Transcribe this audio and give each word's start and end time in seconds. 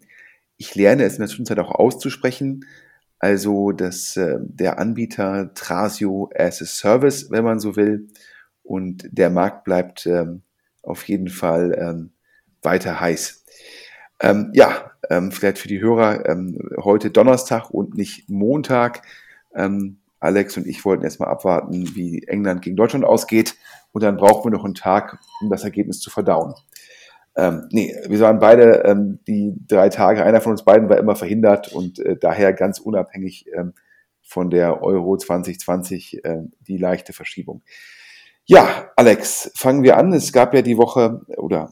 Ich 0.58 0.76
lerne 0.76 1.04
es 1.04 1.14
in 1.14 1.20
der 1.20 1.30
Zwischenzeit 1.30 1.60
auch 1.60 1.72
auszusprechen 1.72 2.66
also 3.24 3.72
dass 3.72 4.18
äh, 4.18 4.36
der 4.42 4.80
Anbieter 4.80 5.54
Trasio 5.54 6.30
as 6.36 6.62
a 6.62 6.66
Service, 6.66 7.32
wenn 7.32 7.46
man 7.46 7.58
so 7.58 7.78
will, 7.78 8.10
und 8.64 9.08
der 9.10 9.30
Markt 9.30 9.64
bleibt 9.64 10.06
ähm, 10.06 10.42
auf 10.82 11.08
jeden 11.08 11.30
Fall 11.30 11.74
ähm, 11.80 12.12
weiter 12.64 13.00
heiß. 13.00 13.46
Ähm, 14.20 14.52
ja, 14.54 14.92
ähm, 15.10 15.32
vielleicht 15.32 15.58
für 15.58 15.70
die 15.70 15.80
Hörer, 15.80 16.28
ähm, 16.28 16.60
heute 16.84 17.12
Donnerstag 17.12 17.70
und 17.70 17.96
nicht 17.96 18.30
Montag. 18.30 19.04
Ähm, 19.56 20.00
Alex 20.20 20.58
und 20.58 20.68
ich 20.68 20.84
wollten 20.84 21.06
erstmal 21.06 21.30
abwarten, 21.30 21.96
wie 21.96 22.28
England 22.28 22.62
gegen 22.62 22.76
Deutschland 22.76 23.06
ausgeht 23.06 23.56
und 23.94 24.04
dann 24.04 24.18
brauchen 24.18 24.52
wir 24.52 24.58
noch 24.58 24.66
einen 24.66 24.76
Tag, 24.76 25.18
um 25.40 25.50
das 25.50 25.64
Ergebnis 25.64 26.02
zu 26.02 26.10
verdauen. 26.10 26.56
Ähm, 27.36 27.68
nee, 27.72 27.96
wir 28.08 28.20
waren 28.20 28.40
beide 28.40 28.84
ähm, 28.86 29.20
die 29.28 29.54
drei 29.68 29.90
Tage, 29.90 30.24
einer 30.24 30.42
von 30.42 30.52
uns 30.52 30.64
beiden 30.64 30.90
war 30.90 30.98
immer 30.98 31.16
verhindert 31.16 31.74
und 31.74 32.00
äh, 32.00 32.16
daher 32.18 32.54
ganz 32.54 32.80
unabhängig 32.80 33.48
ähm, 33.56 33.74
von 34.22 34.50
der 34.50 34.84
Euro 34.84 35.18
2020 35.18 36.24
äh, 36.24 36.44
die 36.62 36.78
leichte 36.78 37.14
Verschiebung. 37.14 37.64
Ja, 38.46 38.92
Alex, 38.96 39.52
fangen 39.56 39.84
wir 39.84 39.98
an. 39.98 40.14
Es 40.14 40.34
gab 40.34 40.54
ja 40.54 40.62
die 40.62 40.78
Woche 40.78 41.22
oder 41.38 41.70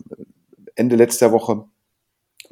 Ende 0.75 0.95
letzter 0.95 1.31
Woche 1.31 1.66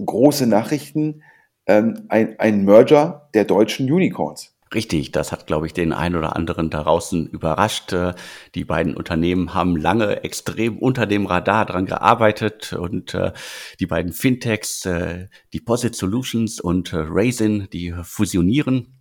große 0.04 0.48
Nachrichten, 0.48 1.24
ähm, 1.66 2.06
ein, 2.10 2.40
ein 2.40 2.64
Merger 2.66 3.30
der 3.34 3.46
deutschen 3.46 3.92
Unicorns. 3.92 4.56
Richtig, 4.72 5.12
das 5.12 5.32
hat, 5.32 5.48
glaube 5.48 5.66
ich, 5.66 5.74
den 5.74 5.94
einen 5.94 6.16
oder 6.16 6.36
anderen 6.36 6.70
da 6.70 6.84
draußen 6.84 7.28
überrascht. 7.28 7.92
Äh, 7.92 8.14
die 8.54 8.66
beiden 8.66 8.96
Unternehmen 8.96 9.56
haben 9.56 9.76
lange 9.76 10.24
extrem 10.24 10.78
unter 10.78 11.08
dem 11.08 11.26
Radar 11.26 11.66
dran 11.66 11.88
gearbeitet 11.88 12.74
und 12.74 13.16
äh, 13.16 13.34
die 13.80 13.88
beiden 13.88 14.14
Fintechs, 14.14 14.86
äh, 14.86 15.28
Deposit 15.56 15.96
Solutions 15.96 16.60
und 16.60 16.92
Raisin, 16.94 17.68
die 17.74 17.96
fusionieren. 18.04 19.00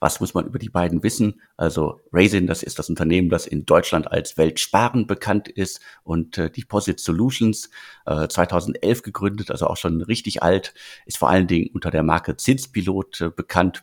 Was 0.00 0.20
muss 0.20 0.34
man 0.34 0.46
über 0.46 0.60
die 0.60 0.68
beiden 0.68 1.02
wissen? 1.02 1.40
Also 1.56 2.00
Raisin, 2.12 2.46
das 2.46 2.62
ist 2.62 2.78
das 2.78 2.88
Unternehmen, 2.88 3.30
das 3.30 3.46
in 3.46 3.66
Deutschland 3.66 4.10
als 4.10 4.36
Weltsparen 4.36 5.08
bekannt 5.08 5.48
ist 5.48 5.80
und 6.04 6.38
äh, 6.38 6.50
Deposit 6.50 7.00
Solutions 7.00 7.70
äh, 8.06 8.28
2011 8.28 9.02
gegründet, 9.02 9.50
also 9.50 9.66
auch 9.66 9.76
schon 9.76 10.02
richtig 10.02 10.42
alt, 10.42 10.74
ist 11.04 11.18
vor 11.18 11.30
allen 11.30 11.48
Dingen 11.48 11.70
unter 11.74 11.90
der 11.90 12.04
Marke 12.04 12.36
Zinspilot 12.36 13.20
äh, 13.20 13.30
bekannt 13.30 13.82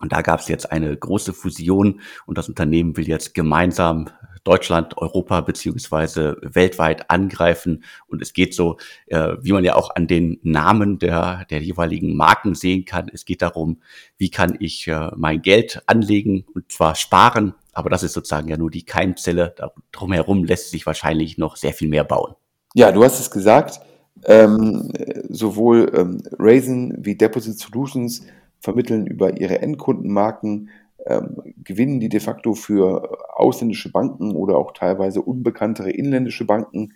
und 0.00 0.12
da 0.12 0.22
gab 0.22 0.40
es 0.40 0.48
jetzt 0.48 0.70
eine 0.70 0.96
große 0.96 1.32
Fusion 1.32 2.00
und 2.26 2.38
das 2.38 2.48
Unternehmen 2.48 2.96
will 2.96 3.08
jetzt 3.08 3.34
gemeinsam 3.34 4.10
Deutschland, 4.46 4.96
Europa 4.96 5.40
beziehungsweise 5.40 6.36
weltweit 6.40 7.10
angreifen. 7.10 7.82
Und 8.06 8.22
es 8.22 8.32
geht 8.32 8.54
so, 8.54 8.78
äh, 9.06 9.32
wie 9.40 9.52
man 9.52 9.64
ja 9.64 9.74
auch 9.74 9.96
an 9.96 10.06
den 10.06 10.38
Namen 10.42 11.00
der, 11.00 11.44
der 11.50 11.60
jeweiligen 11.60 12.16
Marken 12.16 12.54
sehen 12.54 12.84
kann. 12.84 13.10
Es 13.12 13.24
geht 13.24 13.42
darum, 13.42 13.80
wie 14.18 14.30
kann 14.30 14.56
ich 14.60 14.86
äh, 14.86 15.10
mein 15.16 15.42
Geld 15.42 15.82
anlegen 15.86 16.44
und 16.54 16.70
zwar 16.70 16.94
sparen. 16.94 17.54
Aber 17.72 17.90
das 17.90 18.04
ist 18.04 18.12
sozusagen 18.12 18.48
ja 18.48 18.56
nur 18.56 18.70
die 18.70 18.84
Keimzelle. 18.84 19.54
Drumherum 19.90 20.44
lässt 20.44 20.70
sich 20.70 20.86
wahrscheinlich 20.86 21.38
noch 21.38 21.56
sehr 21.56 21.72
viel 21.72 21.88
mehr 21.88 22.04
bauen. 22.04 22.34
Ja, 22.74 22.92
du 22.92 23.02
hast 23.02 23.18
es 23.18 23.30
gesagt. 23.30 23.80
Ähm, 24.24 24.92
sowohl 25.28 25.92
ähm, 25.94 26.22
Raisin 26.38 26.94
wie 26.98 27.16
Deposit 27.16 27.58
Solutions 27.58 28.22
vermitteln 28.60 29.06
über 29.06 29.38
ihre 29.40 29.60
Endkundenmarken, 29.60 30.70
ähm, 31.06 31.54
gewinnen 31.62 32.00
die 32.00 32.08
de 32.08 32.20
facto 32.20 32.54
für 32.54 33.18
ausländische 33.36 33.92
Banken 33.92 34.34
oder 34.34 34.56
auch 34.56 34.72
teilweise 34.72 35.22
unbekanntere 35.22 35.90
inländische 35.90 36.44
Banken 36.44 36.92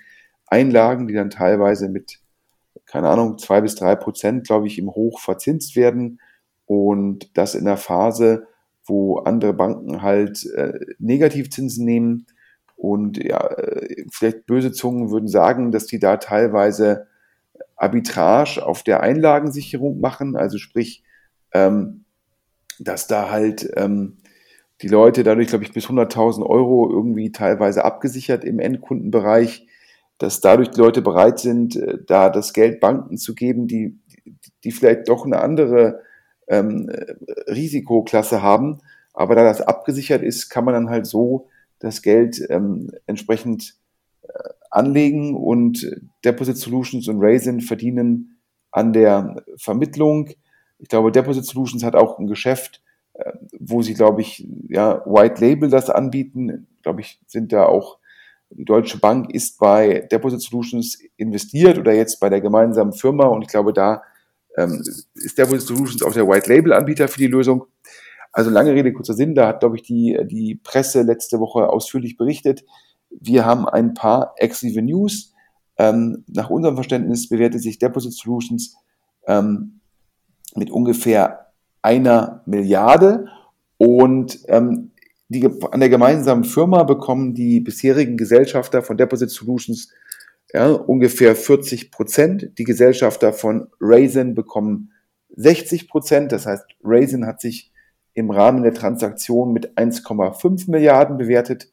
Einlagen, 0.47 1.07
die 1.07 1.15
dann 1.15 1.31
teilweise 1.31 1.89
mit, 1.89 2.19
keine 2.87 3.09
Ahnung, 3.09 3.39
zwei 3.39 3.61
bis 3.61 3.77
drei 3.77 3.95
Prozent, 3.95 4.47
glaube 4.47 4.67
ich, 4.67 4.79
im 4.79 4.91
Hoch 4.91 5.21
verzinst 5.21 5.77
werden. 5.77 6.21
Und 6.67 7.37
das 7.39 7.55
in 7.55 7.67
einer 7.67 7.77
Phase, 7.77 8.49
wo 8.85 9.19
andere 9.19 9.53
Banken 9.55 10.03
halt 10.03 10.45
äh, 10.57 10.73
Negativzinsen 10.99 11.85
nehmen. 11.85 12.27
Und 12.77 13.23
ja, 13.23 13.47
äh, 13.47 14.05
vielleicht 14.11 14.47
böse 14.47 14.73
Zungen 14.73 15.11
würden 15.11 15.29
sagen, 15.29 15.71
dass 15.71 15.87
die 15.87 16.01
da 16.01 16.17
teilweise 16.17 17.07
Arbitrage 17.77 18.65
auf 18.65 18.83
der 18.83 19.01
Einlagensicherung 19.01 20.01
machen, 20.01 20.37
also 20.37 20.59
sprich 20.59 21.05
ähm, 21.53 22.05
dass 22.79 23.07
da 23.07 23.31
halt 23.31 23.71
ähm, 23.77 24.19
die 24.83 24.89
Leute 24.89 25.23
dadurch, 25.23 25.49
glaube 25.49 25.65
ich, 25.65 25.73
bis 25.73 25.87
100.000 25.87 26.45
Euro 26.45 26.91
irgendwie 26.91 27.33
teilweise 27.33 27.85
abgesichert 27.85 28.45
im 28.45 28.59
Endkundenbereich, 28.59 29.67
dass 30.19 30.41
dadurch 30.41 30.71
die 30.71 30.81
Leute 30.81 31.03
bereit 31.03 31.39
sind, 31.39 31.77
äh, 31.77 31.99
da 32.07 32.31
das 32.31 32.53
Geld 32.53 32.81
Banken 32.81 33.17
zu 33.17 33.35
geben, 33.35 33.67
die, 33.67 33.99
die 34.65 34.73
vielleicht 34.73 35.09
doch 35.09 35.25
eine 35.25 35.41
andere 35.41 36.01
ähm, 36.49 36.91
Risikoklasse 37.47 38.43
haben. 38.43 38.81
Aber 39.13 39.35
da 39.35 39.45
das 39.45 39.61
abgesichert 39.61 40.23
ist, 40.23 40.49
kann 40.49 40.65
man 40.65 40.75
dann 40.75 40.91
halt 40.91 41.07
so 41.07 41.49
das 41.79 42.03
Geld 42.03 42.45
ähm, 42.49 42.91
entsprechend 43.07 43.75
äh, 44.23 44.29
anlegen 44.71 45.35
und 45.35 45.91
Deposit 46.25 46.57
Solutions 46.57 47.09
und 47.09 47.21
Raisin 47.21 47.61
verdienen 47.61 48.39
an 48.71 48.93
der 48.93 49.43
Vermittlung 49.57 50.31
ich 50.81 50.89
glaube, 50.89 51.13
Deposit 51.13 51.45
Solutions 51.45 51.85
hat 51.85 51.95
auch 51.95 52.19
ein 52.19 52.27
Geschäft, 52.27 52.83
äh, 53.15 53.33
wo 53.59 53.83
sie, 53.83 53.95
glaube 53.95 54.23
ich, 54.23 54.47
ja, 54.69 55.03
White 55.07 55.45
Label 55.45 55.71
das 55.71 55.91
anbieten. 55.91 56.67
Glaube 56.83 57.03
ich, 57.03 57.21
sind 57.27 57.53
da 57.53 57.67
auch, 57.67 57.99
die 58.51 58.65
Deutsche 58.65 58.99
Bank 58.99 59.33
ist 59.33 59.59
bei 59.59 60.09
Deposit 60.11 60.41
Solutions 60.41 60.99
investiert 61.17 61.79
oder 61.79 61.93
jetzt 61.93 62.19
bei 62.19 62.29
der 62.29 62.41
gemeinsamen 62.41 62.93
Firma 62.93 63.27
und 63.27 63.43
ich 63.43 63.49
glaube, 63.49 63.73
da 63.73 64.03
ähm, 64.57 64.83
ist 65.15 65.39
Deposit 65.39 65.69
Solutions 65.69 66.03
auch 66.03 66.13
der 66.13 66.27
White 66.27 66.53
Label 66.53 66.73
Anbieter 66.73 67.07
für 67.07 67.19
die 67.19 67.29
Lösung. 67.29 67.67
Also 68.33 68.51
lange 68.51 68.73
Rede, 68.73 68.93
kurzer 68.93 69.15
Sinn, 69.15 69.35
da 69.35 69.49
hat, 69.49 69.61
glaube 69.61 69.77
ich, 69.77 69.83
die, 69.83 70.19
die 70.25 70.55
Presse 70.55 71.03
letzte 71.03 71.41
Woche 71.41 71.69
ausführlich 71.69 72.17
berichtet. 72.17 72.65
Wir 73.11 73.45
haben 73.45 73.69
ein 73.69 73.95
paar 73.95 74.35
exklusive 74.37 74.83
News. 74.83 75.35
Ähm, 75.77 76.25
nach 76.29 76.51
unserem 76.51 76.77
Verständnis 76.77 77.29
bewertet 77.29 77.63
sich 77.63 77.79
Deposit 77.79 78.13
Solutions 78.13 78.77
ähm, 79.27 79.80
mit 80.57 80.71
ungefähr 80.71 81.47
einer 81.83 82.43
Milliarde 82.47 83.27
und 83.79 84.41
ähm, 84.49 84.91
die, 85.29 85.49
an 85.71 85.81
der 85.81 85.89
gemeinsamen 85.89 86.45
Firma 86.45 86.83
bekommen 86.83 87.35
die 87.35 87.61
bisherigen 87.61 88.17
Gesellschafter 88.17 88.83
von 88.83 88.97
Deposit 88.97 89.31
Solutions 89.31 89.93
ja, 90.53 90.71
ungefähr 90.73 91.37
40 91.37 91.93
Prozent. 91.93 92.59
Die 92.59 92.65
Gesellschafter 92.65 93.33
von 93.33 93.69
Raisin 93.81 94.35
bekommen 94.35 94.93
60 95.37 95.89
Prozent. 95.89 96.33
Das 96.33 96.47
heißt, 96.47 96.65
Raisin 96.83 97.27
hat 97.27 97.41
sich 97.41 97.73
im 98.15 98.31
Rahmen 98.31 98.63
der 98.63 98.75
Transaktion 98.75 99.53
mit 99.53 99.79
1,5 99.79 100.71
Milliarden 100.71 101.17
bewertet. 101.17 101.71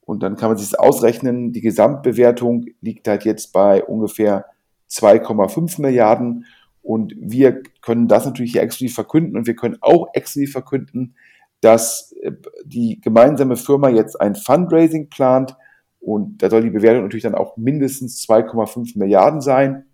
Und 0.00 0.22
dann 0.22 0.36
kann 0.36 0.50
man 0.50 0.58
sich 0.58 0.70
das 0.70 0.78
ausrechnen. 0.78 1.52
Die 1.52 1.60
Gesamtbewertung 1.60 2.66
liegt 2.80 3.06
halt 3.08 3.24
jetzt 3.24 3.52
bei 3.52 3.84
ungefähr 3.84 4.46
2,5 4.90 5.80
Milliarden. 5.80 6.46
Und 6.86 7.16
wir 7.18 7.62
können 7.82 8.06
das 8.06 8.26
natürlich 8.26 8.52
hier 8.52 8.62
exklusiv 8.62 8.94
verkünden. 8.94 9.36
Und 9.36 9.48
wir 9.48 9.56
können 9.56 9.76
auch 9.80 10.06
exklusiv 10.14 10.52
verkünden, 10.52 11.16
dass 11.60 12.12
äh, 12.22 12.30
die 12.64 13.00
gemeinsame 13.00 13.56
Firma 13.56 13.88
jetzt 13.88 14.20
ein 14.20 14.36
Fundraising 14.36 15.08
plant. 15.08 15.56
Und 15.98 16.38
da 16.38 16.48
soll 16.48 16.62
die 16.62 16.70
Bewertung 16.70 17.02
natürlich 17.02 17.24
dann 17.24 17.34
auch 17.34 17.56
mindestens 17.56 18.24
2,5 18.28 18.96
Milliarden 18.96 19.40
sein, 19.40 19.86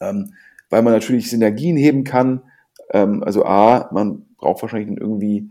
ähm, 0.00 0.32
weil 0.70 0.80
man 0.80 0.94
natürlich 0.94 1.28
Synergien 1.28 1.76
heben 1.76 2.02
kann. 2.02 2.44
Ähm, 2.94 3.22
also 3.22 3.44
A, 3.44 3.90
man 3.92 4.24
braucht 4.38 4.62
wahrscheinlich 4.62 4.88
dann 4.88 4.96
irgendwie 4.96 5.50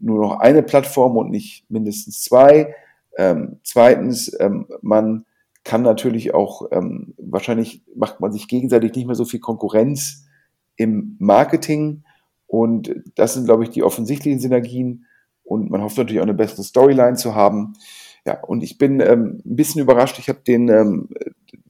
nur 0.00 0.18
noch 0.20 0.40
eine 0.40 0.64
Plattform 0.64 1.16
und 1.16 1.30
nicht 1.30 1.70
mindestens 1.70 2.24
zwei. 2.24 2.74
Ähm, 3.16 3.60
zweitens, 3.62 4.36
ähm, 4.40 4.66
man 4.82 5.24
kann 5.68 5.82
natürlich 5.82 6.32
auch, 6.32 6.62
ähm, 6.72 7.12
wahrscheinlich 7.18 7.82
macht 7.94 8.20
man 8.20 8.32
sich 8.32 8.48
gegenseitig 8.48 8.94
nicht 8.94 9.04
mehr 9.04 9.14
so 9.14 9.26
viel 9.26 9.38
Konkurrenz 9.38 10.24
im 10.76 11.14
Marketing. 11.18 12.04
Und 12.46 12.94
das 13.16 13.34
sind, 13.34 13.44
glaube 13.44 13.64
ich, 13.64 13.68
die 13.68 13.82
offensichtlichen 13.82 14.40
Synergien. 14.40 15.04
Und 15.44 15.68
man 15.68 15.82
hofft 15.82 15.98
natürlich 15.98 16.20
auch 16.20 16.26
eine 16.26 16.32
bessere 16.32 16.62
Storyline 16.62 17.16
zu 17.16 17.34
haben. 17.34 17.74
Ja, 18.24 18.40
und 18.40 18.62
ich 18.62 18.78
bin 18.78 19.00
ähm, 19.00 19.42
ein 19.44 19.56
bisschen 19.56 19.82
überrascht. 19.82 20.18
Ich 20.18 20.30
habe 20.30 20.40
den, 20.40 20.70
ähm, 20.70 21.10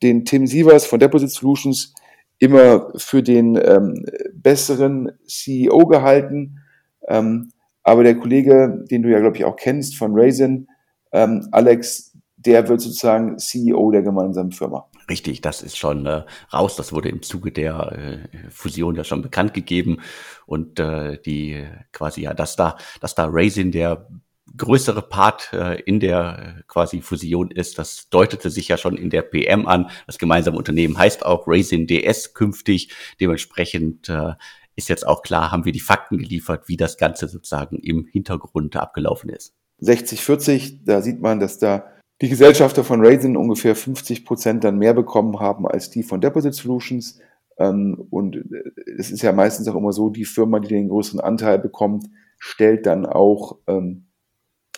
den 0.00 0.24
Tim 0.24 0.46
Sievers 0.46 0.86
von 0.86 1.00
Deposit 1.00 1.32
Solutions 1.32 1.92
immer 2.38 2.92
für 2.94 3.24
den 3.24 3.56
ähm, 3.56 4.06
besseren 4.32 5.10
CEO 5.26 5.86
gehalten. 5.86 6.60
Ähm, 7.08 7.50
aber 7.82 8.04
der 8.04 8.14
Kollege, 8.14 8.84
den 8.88 9.02
du 9.02 9.10
ja, 9.10 9.18
glaube 9.18 9.38
ich, 9.38 9.44
auch 9.44 9.56
kennst 9.56 9.96
von 9.96 10.12
Raisin, 10.14 10.68
ähm, 11.10 11.48
Alex, 11.50 12.07
der 12.48 12.66
wird 12.66 12.80
sozusagen 12.80 13.38
CEO 13.38 13.90
der 13.90 14.00
gemeinsamen 14.00 14.52
Firma. 14.52 14.88
Richtig, 15.10 15.42
das 15.42 15.60
ist 15.62 15.76
schon 15.76 16.06
äh, 16.06 16.24
raus. 16.50 16.76
Das 16.76 16.94
wurde 16.94 17.10
im 17.10 17.20
Zuge 17.20 17.52
der 17.52 17.92
äh, 17.92 18.50
Fusion 18.50 18.94
ja 18.94 19.04
schon 19.04 19.20
bekannt 19.20 19.52
gegeben. 19.52 19.98
Und 20.46 20.80
äh, 20.80 21.20
die 21.20 21.66
quasi, 21.92 22.22
ja, 22.22 22.32
dass 22.32 22.56
da, 22.56 22.78
dass 23.02 23.14
da 23.14 23.28
Raisin 23.30 23.70
der 23.70 24.08
größere 24.56 25.02
Part 25.02 25.52
äh, 25.52 25.78
in 25.82 26.00
der 26.00 26.56
äh, 26.58 26.62
quasi 26.68 27.02
Fusion 27.02 27.50
ist. 27.50 27.78
Das 27.78 28.08
deutete 28.08 28.48
sich 28.48 28.68
ja 28.68 28.78
schon 28.78 28.96
in 28.96 29.10
der 29.10 29.20
PM 29.22 29.68
an. 29.68 29.90
Das 30.06 30.16
gemeinsame 30.16 30.56
Unternehmen 30.56 30.96
heißt 30.96 31.26
auch 31.26 31.46
Raisin 31.46 31.86
DS 31.86 32.32
künftig. 32.32 32.94
Dementsprechend 33.20 34.08
äh, 34.08 34.32
ist 34.74 34.88
jetzt 34.88 35.06
auch 35.06 35.20
klar, 35.20 35.52
haben 35.52 35.66
wir 35.66 35.72
die 35.72 35.80
Fakten 35.80 36.16
geliefert, 36.16 36.66
wie 36.66 36.78
das 36.78 36.96
Ganze 36.96 37.28
sozusagen 37.28 37.76
im 37.76 38.06
Hintergrund 38.06 38.74
abgelaufen 38.74 39.28
ist. 39.28 39.54
60-40, 39.82 40.78
da 40.86 41.02
sieht 41.02 41.20
man, 41.20 41.40
dass 41.40 41.58
da 41.58 41.84
die 42.20 42.28
Gesellschafter 42.28 42.82
von 42.84 43.04
Raisin 43.04 43.36
ungefähr 43.36 43.76
50 43.76 44.24
Prozent 44.24 44.64
dann 44.64 44.78
mehr 44.78 44.94
bekommen 44.94 45.38
haben 45.38 45.66
als 45.66 45.90
die 45.90 46.02
von 46.02 46.20
Deposit 46.20 46.54
Solutions. 46.54 47.20
Ähm, 47.58 48.06
und 48.10 48.36
äh, 48.36 48.92
es 48.98 49.10
ist 49.10 49.22
ja 49.22 49.32
meistens 49.32 49.68
auch 49.68 49.76
immer 49.76 49.92
so, 49.92 50.10
die 50.10 50.24
Firma, 50.24 50.58
die 50.60 50.68
den 50.68 50.88
größeren 50.88 51.20
Anteil 51.20 51.58
bekommt, 51.58 52.06
stellt 52.38 52.86
dann 52.86 53.06
auch 53.06 53.58
ähm, 53.66 54.06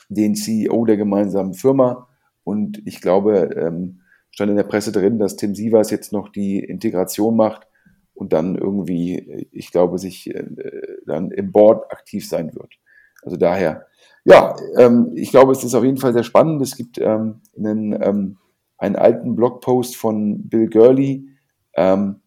den 0.09 0.35
CEO 0.35 0.85
der 0.85 0.97
gemeinsamen 0.97 1.55
Firma. 1.55 2.09
Und 2.45 2.83
ich 2.87 3.01
glaube, 3.01 3.51
ähm, 3.57 4.01
stand 4.31 4.51
in 4.51 4.57
der 4.57 4.65
Presse 4.65 4.93
drin, 4.93 5.19
dass 5.19 5.37
Tim 5.37 5.55
Sievers 5.55 5.91
jetzt 5.91 6.13
noch 6.13 6.29
die 6.29 6.59
Integration 6.59 7.37
macht 7.37 7.67
und 8.15 8.33
dann 8.33 8.57
irgendwie, 8.57 9.49
ich 9.51 9.71
glaube, 9.71 9.99
sich 9.99 10.35
äh, 10.35 10.45
dann 11.07 11.31
im 11.31 11.53
Board 11.53 11.91
aktiv 11.91 12.29
sein 12.29 12.55
wird. 12.55 12.75
Also 13.23 13.37
daher, 13.37 13.87
ja, 14.25 14.55
ähm, 14.77 15.13
ich 15.15 15.31
glaube, 15.31 15.53
es 15.53 15.65
ist 15.65 15.75
auf 15.75 15.85
jeden 15.85 15.97
Fall 15.97 16.13
sehr 16.13 16.25
spannend. 16.25 16.61
Es 16.63 16.77
gibt 16.77 16.99
ähm, 16.99 17.41
einen, 17.57 17.93
ähm, 18.03 18.37
einen 18.79 18.97
alten 18.97 19.35
Blogpost 19.35 19.97
von 19.97 20.49
Bill 20.49 20.69
Gurley. 20.69 21.29
Ähm, 21.75 22.21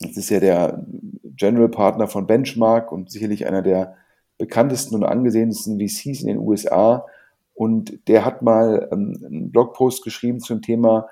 das 0.00 0.16
ist 0.16 0.30
ja 0.30 0.40
der 0.40 0.84
General 1.22 1.68
Partner 1.68 2.06
von 2.06 2.26
Benchmark 2.26 2.92
und 2.92 3.10
sicherlich 3.10 3.46
einer 3.46 3.62
der 3.62 3.96
bekanntesten 4.38 4.96
und 4.96 5.04
angesehensten 5.04 5.78
VCs 5.78 6.22
in 6.22 6.28
den 6.28 6.38
USA. 6.38 7.06
Und 7.54 8.08
der 8.08 8.24
hat 8.24 8.42
mal 8.42 8.88
ähm, 8.92 9.20
einen 9.24 9.52
Blogpost 9.52 10.02
geschrieben 10.02 10.40
zum 10.40 10.60
Thema 10.60 11.08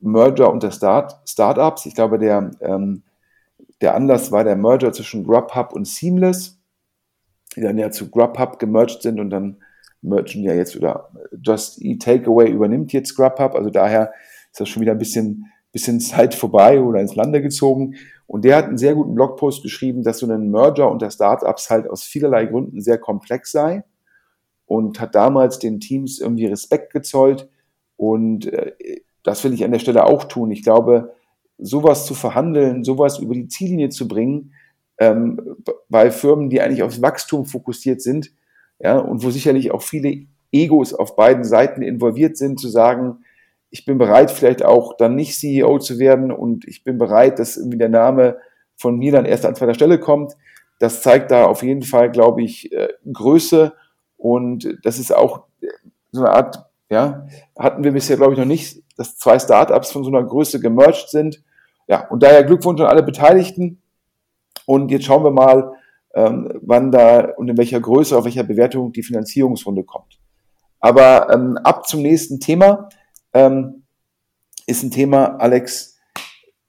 Merger 0.00 0.50
unter 0.52 0.70
Start 0.70 1.20
Startups. 1.28 1.86
Ich 1.86 1.94
glaube, 1.94 2.18
der, 2.18 2.50
ähm, 2.60 3.02
der 3.80 3.94
Anlass 3.94 4.32
war 4.32 4.44
der 4.44 4.56
Merger 4.56 4.92
zwischen 4.92 5.24
Grubhub 5.24 5.72
und 5.72 5.86
Seamless, 5.86 6.57
die 7.58 7.64
dann 7.64 7.78
ja 7.78 7.90
zu 7.90 8.10
Grubhub 8.10 8.58
gemerged 8.58 9.02
sind 9.02 9.20
und 9.20 9.30
dann 9.30 9.58
mergen 10.00 10.42
ja 10.42 10.54
jetzt 10.54 10.76
oder 10.76 11.10
Just 11.42 11.82
Eat 11.82 12.02
Takeaway 12.02 12.50
übernimmt 12.50 12.92
jetzt 12.92 13.16
Grubhub. 13.16 13.54
Also 13.54 13.70
daher 13.70 14.12
ist 14.50 14.60
das 14.60 14.68
schon 14.68 14.82
wieder 14.82 14.92
ein 14.92 14.98
bisschen, 14.98 15.46
bisschen 15.72 16.00
Zeit 16.00 16.34
vorbei 16.34 16.80
oder 16.80 17.00
ins 17.00 17.16
Lande 17.16 17.42
gezogen. 17.42 17.96
Und 18.26 18.44
der 18.44 18.56
hat 18.56 18.66
einen 18.66 18.78
sehr 18.78 18.94
guten 18.94 19.14
Blogpost 19.14 19.62
geschrieben, 19.62 20.02
dass 20.02 20.18
so 20.18 20.30
ein 20.30 20.50
Merger 20.50 20.90
unter 20.90 21.10
Startups 21.10 21.70
halt 21.70 21.88
aus 21.88 22.02
vielerlei 22.04 22.46
Gründen 22.46 22.80
sehr 22.80 22.98
komplex 22.98 23.52
sei 23.52 23.84
und 24.66 25.00
hat 25.00 25.14
damals 25.14 25.58
den 25.58 25.80
Teams 25.80 26.20
irgendwie 26.20 26.46
Respekt 26.46 26.92
gezollt. 26.92 27.48
Und 27.96 28.52
äh, 28.52 28.72
das 29.22 29.42
will 29.44 29.52
ich 29.52 29.64
an 29.64 29.72
der 29.72 29.78
Stelle 29.78 30.04
auch 30.04 30.24
tun. 30.24 30.50
Ich 30.50 30.62
glaube, 30.62 31.14
sowas 31.58 32.06
zu 32.06 32.14
verhandeln, 32.14 32.84
sowas 32.84 33.18
über 33.18 33.34
die 33.34 33.48
Ziellinie 33.48 33.88
zu 33.88 34.06
bringen, 34.06 34.52
ähm, 34.98 35.56
bei 35.88 36.10
Firmen, 36.10 36.50
die 36.50 36.60
eigentlich 36.60 36.82
aufs 36.82 37.02
Wachstum 37.02 37.46
fokussiert 37.46 38.02
sind, 38.02 38.32
ja, 38.80 38.98
und 38.98 39.24
wo 39.24 39.30
sicherlich 39.30 39.70
auch 39.70 39.82
viele 39.82 40.26
Egos 40.52 40.94
auf 40.94 41.16
beiden 41.16 41.44
Seiten 41.44 41.82
involviert 41.82 42.36
sind, 42.36 42.60
zu 42.60 42.68
sagen, 42.68 43.18
ich 43.70 43.84
bin 43.84 43.98
bereit, 43.98 44.30
vielleicht 44.30 44.64
auch 44.64 44.96
dann 44.96 45.14
nicht 45.14 45.38
CEO 45.38 45.78
zu 45.78 45.98
werden 45.98 46.32
und 46.32 46.66
ich 46.66 46.84
bin 46.84 46.96
bereit, 46.96 47.38
dass 47.38 47.56
irgendwie 47.56 47.78
der 47.78 47.90
Name 47.90 48.38
von 48.76 48.96
mir 48.96 49.12
dann 49.12 49.26
erst 49.26 49.44
an 49.44 49.54
zweiter 49.54 49.74
Stelle 49.74 49.98
kommt. 49.98 50.36
Das 50.78 51.02
zeigt 51.02 51.30
da 51.30 51.44
auf 51.44 51.62
jeden 51.62 51.82
Fall, 51.82 52.10
glaube 52.10 52.42
ich, 52.42 52.72
äh, 52.72 52.88
Größe 53.12 53.72
und 54.16 54.78
das 54.82 54.98
ist 54.98 55.14
auch 55.14 55.44
so 56.12 56.24
eine 56.24 56.30
Art, 56.30 56.64
ja, 56.90 57.26
hatten 57.58 57.84
wir 57.84 57.92
bisher, 57.92 58.16
glaube 58.16 58.32
ich, 58.32 58.38
noch 58.38 58.46
nicht, 58.46 58.82
dass 58.96 59.18
zwei 59.18 59.38
Startups 59.38 59.92
von 59.92 60.02
so 60.02 60.10
einer 60.10 60.24
Größe 60.24 60.60
gemerged 60.60 61.10
sind. 61.10 61.42
Ja, 61.86 62.08
und 62.08 62.22
daher 62.22 62.44
Glückwunsch 62.44 62.80
an 62.80 62.86
alle 62.86 63.02
Beteiligten. 63.02 63.80
Und 64.68 64.90
jetzt 64.90 65.06
schauen 65.06 65.24
wir 65.24 65.30
mal, 65.30 65.72
ähm, 66.14 66.52
wann 66.60 66.92
da 66.92 67.20
und 67.38 67.48
in 67.48 67.56
welcher 67.56 67.80
Größe, 67.80 68.14
auf 68.14 68.26
welcher 68.26 68.44
Bewertung 68.44 68.92
die 68.92 69.02
Finanzierungsrunde 69.02 69.82
kommt. 69.82 70.20
Aber 70.78 71.32
ähm, 71.32 71.56
ab 71.64 71.88
zum 71.88 72.02
nächsten 72.02 72.38
Thema 72.38 72.90
ähm, 73.32 73.84
ist 74.66 74.82
ein 74.82 74.90
Thema, 74.90 75.40
Alex, 75.40 75.98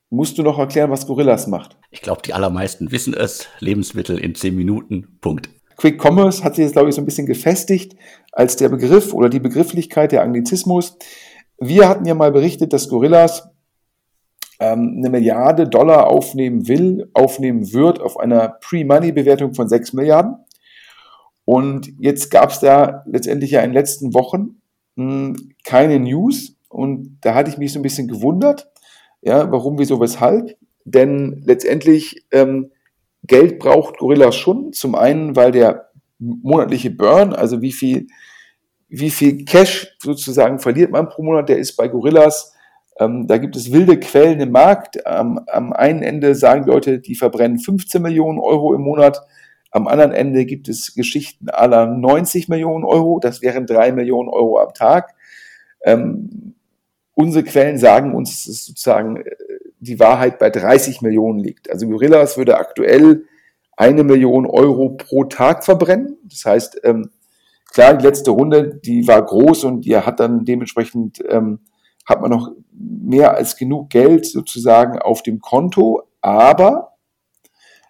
musst 0.09 0.37
du 0.37 0.43
noch 0.43 0.57
erklären, 0.57 0.89
was 0.91 1.07
Gorillas 1.07 1.47
macht? 1.47 1.77
Ich 1.91 2.01
glaube, 2.01 2.21
die 2.21 2.33
allermeisten 2.33 2.93
wissen 2.93 3.13
es. 3.13 3.49
Lebensmittel 3.59 4.17
in 4.17 4.33
zehn 4.33 4.55
Minuten. 4.55 5.17
Punkt. 5.19 5.49
Quick 5.75 6.01
Commerce 6.01 6.41
hat 6.45 6.55
sich 6.55 6.63
jetzt, 6.63 6.73
glaube 6.73 6.87
ich, 6.87 6.95
so 6.95 7.01
ein 7.01 7.05
bisschen 7.05 7.27
gefestigt 7.27 7.97
als 8.31 8.55
der 8.55 8.69
Begriff 8.69 9.13
oder 9.13 9.27
die 9.27 9.41
Begrifflichkeit, 9.41 10.13
der 10.13 10.21
Anglizismus. 10.21 10.97
Wir 11.57 11.89
hatten 11.89 12.05
ja 12.05 12.15
mal 12.15 12.31
berichtet, 12.31 12.71
dass 12.71 12.87
Gorillas 12.87 13.48
ähm, 14.59 14.95
eine 14.97 15.09
Milliarde 15.09 15.67
Dollar 15.67 16.07
aufnehmen 16.07 16.67
will, 16.67 17.09
aufnehmen 17.13 17.73
wird 17.73 18.01
auf 18.01 18.19
einer 18.19 18.57
Pre-Money-Bewertung 18.61 19.53
von 19.53 19.69
6 19.69 19.93
Milliarden. 19.93 20.35
Und 21.45 21.91
jetzt 21.99 22.29
gab 22.29 22.51
es 22.51 22.59
da 22.59 23.03
letztendlich 23.07 23.51
ja 23.51 23.61
in 23.61 23.69
den 23.69 23.75
letzten 23.75 24.13
Wochen 24.13 24.61
hm, 24.95 25.53
keine 25.63 25.99
News 25.99 26.57
und 26.69 27.17
da 27.21 27.33
hatte 27.33 27.49
ich 27.49 27.57
mich 27.57 27.73
so 27.73 27.79
ein 27.79 27.83
bisschen 27.83 28.07
gewundert, 28.07 28.69
ja, 29.21 29.51
warum, 29.51 29.79
wieso, 29.79 29.99
weshalb. 29.99 30.55
Denn 30.85 31.41
letztendlich 31.45 32.25
ähm, 32.31 32.71
Geld 33.23 33.59
braucht 33.59 33.97
Gorillas 33.97 34.35
schon. 34.35 34.71
Zum 34.71 34.95
einen, 34.95 35.35
weil 35.35 35.51
der 35.51 35.89
monatliche 36.19 36.91
Burn, 36.91 37.33
also 37.33 37.61
wie 37.61 37.71
viel, 37.71 38.07
wie 38.87 39.09
viel 39.09 39.45
Cash 39.45 39.95
sozusagen 39.99 40.59
verliert 40.59 40.91
man 40.91 41.09
pro 41.09 41.23
Monat, 41.23 41.49
der 41.49 41.57
ist 41.57 41.75
bei 41.75 41.87
Gorillas 41.87 42.53
Ähm, 42.99 43.27
da 43.27 43.37
gibt 43.37 43.55
es 43.55 43.71
wilde 43.71 43.99
Quellen 43.99 44.39
im 44.41 44.51
Markt. 44.51 45.05
Am, 45.07 45.39
am 45.47 45.73
einen 45.73 46.03
Ende 46.03 46.35
sagen 46.35 46.65
Leute, 46.65 46.99
die 46.99 47.15
verbrennen 47.15 47.59
15 47.59 48.01
Millionen 48.01 48.39
Euro 48.39 48.73
im 48.73 48.81
Monat. 48.81 49.21
Am 49.71 49.87
anderen 49.87 50.11
Ende 50.11 50.45
gibt 50.45 50.67
es 50.67 50.93
Geschichten 50.93 51.49
aller 51.49 51.85
90 51.85 52.49
Millionen 52.49 52.83
Euro. 52.83 53.19
Das 53.19 53.41
wären 53.41 53.65
drei 53.65 53.91
Millionen 53.91 54.29
Euro 54.29 54.59
am 54.59 54.73
Tag. 54.73 55.15
Ähm, 55.83 56.55
unsere 57.13 57.43
Quellen 57.43 57.77
sagen 57.77 58.13
uns, 58.15 58.45
dass 58.45 58.65
sozusagen 58.65 59.17
äh, 59.17 59.35
die 59.79 59.99
Wahrheit 59.99 60.39
bei 60.39 60.49
30 60.49 61.01
Millionen 61.01 61.39
liegt. 61.39 61.69
Also 61.69 61.87
Gorillas 61.87 62.37
würde 62.37 62.57
aktuell 62.57 63.23
eine 63.77 64.03
Million 64.03 64.45
Euro 64.45 64.89
pro 64.89 65.23
Tag 65.23 65.63
verbrennen. 65.63 66.17
Das 66.23 66.43
heißt, 66.43 66.81
ähm, 66.83 67.11
klar, 67.71 67.93
die 67.93 68.05
letzte 68.05 68.31
Runde, 68.31 68.75
die 68.83 69.07
war 69.07 69.23
groß 69.23 69.63
und 69.63 69.85
die 69.85 69.95
hat 69.95 70.19
dann 70.19 70.43
dementsprechend, 70.43 71.23
ähm, 71.29 71.59
hat 72.09 72.21
man 72.21 72.31
noch 72.31 72.51
mehr 72.71 73.35
als 73.35 73.55
genug 73.55 73.89
Geld 73.89 74.25
sozusagen 74.25 74.99
auf 74.99 75.21
dem 75.21 75.39
Konto. 75.39 76.03
Aber 76.21 76.95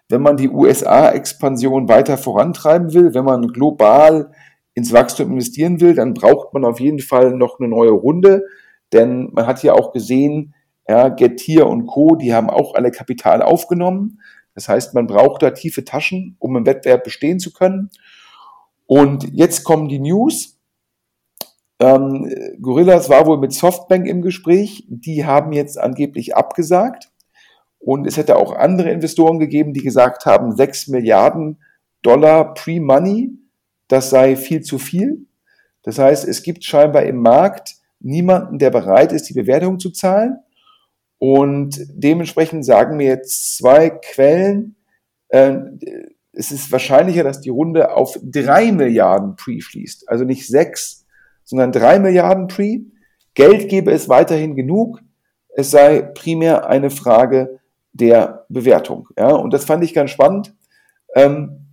wenn 0.08 0.22
man 0.22 0.36
die 0.36 0.50
USA-Expansion 0.50 1.88
weiter 1.88 2.18
vorantreiben 2.18 2.92
will, 2.92 3.14
wenn 3.14 3.24
man 3.24 3.48
global 3.48 4.32
ins 4.74 4.92
Wachstum 4.92 5.32
investieren 5.32 5.80
will, 5.80 5.94
dann 5.94 6.14
braucht 6.14 6.52
man 6.52 6.64
auf 6.64 6.80
jeden 6.80 7.00
Fall 7.00 7.32
noch 7.32 7.58
eine 7.58 7.68
neue 7.68 7.90
Runde. 7.90 8.44
Denn 8.92 9.30
man 9.32 9.46
hat 9.46 9.62
ja 9.62 9.72
auch 9.72 9.92
gesehen, 9.92 10.54
ja, 10.88 11.08
Getir 11.08 11.66
und 11.66 11.86
Co., 11.86 12.16
die 12.16 12.34
haben 12.34 12.50
auch 12.50 12.74
alle 12.74 12.90
Kapital 12.90 13.42
aufgenommen. 13.42 14.20
Das 14.54 14.68
heißt, 14.68 14.94
man 14.94 15.06
braucht 15.06 15.42
da 15.42 15.50
tiefe 15.52 15.84
Taschen, 15.84 16.36
um 16.40 16.56
im 16.56 16.66
Wettbewerb 16.66 17.04
bestehen 17.04 17.38
zu 17.38 17.52
können. 17.52 17.90
Und 18.86 19.32
jetzt 19.32 19.62
kommen 19.62 19.88
die 19.88 20.00
News. 20.00 20.59
Ähm, 21.80 22.30
Gorillas 22.60 23.08
war 23.08 23.26
wohl 23.26 23.38
mit 23.38 23.52
Softbank 23.52 24.06
im 24.06 24.22
Gespräch. 24.22 24.84
Die 24.88 25.24
haben 25.24 25.52
jetzt 25.52 25.78
angeblich 25.80 26.36
abgesagt. 26.36 27.10
Und 27.78 28.06
es 28.06 28.18
hätte 28.18 28.36
auch 28.36 28.54
andere 28.54 28.90
Investoren 28.90 29.38
gegeben, 29.38 29.72
die 29.72 29.82
gesagt 29.82 30.26
haben, 30.26 30.54
6 30.54 30.88
Milliarden 30.88 31.62
Dollar 32.02 32.54
Pre-Money, 32.54 33.32
das 33.88 34.10
sei 34.10 34.36
viel 34.36 34.60
zu 34.60 34.78
viel. 34.78 35.26
Das 35.82 35.98
heißt, 35.98 36.28
es 36.28 36.42
gibt 36.42 36.64
scheinbar 36.64 37.04
im 37.04 37.22
Markt 37.22 37.76
niemanden, 37.98 38.58
der 38.58 38.70
bereit 38.70 39.12
ist, 39.12 39.28
die 39.28 39.34
Bewertung 39.34 39.78
zu 39.78 39.90
zahlen. 39.90 40.38
Und 41.18 41.80
dementsprechend 41.88 42.64
sagen 42.64 42.96
mir 42.96 43.06
jetzt 43.06 43.56
zwei 43.56 43.90
Quellen, 43.90 44.76
äh, 45.28 45.56
es 46.32 46.52
ist 46.52 46.70
wahrscheinlicher, 46.70 47.24
dass 47.24 47.40
die 47.40 47.50
Runde 47.50 47.94
auf 47.94 48.18
drei 48.22 48.72
Milliarden 48.72 49.36
Pre 49.36 49.60
fließt. 49.60 50.08
Also 50.08 50.24
nicht 50.24 50.46
sechs, 50.46 50.99
sondern 51.50 51.72
drei 51.72 51.98
Milliarden 51.98 52.46
Pre. 52.46 52.78
Geld 53.34 53.68
gebe 53.68 53.90
es 53.90 54.08
weiterhin 54.08 54.54
genug. 54.54 55.00
Es 55.48 55.72
sei 55.72 56.00
primär 56.00 56.68
eine 56.68 56.90
Frage 56.90 57.58
der 57.92 58.46
Bewertung. 58.48 59.08
Ja, 59.18 59.32
und 59.32 59.52
das 59.52 59.64
fand 59.64 59.82
ich 59.82 59.92
ganz 59.92 60.12
spannend. 60.12 60.54
Ähm, 61.16 61.66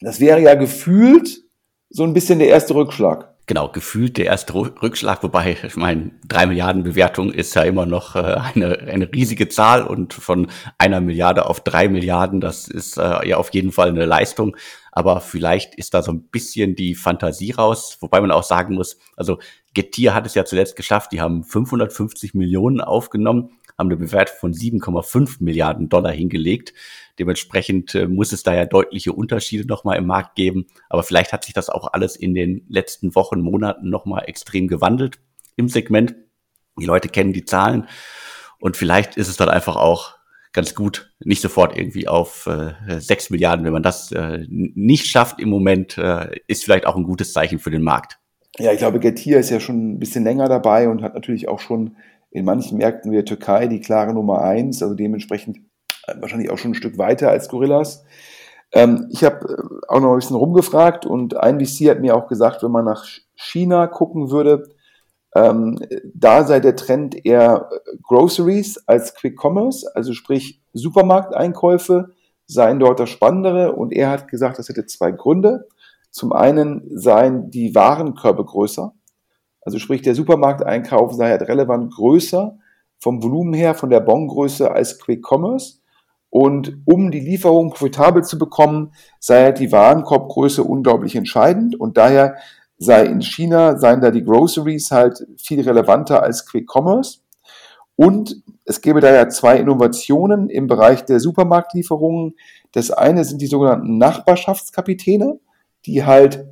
das 0.00 0.18
wäre 0.18 0.40
ja 0.40 0.56
gefühlt 0.56 1.44
so 1.88 2.02
ein 2.02 2.14
bisschen 2.14 2.40
der 2.40 2.48
erste 2.48 2.74
Rückschlag 2.74 3.31
genau, 3.46 3.68
gefühlt 3.68 4.16
der 4.16 4.26
erste 4.26 4.54
Rückschlag, 4.54 5.22
wobei, 5.22 5.56
ich 5.62 5.76
meine, 5.76 6.12
drei 6.26 6.46
Milliarden 6.46 6.82
Bewertung 6.82 7.32
ist 7.32 7.54
ja 7.54 7.62
immer 7.62 7.86
noch 7.86 8.16
äh, 8.16 8.18
eine, 8.54 8.78
eine 8.78 9.12
riesige 9.12 9.48
Zahl 9.48 9.82
und 9.82 10.14
von 10.14 10.48
einer 10.78 11.00
Milliarde 11.00 11.46
auf 11.46 11.60
drei 11.60 11.88
Milliarden, 11.88 12.40
das 12.40 12.68
ist 12.68 12.96
äh, 12.98 13.28
ja 13.28 13.36
auf 13.36 13.52
jeden 13.52 13.72
Fall 13.72 13.88
eine 13.88 14.06
Leistung. 14.06 14.56
Aber 14.94 15.20
vielleicht 15.20 15.74
ist 15.76 15.94
da 15.94 16.02
so 16.02 16.12
ein 16.12 16.24
bisschen 16.24 16.76
die 16.76 16.94
Fantasie 16.94 17.52
raus, 17.52 17.96
wobei 18.00 18.20
man 18.20 18.30
auch 18.30 18.42
sagen 18.42 18.74
muss, 18.74 18.98
also 19.16 19.38
Getir 19.74 20.12
hat 20.14 20.26
es 20.26 20.34
ja 20.34 20.44
zuletzt 20.44 20.76
geschafft, 20.76 21.12
die 21.12 21.20
haben 21.22 21.44
550 21.44 22.34
Millionen 22.34 22.82
aufgenommen, 22.82 23.52
haben 23.78 23.88
eine 23.88 23.96
Bewertung 23.96 24.36
von 24.38 24.52
7,5 24.52 25.36
Milliarden 25.40 25.88
Dollar 25.88 26.12
hingelegt. 26.12 26.74
Dementsprechend 27.18 27.94
äh, 27.94 28.06
muss 28.06 28.32
es 28.32 28.42
da 28.42 28.54
ja 28.54 28.64
deutliche 28.64 29.12
Unterschiede 29.12 29.66
nochmal 29.66 29.98
im 29.98 30.06
Markt 30.06 30.34
geben. 30.34 30.66
Aber 30.88 31.02
vielleicht 31.02 31.32
hat 31.32 31.44
sich 31.44 31.54
das 31.54 31.68
auch 31.68 31.92
alles 31.92 32.16
in 32.16 32.34
den 32.34 32.64
letzten 32.68 33.14
Wochen, 33.14 33.40
Monaten 33.40 33.90
nochmal 33.90 34.24
extrem 34.26 34.68
gewandelt 34.68 35.18
im 35.56 35.68
Segment. 35.68 36.14
Die 36.80 36.86
Leute 36.86 37.08
kennen 37.08 37.32
die 37.32 37.44
Zahlen 37.44 37.86
und 38.58 38.76
vielleicht 38.76 39.16
ist 39.16 39.28
es 39.28 39.36
dann 39.36 39.48
einfach 39.48 39.76
auch 39.76 40.16
ganz 40.52 40.74
gut, 40.74 41.12
nicht 41.24 41.42
sofort 41.42 41.76
irgendwie 41.76 42.08
auf 42.08 42.46
äh, 42.46 43.00
6 43.00 43.30
Milliarden. 43.30 43.64
Wenn 43.64 43.72
man 43.72 43.82
das 43.82 44.12
äh, 44.12 44.44
nicht 44.48 45.06
schafft 45.06 45.40
im 45.40 45.48
Moment, 45.48 45.98
äh, 45.98 46.40
ist 46.46 46.64
vielleicht 46.64 46.86
auch 46.86 46.96
ein 46.96 47.04
gutes 47.04 47.32
Zeichen 47.32 47.58
für 47.58 47.70
den 47.70 47.82
Markt. 47.82 48.18
Ja, 48.58 48.72
ich 48.72 48.78
glaube, 48.78 49.00
Getir 49.00 49.38
ist 49.38 49.50
ja 49.50 49.60
schon 49.60 49.94
ein 49.94 49.98
bisschen 49.98 50.24
länger 50.24 50.48
dabei 50.48 50.88
und 50.88 51.02
hat 51.02 51.14
natürlich 51.14 51.48
auch 51.48 51.58
schon 51.58 51.96
in 52.30 52.44
manchen 52.44 52.78
Märkten 52.78 53.10
wie 53.10 53.16
der 53.16 53.24
Türkei 53.24 53.66
die 53.66 53.80
klare 53.80 54.12
Nummer 54.14 54.42
eins. 54.42 54.82
Also 54.82 54.94
dementsprechend 54.94 55.58
wahrscheinlich 56.20 56.50
auch 56.50 56.58
schon 56.58 56.72
ein 56.72 56.76
Stück 56.76 56.98
weiter 56.98 57.30
als 57.30 57.48
Gorillas. 57.48 58.04
Ähm, 58.72 59.08
ich 59.10 59.24
habe 59.24 59.46
äh, 59.48 59.86
auch 59.88 60.00
noch 60.00 60.12
ein 60.12 60.18
bisschen 60.18 60.36
rumgefragt 60.36 61.06
und 61.06 61.36
ein 61.36 61.60
VC 61.60 61.90
hat 61.90 62.00
mir 62.00 62.16
auch 62.16 62.26
gesagt, 62.26 62.62
wenn 62.62 62.70
man 62.70 62.84
nach 62.84 63.04
China 63.34 63.86
gucken 63.86 64.30
würde, 64.30 64.68
ähm, 65.34 65.78
da 66.14 66.44
sei 66.44 66.60
der 66.60 66.76
Trend 66.76 67.24
eher 67.24 67.68
äh, 67.70 67.96
Groceries 68.02 68.78
als 68.86 69.14
Quick 69.14 69.38
Commerce, 69.42 69.90
also 69.94 70.12
sprich 70.12 70.62
Supermarkteinkäufe 70.72 72.10
seien 72.46 72.80
dort 72.80 73.00
das 73.00 73.10
Spannendere 73.10 73.72
und 73.72 73.92
er 73.92 74.10
hat 74.10 74.28
gesagt, 74.28 74.58
das 74.58 74.68
hätte 74.68 74.86
zwei 74.86 75.10
Gründe. 75.12 75.68
Zum 76.10 76.32
einen 76.32 76.82
seien 76.94 77.50
die 77.50 77.74
Warenkörbe 77.74 78.44
größer, 78.44 78.94
also 79.62 79.78
sprich 79.78 80.02
der 80.02 80.14
Supermarkteinkauf 80.14 81.14
sei 81.14 81.30
halt 81.30 81.42
relevant 81.42 81.94
größer 81.94 82.58
vom 82.98 83.22
Volumen 83.22 83.54
her, 83.54 83.74
von 83.74 83.90
der 83.90 84.00
Bongröße 84.00 84.70
als 84.70 84.98
Quick 84.98 85.24
Commerce. 85.26 85.81
Und 86.32 86.78
um 86.86 87.10
die 87.10 87.20
Lieferung 87.20 87.74
profitabel 87.74 88.24
zu 88.24 88.38
bekommen, 88.38 88.94
sei 89.20 89.52
die 89.52 89.70
Warenkorbgröße 89.70 90.64
unglaublich 90.64 91.14
entscheidend. 91.14 91.78
Und 91.78 91.98
daher 91.98 92.36
sei 92.78 93.04
in 93.04 93.20
China, 93.20 93.76
seien 93.76 94.00
da 94.00 94.10
die 94.10 94.24
Groceries 94.24 94.90
halt 94.90 95.26
viel 95.36 95.60
relevanter 95.60 96.22
als 96.22 96.46
Quick 96.46 96.66
Commerce. 96.74 97.18
Und 97.96 98.42
es 98.64 98.80
gäbe 98.80 99.02
daher 99.02 99.28
zwei 99.28 99.58
Innovationen 99.58 100.48
im 100.48 100.68
Bereich 100.68 101.04
der 101.04 101.20
Supermarktlieferungen. 101.20 102.34
Das 102.72 102.90
eine 102.90 103.26
sind 103.26 103.42
die 103.42 103.46
sogenannten 103.46 103.98
Nachbarschaftskapitäne, 103.98 105.38
die 105.84 106.06
halt 106.06 106.46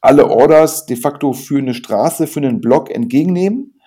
alle 0.00 0.30
Orders 0.30 0.86
de 0.86 0.96
facto 0.96 1.34
für 1.34 1.58
eine 1.58 1.74
Straße, 1.74 2.26
für 2.26 2.40
einen 2.40 2.62
Block 2.62 2.88
entgegennehmen. 2.88 3.78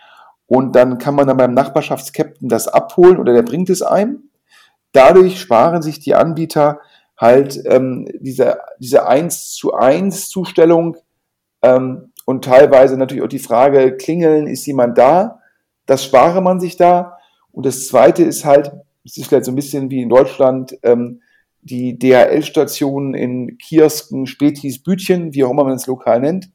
Und 0.45 0.75
dann 0.75 0.99
kann 0.99 1.15
man 1.15 1.25
dann 1.25 1.37
beim 1.37 1.55
Nachbarschaftskapitän 1.55 2.47
das 2.47 2.67
abholen 2.67 3.17
oder 3.17 3.33
der 3.33 3.41
bringt 3.41 3.71
es 3.71 3.81
einem. 3.81 4.29
Dadurch 4.93 5.39
sparen 5.39 5.81
sich 5.81 5.99
die 5.99 6.15
Anbieter 6.15 6.79
halt 7.17 7.61
ähm, 7.65 8.07
diese, 8.19 8.59
diese 8.79 9.07
1 9.07 9.53
zu 9.53 9.73
1 9.73 10.29
Zustellung 10.29 10.97
ähm, 11.61 12.11
und 12.25 12.45
teilweise 12.45 12.97
natürlich 12.97 13.23
auch 13.23 13.27
die 13.27 13.39
Frage, 13.39 13.97
klingeln, 13.97 14.47
ist 14.47 14.65
jemand 14.65 14.97
da? 14.97 15.39
Das 15.85 16.03
spare 16.05 16.41
man 16.41 16.59
sich 16.59 16.77
da. 16.77 17.17
Und 17.51 17.65
das 17.65 17.87
Zweite 17.87 18.23
ist 18.23 18.45
halt, 18.45 18.71
es 19.03 19.17
ist 19.17 19.27
vielleicht 19.27 19.45
so 19.45 19.51
ein 19.51 19.55
bisschen 19.55 19.91
wie 19.91 20.01
in 20.01 20.09
Deutschland, 20.09 20.77
ähm, 20.83 21.21
die 21.61 21.97
DHL-Stationen 21.97 23.13
in 23.13 23.57
Kiosken, 23.57 24.27
Spätis, 24.27 24.83
Bütchen, 24.83 25.33
wie 25.33 25.43
auch 25.43 25.51
immer 25.51 25.63
man 25.63 25.75
es 25.75 25.87
lokal 25.87 26.19
nennt, 26.19 26.49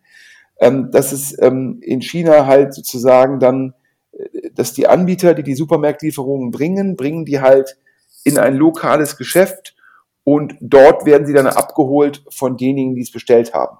ähm, 0.61 0.91
dass 0.91 1.13
es 1.13 1.41
ähm, 1.41 1.79
in 1.83 2.03
China 2.03 2.47
halt 2.47 2.75
sozusagen 2.75 3.41
dann, 3.41 3.75
äh, 4.13 4.51
dass 4.55 4.75
die 4.75 4.87
Anbieter, 4.87 5.35
die 5.35 5.43
die 5.43 5.55
Supermarktlieferungen 5.55 6.51
bringen, 6.51 6.97
bringen 6.97 7.25
die 7.25 7.41
halt 7.41 7.79
in 8.25 8.39
ein 8.39 8.57
lokales 8.57 9.17
Geschäft 9.17 9.77
und 10.25 10.55
dort 10.61 11.07
werden 11.07 11.27
sie 11.27 11.33
dann 11.33 11.47
abgeholt 11.47 12.25
von 12.31 12.57
denjenigen, 12.57 12.95
die 12.95 13.03
es 13.03 13.13
bestellt 13.13 13.55
haben. 13.55 13.79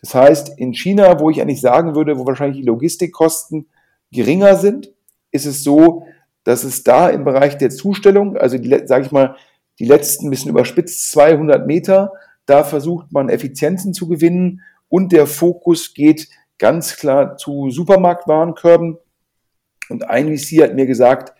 Das 0.00 0.14
heißt, 0.14 0.58
in 0.58 0.72
China, 0.72 1.20
wo 1.20 1.30
ich 1.30 1.40
eigentlich 1.40 1.60
sagen 1.60 1.94
würde, 1.94 2.18
wo 2.18 2.26
wahrscheinlich 2.26 2.60
die 2.60 2.66
Logistikkosten 2.66 3.68
geringer 4.10 4.56
sind, 4.56 4.92
ist 5.30 5.46
es 5.46 5.62
so, 5.62 6.06
dass 6.44 6.64
es 6.64 6.82
da 6.82 7.08
im 7.08 7.24
Bereich 7.24 7.56
der 7.58 7.70
Zustellung, 7.70 8.36
also 8.36 8.56
sage 8.84 9.04
ich 9.04 9.12
mal, 9.12 9.36
die 9.78 9.86
letzten 9.86 10.28
bisschen 10.30 10.50
überspitzt 10.50 11.10
200 11.12 11.66
Meter, 11.66 12.12
da 12.46 12.64
versucht 12.64 13.12
man 13.12 13.28
Effizienzen 13.28 13.94
zu 13.94 14.08
gewinnen 14.08 14.62
und 14.88 15.12
der 15.12 15.26
Fokus 15.26 15.94
geht 15.94 16.28
ganz 16.58 16.96
klar 16.96 17.36
zu 17.36 17.70
Supermarktwarenkörben. 17.70 18.98
Und 19.88 20.08
ein 20.08 20.36
VC 20.36 20.62
hat 20.62 20.74
mir 20.74 20.86
gesagt, 20.86 21.34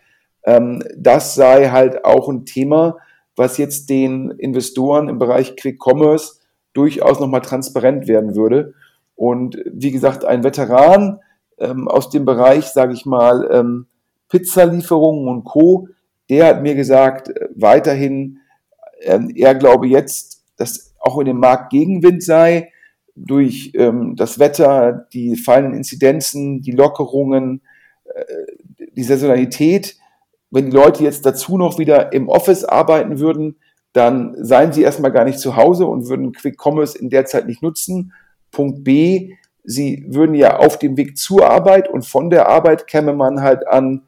ähm, 0.45 0.83
das 0.97 1.35
sei 1.35 1.69
halt 1.69 2.05
auch 2.05 2.29
ein 2.29 2.45
Thema, 2.45 2.97
was 3.35 3.57
jetzt 3.57 3.89
den 3.89 4.31
Investoren 4.31 5.09
im 5.09 5.19
Bereich 5.19 5.55
Quick 5.55 5.79
Commerce 5.83 6.35
durchaus 6.73 7.19
nochmal 7.19 7.41
transparent 7.41 8.07
werden 8.07 8.35
würde. 8.35 8.73
Und 9.15 9.57
wie 9.65 9.91
gesagt, 9.91 10.25
ein 10.25 10.43
Veteran 10.43 11.19
ähm, 11.57 11.87
aus 11.87 12.09
dem 12.09 12.25
Bereich, 12.25 12.65
sage 12.65 12.93
ich 12.93 13.05
mal, 13.05 13.49
ähm, 13.51 13.87
Pizzalieferungen 14.29 15.27
und 15.27 15.43
Co., 15.43 15.87
der 16.29 16.47
hat 16.47 16.61
mir 16.61 16.75
gesagt, 16.75 17.29
äh, 17.29 17.49
weiterhin, 17.55 18.39
ähm, 19.01 19.31
er 19.35 19.55
glaube 19.55 19.87
jetzt, 19.87 20.43
dass 20.57 20.93
auch 20.99 21.19
in 21.19 21.25
dem 21.25 21.39
Markt 21.39 21.71
Gegenwind 21.71 22.23
sei, 22.23 22.71
durch 23.15 23.71
ähm, 23.75 24.15
das 24.15 24.39
Wetter, 24.39 25.07
die 25.13 25.35
fallenden 25.35 25.75
Inzidenzen, 25.75 26.61
die 26.61 26.71
Lockerungen, 26.71 27.61
die 28.95 29.03
Saisonalität, 29.03 29.97
wenn 30.53 30.69
die 30.69 30.77
Leute 30.77 31.03
jetzt 31.03 31.25
dazu 31.25 31.57
noch 31.57 31.79
wieder 31.79 32.13
im 32.13 32.29
Office 32.29 32.63
arbeiten 32.63 33.19
würden, 33.19 33.55
dann 33.91 34.35
seien 34.37 34.71
sie 34.71 34.83
erstmal 34.83 35.11
gar 35.11 35.25
nicht 35.25 35.39
zu 35.39 35.55
Hause 35.55 35.87
und 35.87 36.07
würden 36.07 36.31
Quick 36.31 36.63
Commerce 36.63 36.97
in 36.97 37.09
der 37.09 37.25
Zeit 37.25 37.47
nicht 37.47 37.63
nutzen. 37.63 38.13
Punkt 38.51 38.83
B, 38.83 39.33
sie 39.63 40.05
würden 40.09 40.35
ja 40.35 40.57
auf 40.57 40.77
dem 40.77 40.95
Weg 40.95 41.17
zur 41.17 41.49
Arbeit 41.49 41.89
und 41.89 42.05
von 42.05 42.29
der 42.29 42.49
Arbeit 42.49 42.85
käme 42.85 43.13
man 43.13 43.41
halt 43.41 43.67
an 43.67 44.03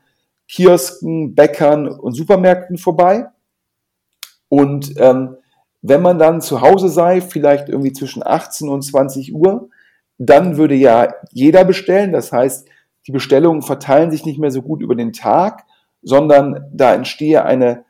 Kiosken, 0.48 1.34
Bäckern 1.34 1.88
und 1.88 2.14
Supermärkten 2.14 2.78
vorbei. 2.78 3.26
Und 4.48 4.94
ähm, 4.98 5.38
wenn 5.82 6.04
man 6.04 6.20
dann 6.20 6.42
zu 6.42 6.62
Hause 6.62 6.90
sei, 6.90 7.22
vielleicht 7.22 7.70
irgendwie 7.70 7.94
zwischen 7.94 8.26
18 8.26 8.70
und 8.70 8.84
20 8.84 9.34
Uhr, 9.34 9.70
dann 10.20 10.58
würde 10.58 10.76
ja 10.76 11.12
jeder 11.32 11.66
bestellen. 11.66 12.14
Das 12.14 12.32
heißt, 12.32 12.68
die 13.08 13.12
Bestellungen 13.12 13.64
verteilen 13.64 14.12
sich 14.12 14.26
nicht 14.26 14.38
mehr 14.38 14.52
so 14.52 14.62
gut 14.62 14.84
über 14.84 14.94
den 14.94 15.12
Tag, 15.12 15.66
sondern 16.06 16.70
da 16.72 16.94
entstehe 16.94 17.44
eine 17.44 17.84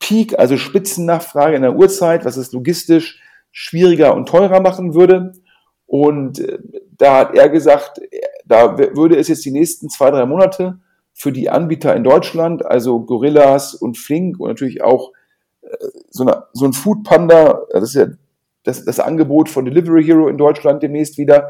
Peak, 0.00 0.38
also 0.38 0.58
Spitzennachfrage 0.58 1.56
in 1.56 1.62
der 1.62 1.76
Uhrzeit, 1.76 2.24
was 2.24 2.36
es 2.36 2.52
logistisch 2.52 3.22
schwieriger 3.52 4.14
und 4.14 4.28
teurer 4.28 4.60
machen 4.60 4.94
würde. 4.94 5.32
Und 5.86 6.40
äh, 6.40 6.58
da 6.98 7.18
hat 7.18 7.34
er 7.34 7.48
gesagt, 7.48 8.00
da 8.44 8.76
würde 8.76 9.16
es 9.16 9.28
jetzt 9.28 9.44
die 9.44 9.52
nächsten 9.52 9.88
zwei, 9.88 10.10
drei 10.10 10.26
Monate 10.26 10.80
für 11.14 11.32
die 11.32 11.48
Anbieter 11.48 11.94
in 11.94 12.04
Deutschland, 12.04 12.66
also 12.66 13.00
Gorillas 13.00 13.74
und 13.74 13.96
Flink 13.96 14.40
und 14.40 14.48
natürlich 14.48 14.82
auch 14.82 15.12
äh, 15.62 15.68
so, 16.10 16.24
eine, 16.24 16.44
so 16.52 16.66
ein 16.66 16.72
Food 16.72 17.04
Panda, 17.04 17.62
das 17.70 17.84
ist 17.84 17.94
ja 17.94 18.06
das, 18.64 18.84
das 18.84 18.98
Angebot 18.98 19.48
von 19.48 19.64
Delivery 19.64 20.04
Hero 20.04 20.28
in 20.28 20.36
Deutschland 20.36 20.82
demnächst 20.82 21.16
wieder, 21.16 21.48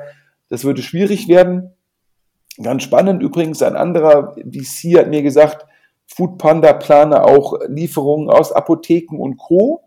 das 0.51 0.65
würde 0.65 0.83
schwierig 0.83 1.27
werden. 1.27 1.73
Ganz 2.63 2.83
spannend 2.83 3.23
übrigens, 3.23 3.63
ein 3.63 3.77
anderer 3.77 4.35
VC 4.35 4.99
hat 4.99 5.09
mir 5.09 5.23
gesagt, 5.23 5.67
Food 6.07 6.39
Panda 6.39 6.73
plane 6.73 7.25
auch 7.25 7.59
Lieferungen 7.69 8.31
aus 8.31 8.53
Apotheken 8.53 9.19
und 9.19 9.37
Co., 9.37 9.83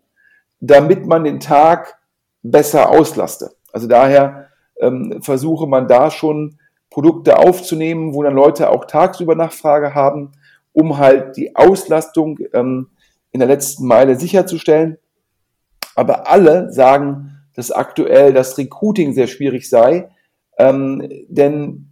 damit 0.60 1.06
man 1.06 1.24
den 1.24 1.40
Tag 1.40 1.98
besser 2.42 2.90
auslaste. 2.90 3.52
Also 3.72 3.86
daher 3.86 4.48
ähm, 4.80 5.20
versuche 5.22 5.66
man 5.66 5.88
da 5.88 6.10
schon 6.10 6.58
Produkte 6.90 7.38
aufzunehmen, 7.38 8.14
wo 8.14 8.22
dann 8.22 8.34
Leute 8.34 8.70
auch 8.70 8.84
tagsüber 8.84 9.34
Nachfrage 9.34 9.94
haben, 9.94 10.32
um 10.72 10.98
halt 10.98 11.36
die 11.36 11.56
Auslastung 11.56 12.38
ähm, 12.52 12.88
in 13.32 13.40
der 13.40 13.48
letzten 13.48 13.86
Meile 13.86 14.16
sicherzustellen. 14.16 14.98
Aber 15.94 16.28
alle 16.28 16.72
sagen, 16.72 17.40
dass 17.54 17.70
aktuell 17.70 18.32
das 18.32 18.58
Recruiting 18.58 19.12
sehr 19.12 19.26
schwierig 19.26 19.68
sei, 19.68 20.10
ähm, 20.58 21.08
denn 21.28 21.89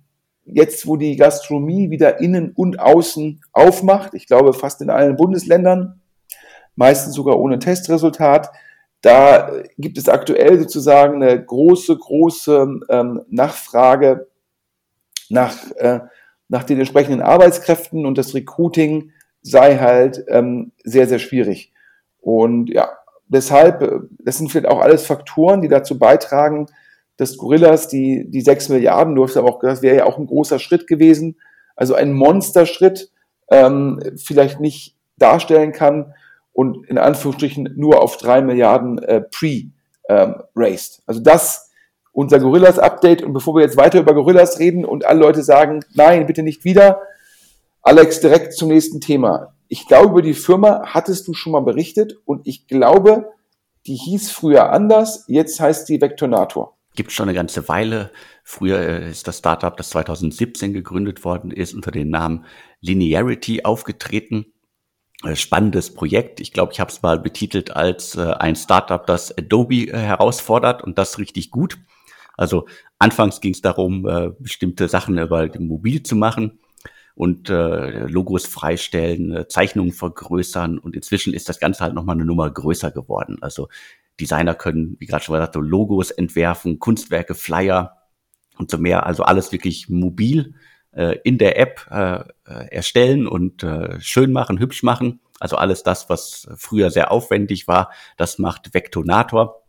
jetzt, 0.52 0.86
wo 0.86 0.96
die 0.96 1.16
Gastronomie 1.16 1.90
wieder 1.90 2.20
innen 2.20 2.52
und 2.54 2.80
außen 2.80 3.40
aufmacht, 3.52 4.14
ich 4.14 4.26
glaube 4.26 4.52
fast 4.52 4.80
in 4.80 4.90
allen 4.90 5.16
Bundesländern, 5.16 6.00
meistens 6.74 7.14
sogar 7.14 7.38
ohne 7.38 7.58
Testresultat, 7.58 8.50
da 9.00 9.52
gibt 9.76 9.98
es 9.98 10.08
aktuell 10.08 10.58
sozusagen 10.58 11.22
eine 11.22 11.44
große, 11.44 11.96
große 11.96 12.80
ähm, 12.88 13.22
Nachfrage 13.28 14.28
nach, 15.28 15.56
äh, 15.76 16.00
nach 16.48 16.64
den 16.64 16.78
entsprechenden 16.78 17.22
Arbeitskräften 17.22 18.06
und 18.06 18.18
das 18.18 18.34
Recruiting 18.34 19.12
sei 19.42 19.76
halt 19.78 20.24
ähm, 20.28 20.72
sehr, 20.82 21.06
sehr 21.06 21.18
schwierig. 21.18 21.72
Und 22.20 22.70
ja, 22.70 22.90
deshalb, 23.28 23.82
äh, 23.82 24.00
das 24.18 24.38
sind 24.38 24.50
vielleicht 24.50 24.68
auch 24.68 24.80
alles 24.80 25.06
Faktoren, 25.06 25.62
die 25.62 25.68
dazu 25.68 25.98
beitragen, 25.98 26.66
dass 27.18 27.36
Gorillas 27.36 27.88
die, 27.88 28.24
die 28.28 28.40
6 28.40 28.70
Milliarden, 28.70 29.14
du 29.14 29.24
hast 29.24 29.36
aber 29.36 29.48
auch 29.48 29.58
gesagt, 29.58 29.82
wäre 29.82 29.98
ja 29.98 30.06
auch 30.06 30.18
ein 30.18 30.26
großer 30.26 30.58
Schritt 30.58 30.86
gewesen, 30.86 31.36
also 31.76 31.94
ein 31.94 32.14
Monsterschritt, 32.14 33.10
ähm, 33.50 34.00
vielleicht 34.16 34.60
nicht 34.60 34.96
darstellen 35.18 35.72
kann 35.72 36.14
und 36.52 36.86
in 36.88 36.96
Anführungsstrichen 36.96 37.74
nur 37.76 38.00
auf 38.00 38.16
3 38.16 38.40
Milliarden 38.42 38.98
äh, 38.98 39.20
pre-raised. 39.20 40.98
Ähm, 40.98 41.02
also 41.06 41.20
das 41.20 41.68
unser 42.18 42.40
Gorillas-Update. 42.40 43.22
Und 43.22 43.32
bevor 43.32 43.54
wir 43.54 43.62
jetzt 43.62 43.76
weiter 43.76 44.00
über 44.00 44.14
Gorillas 44.14 44.58
reden 44.58 44.84
und 44.84 45.06
alle 45.06 45.20
Leute 45.20 45.44
sagen, 45.44 45.84
nein, 45.94 46.26
bitte 46.26 46.42
nicht 46.42 46.64
wieder, 46.64 47.00
Alex, 47.82 48.20
direkt 48.20 48.54
zum 48.54 48.68
nächsten 48.68 49.00
Thema. 49.00 49.54
Ich 49.68 49.86
glaube, 49.86 50.08
über 50.08 50.22
die 50.22 50.34
Firma 50.34 50.82
hattest 50.84 51.28
du 51.28 51.34
schon 51.34 51.52
mal 51.52 51.60
berichtet 51.60 52.18
und 52.24 52.46
ich 52.46 52.66
glaube, 52.66 53.32
die 53.86 53.94
hieß 53.94 54.30
früher 54.30 54.72
anders, 54.72 55.24
jetzt 55.28 55.60
heißt 55.60 55.88
die 55.88 56.00
Vectonator. 56.00 56.77
Gibt 56.98 57.12
schon 57.12 57.28
eine 57.28 57.36
ganze 57.36 57.68
Weile. 57.68 58.10
Früher 58.42 58.80
äh, 58.80 59.10
ist 59.12 59.28
das 59.28 59.38
Startup, 59.38 59.76
das 59.76 59.90
2017 59.90 60.72
gegründet 60.72 61.22
worden 61.22 61.52
ist, 61.52 61.72
unter 61.72 61.92
dem 61.92 62.10
Namen 62.10 62.44
Linearity 62.80 63.62
aufgetreten. 63.62 64.46
Äh, 65.22 65.36
spannendes 65.36 65.94
Projekt. 65.94 66.40
Ich 66.40 66.52
glaube, 66.52 66.72
ich 66.72 66.80
habe 66.80 66.90
es 66.90 67.00
mal 67.00 67.20
betitelt 67.20 67.70
als 67.70 68.16
äh, 68.16 68.32
ein 68.32 68.56
Startup, 68.56 69.06
das 69.06 69.30
Adobe 69.38 69.92
herausfordert 69.92 70.82
und 70.82 70.98
das 70.98 71.20
richtig 71.20 71.52
gut. 71.52 71.78
Also 72.36 72.66
anfangs 72.98 73.40
ging 73.40 73.52
es 73.52 73.60
darum, 73.60 74.02
bestimmte 74.40 74.88
Sachen 74.88 75.18
über 75.18 75.48
mobil 75.60 76.02
zu 76.02 76.16
machen 76.16 76.58
und 77.14 77.48
äh, 77.48 78.06
Logos 78.06 78.46
freistellen, 78.46 79.32
äh, 79.36 79.46
Zeichnungen 79.46 79.92
vergrößern 79.92 80.78
und 80.78 80.96
inzwischen 80.96 81.32
ist 81.32 81.48
das 81.48 81.60
Ganze 81.60 81.84
halt 81.84 81.94
nochmal 81.94 82.16
eine 82.16 82.24
Nummer 82.24 82.50
größer 82.50 82.90
geworden. 82.90 83.38
Also 83.40 83.68
Designer 84.20 84.54
können, 84.54 84.96
wie 84.98 85.06
gerade 85.06 85.24
schon 85.24 85.34
gesagt, 85.34 85.54
so 85.54 85.60
Logos 85.60 86.10
entwerfen, 86.10 86.78
Kunstwerke, 86.78 87.34
Flyer 87.34 87.96
und 88.58 88.70
so 88.70 88.78
mehr. 88.78 89.06
Also 89.06 89.22
alles 89.22 89.52
wirklich 89.52 89.88
mobil 89.88 90.54
äh, 90.92 91.18
in 91.24 91.38
der 91.38 91.58
App 91.58 91.86
äh, 91.90 92.20
äh 92.46 92.68
erstellen 92.70 93.26
und 93.26 93.62
äh, 93.62 94.00
schön 94.00 94.32
machen, 94.32 94.58
hübsch 94.58 94.82
machen. 94.82 95.20
Also 95.40 95.56
alles 95.56 95.82
das, 95.82 96.08
was 96.10 96.48
früher 96.56 96.90
sehr 96.90 97.12
aufwendig 97.12 97.68
war, 97.68 97.90
das 98.16 98.38
macht 98.38 98.74
Vectonator. 98.74 99.62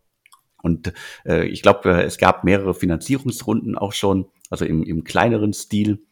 Und 0.62 0.94
äh, 1.26 1.46
ich 1.46 1.62
glaube, 1.62 1.90
äh, 1.90 2.04
es 2.04 2.18
gab 2.18 2.44
mehrere 2.44 2.74
Finanzierungsrunden 2.74 3.78
auch 3.78 3.94
schon, 3.94 4.26
also 4.50 4.66
im, 4.66 4.84
im 4.84 5.04
kleineren 5.04 5.54
Stil. 5.54 6.06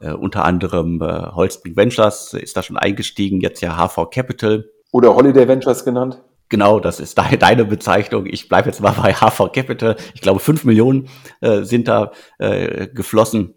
Äh, 0.00 0.12
unter 0.12 0.44
anderem 0.44 1.00
äh, 1.02 1.32
Holzbrink 1.32 1.76
Ventures 1.76 2.32
ist 2.34 2.56
da 2.56 2.62
schon 2.62 2.78
eingestiegen, 2.78 3.40
jetzt 3.40 3.60
ja 3.60 3.76
HV 3.76 4.10
Capital. 4.10 4.64
Oder 4.92 5.14
Holiday 5.14 5.46
Ventures 5.46 5.84
genannt. 5.84 6.22
Genau, 6.50 6.80
das 6.80 6.98
ist 6.98 7.16
de 7.16 7.36
deine 7.38 7.64
Bezeichnung. 7.64 8.26
Ich 8.26 8.48
bleibe 8.48 8.68
jetzt 8.68 8.80
mal 8.80 8.92
bei 8.92 9.14
HV 9.14 9.52
Capital. 9.52 9.96
Ich 10.14 10.20
glaube, 10.20 10.40
fünf 10.40 10.64
Millionen 10.64 11.08
äh, 11.40 11.62
sind 11.62 11.88
da 11.88 12.10
äh, 12.38 12.88
geflossen. 12.88 13.54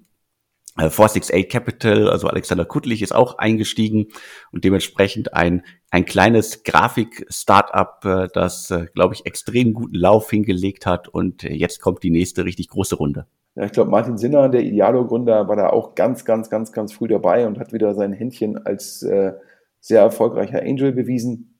468 0.78 1.36
äh, 1.36 1.44
Capital, 1.44 2.10
also 2.10 2.28
Alexander 2.28 2.66
Kuttlich 2.66 3.04
ist 3.04 3.14
auch 3.14 3.38
eingestiegen 3.38 4.08
und 4.52 4.64
dementsprechend 4.64 5.34
ein, 5.34 5.64
ein 5.92 6.06
kleines 6.06 6.64
Grafik-Startup, 6.64 8.04
äh, 8.06 8.28
das, 8.34 8.72
äh, 8.72 8.88
glaube 8.96 9.14
ich, 9.14 9.26
extrem 9.28 9.74
guten 9.74 9.96
Lauf 9.96 10.30
hingelegt 10.32 10.88
hat 10.88 11.08
und 11.08 11.44
jetzt 11.44 11.80
kommt 11.80 12.02
die 12.02 12.10
nächste 12.10 12.46
richtig 12.46 12.70
große 12.70 12.96
Runde. 12.96 13.28
Ja, 13.56 13.66
ich 13.66 13.72
glaube, 13.72 13.92
Martin 13.92 14.18
Sinner, 14.18 14.50
der 14.50 14.64
Idealo-Gründer, 14.64 15.48
war 15.48 15.56
da 15.56 15.70
auch 15.70 15.94
ganz, 15.94 16.26
ganz, 16.26 16.50
ganz, 16.50 16.72
ganz 16.72 16.92
früh 16.92 17.08
dabei 17.08 17.46
und 17.46 17.60
hat 17.60 17.72
wieder 17.72 17.94
sein 17.94 18.12
Händchen 18.12 18.58
als 18.66 19.04
äh, 19.04 19.34
sehr 19.80 20.02
erfolgreicher 20.02 20.64
Angel 20.64 20.92
bewiesen. 20.92 21.53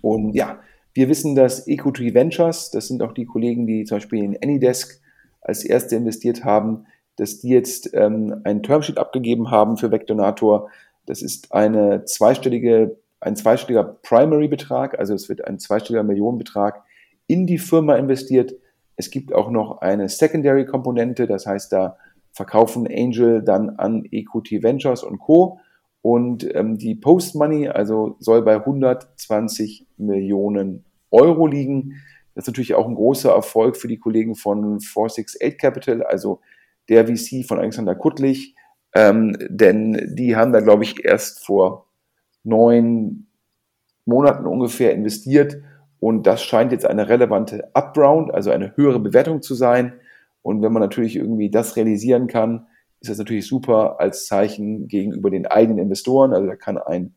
Und 0.00 0.34
ja, 0.34 0.60
wir 0.94 1.08
wissen, 1.08 1.34
dass 1.34 1.66
Equity 1.66 2.14
Ventures, 2.14 2.70
das 2.70 2.88
sind 2.88 3.02
auch 3.02 3.12
die 3.12 3.24
Kollegen, 3.24 3.66
die 3.66 3.84
zum 3.84 3.96
Beispiel 3.96 4.22
in 4.22 4.36
Anydesk 4.42 5.00
als 5.40 5.64
erste 5.64 5.96
investiert 5.96 6.44
haben, 6.44 6.86
dass 7.16 7.40
die 7.40 7.48
jetzt 7.48 7.90
ähm, 7.94 8.40
ein 8.44 8.62
Termsheet 8.62 8.98
abgegeben 8.98 9.50
haben 9.50 9.76
für 9.76 9.90
Vectonator. 9.90 10.70
Das 11.06 11.22
ist 11.22 11.52
eine 11.52 12.04
zweistellige, 12.04 12.96
ein 13.20 13.36
zweistelliger 13.36 13.84
Primary-Betrag, 14.02 14.98
also 14.98 15.14
es 15.14 15.28
wird 15.28 15.46
ein 15.46 15.58
zweistelliger 15.58 16.02
Millionenbetrag 16.02 16.82
in 17.26 17.46
die 17.46 17.58
Firma 17.58 17.96
investiert. 17.96 18.54
Es 18.96 19.10
gibt 19.10 19.32
auch 19.32 19.50
noch 19.50 19.80
eine 19.80 20.08
Secondary-Komponente, 20.08 21.26
das 21.26 21.46
heißt, 21.46 21.72
da 21.72 21.96
verkaufen 22.32 22.86
Angel 22.86 23.42
dann 23.42 23.70
an 23.70 24.04
Equity 24.10 24.62
Ventures 24.62 25.02
und 25.02 25.18
Co. 25.18 25.58
Und 26.02 26.52
ähm, 26.54 26.78
die 26.78 26.94
Post-Money, 26.96 27.68
also 27.68 28.16
soll 28.18 28.42
bei 28.42 28.56
120 28.56 29.86
Millionen 29.96 30.84
Euro 31.10 31.46
liegen. 31.46 32.02
Das 32.34 32.44
ist 32.44 32.48
natürlich 32.48 32.74
auch 32.74 32.88
ein 32.88 32.96
großer 32.96 33.30
Erfolg 33.30 33.76
für 33.76 33.88
die 33.88 33.98
Kollegen 33.98 34.34
von 34.34 34.80
468 34.80 35.58
Capital, 35.58 36.02
also 36.02 36.40
der 36.88 37.06
VC 37.06 37.46
von 37.46 37.58
Alexander 37.58 37.94
Kuttlich, 37.94 38.56
ähm, 38.94 39.36
denn 39.48 40.14
die 40.16 40.34
haben 40.36 40.52
da, 40.52 40.60
glaube 40.60 40.82
ich, 40.82 41.04
erst 41.04 41.44
vor 41.44 41.86
neun 42.42 43.28
Monaten 44.04 44.46
ungefähr 44.46 44.92
investiert 44.92 45.62
und 46.02 46.26
das 46.26 46.42
scheint 46.42 46.72
jetzt 46.72 46.84
eine 46.84 47.08
relevante 47.08 47.70
Upround, 47.74 48.34
also 48.34 48.50
eine 48.50 48.76
höhere 48.76 48.98
Bewertung 48.98 49.40
zu 49.40 49.54
sein. 49.54 49.92
Und 50.42 50.60
wenn 50.60 50.72
man 50.72 50.82
natürlich 50.82 51.14
irgendwie 51.14 51.48
das 51.48 51.76
realisieren 51.76 52.26
kann, 52.26 52.66
ist 53.02 53.10
das 53.10 53.18
natürlich 53.18 53.46
super 53.46 54.00
als 54.00 54.26
Zeichen 54.26 54.88
gegenüber 54.88 55.30
den 55.30 55.46
eigenen 55.46 55.78
Investoren. 55.78 56.32
Also 56.32 56.46
da 56.46 56.56
kann 56.56 56.78
ein, 56.78 57.14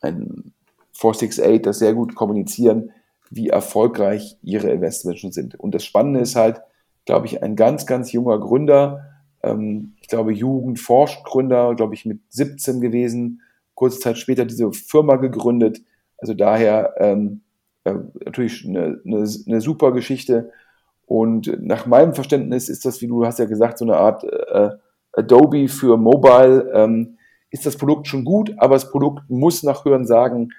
ein 0.00 0.52
468 0.92 1.62
das 1.62 1.78
sehr 1.78 1.94
gut 1.94 2.14
kommunizieren, 2.14 2.92
wie 3.30 3.48
erfolgreich 3.48 4.38
ihre 4.42 4.70
Investments 4.70 5.20
schon 5.20 5.32
sind. 5.32 5.58
Und 5.58 5.74
das 5.74 5.84
Spannende 5.84 6.20
ist 6.20 6.36
halt, 6.36 6.62
glaube 7.04 7.26
ich, 7.26 7.42
ein 7.42 7.56
ganz, 7.56 7.86
ganz 7.86 8.12
junger 8.12 8.38
Gründer, 8.38 9.10
ähm, 9.42 9.94
ich 10.00 10.08
glaube, 10.08 10.32
Jugend 10.32 10.78
forscht 10.78 11.24
Gründer, 11.24 11.74
glaube 11.74 11.94
ich, 11.94 12.04
mit 12.04 12.20
17 12.30 12.80
gewesen, 12.80 13.42
kurze 13.74 14.00
Zeit 14.00 14.18
später 14.18 14.44
diese 14.44 14.70
Firma 14.72 15.16
gegründet. 15.16 15.82
Also 16.18 16.34
daher 16.34 16.94
ähm, 16.98 17.42
äh, 17.84 17.94
natürlich 18.24 18.66
eine, 18.66 19.00
eine, 19.04 19.28
eine, 19.46 19.60
super 19.60 19.92
Geschichte. 19.92 20.52
Und 21.06 21.60
nach 21.62 21.86
meinem 21.86 22.14
Verständnis 22.14 22.68
ist 22.68 22.84
das, 22.84 23.00
wie 23.00 23.06
du 23.06 23.24
hast 23.24 23.38
ja 23.38 23.46
gesagt, 23.46 23.78
so 23.78 23.84
eine 23.84 23.96
Art 23.96 24.24
äh, 24.24 24.70
Adobe 25.20 25.68
für 25.68 25.96
Mobile. 25.96 26.70
Ähm, 26.74 27.16
ist 27.50 27.66
das 27.66 27.76
Produkt 27.76 28.06
schon 28.06 28.24
gut, 28.24 28.52
aber 28.58 28.74
das 28.74 28.90
Produkt 28.90 29.28
muss 29.28 29.62
nach 29.62 29.84
Hören 29.84 30.06
sagen 30.06 30.50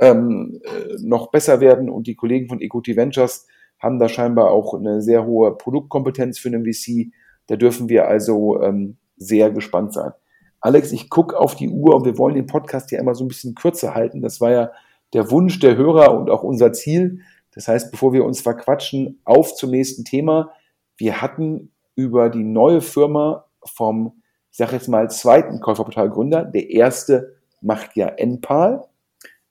ähm, 0.00 0.60
äh, 0.64 0.96
noch 1.02 1.30
besser 1.30 1.60
werden. 1.60 1.90
Und 1.90 2.06
die 2.06 2.14
Kollegen 2.14 2.48
von 2.48 2.60
Equity 2.60 2.96
Ventures 2.96 3.46
haben 3.78 3.98
da 3.98 4.08
scheinbar 4.08 4.50
auch 4.50 4.74
eine 4.74 5.02
sehr 5.02 5.26
hohe 5.26 5.56
Produktkompetenz 5.56 6.38
für 6.38 6.48
einen 6.48 6.64
VC. 6.64 7.12
Da 7.46 7.56
dürfen 7.56 7.88
wir 7.88 8.08
also 8.08 8.60
ähm, 8.62 8.96
sehr 9.16 9.50
gespannt 9.50 9.92
sein. 9.92 10.12
Alex, 10.60 10.92
ich 10.92 11.08
gucke 11.08 11.38
auf 11.38 11.54
die 11.54 11.70
Uhr 11.70 11.96
und 11.96 12.04
wir 12.04 12.18
wollen 12.18 12.34
den 12.34 12.46
Podcast 12.46 12.90
ja 12.90 12.98
immer 12.98 13.14
so 13.14 13.24
ein 13.24 13.28
bisschen 13.28 13.54
kürzer 13.54 13.94
halten. 13.94 14.20
Das 14.20 14.40
war 14.40 14.50
ja 14.50 14.70
der 15.12 15.30
Wunsch 15.30 15.58
der 15.58 15.76
Hörer 15.76 16.16
und 16.18 16.30
auch 16.30 16.42
unser 16.42 16.72
Ziel. 16.72 17.20
Das 17.52 17.66
heißt, 17.66 17.90
bevor 17.90 18.12
wir 18.12 18.24
uns 18.24 18.40
verquatschen, 18.40 19.20
auf 19.24 19.54
zum 19.54 19.70
nächsten 19.70 20.04
Thema. 20.04 20.50
Wir 20.96 21.20
hatten 21.20 21.72
über 21.96 22.28
die 22.28 22.44
neue 22.44 22.80
Firma 22.80 23.46
vom, 23.64 24.22
ich 24.50 24.58
sage 24.58 24.72
jetzt 24.72 24.88
mal, 24.88 25.10
zweiten 25.10 25.60
Käuferportalgründer. 25.60 26.44
Der 26.44 26.70
erste 26.70 27.36
macht 27.60 27.96
ja 27.96 28.06
Enpal. 28.08 28.84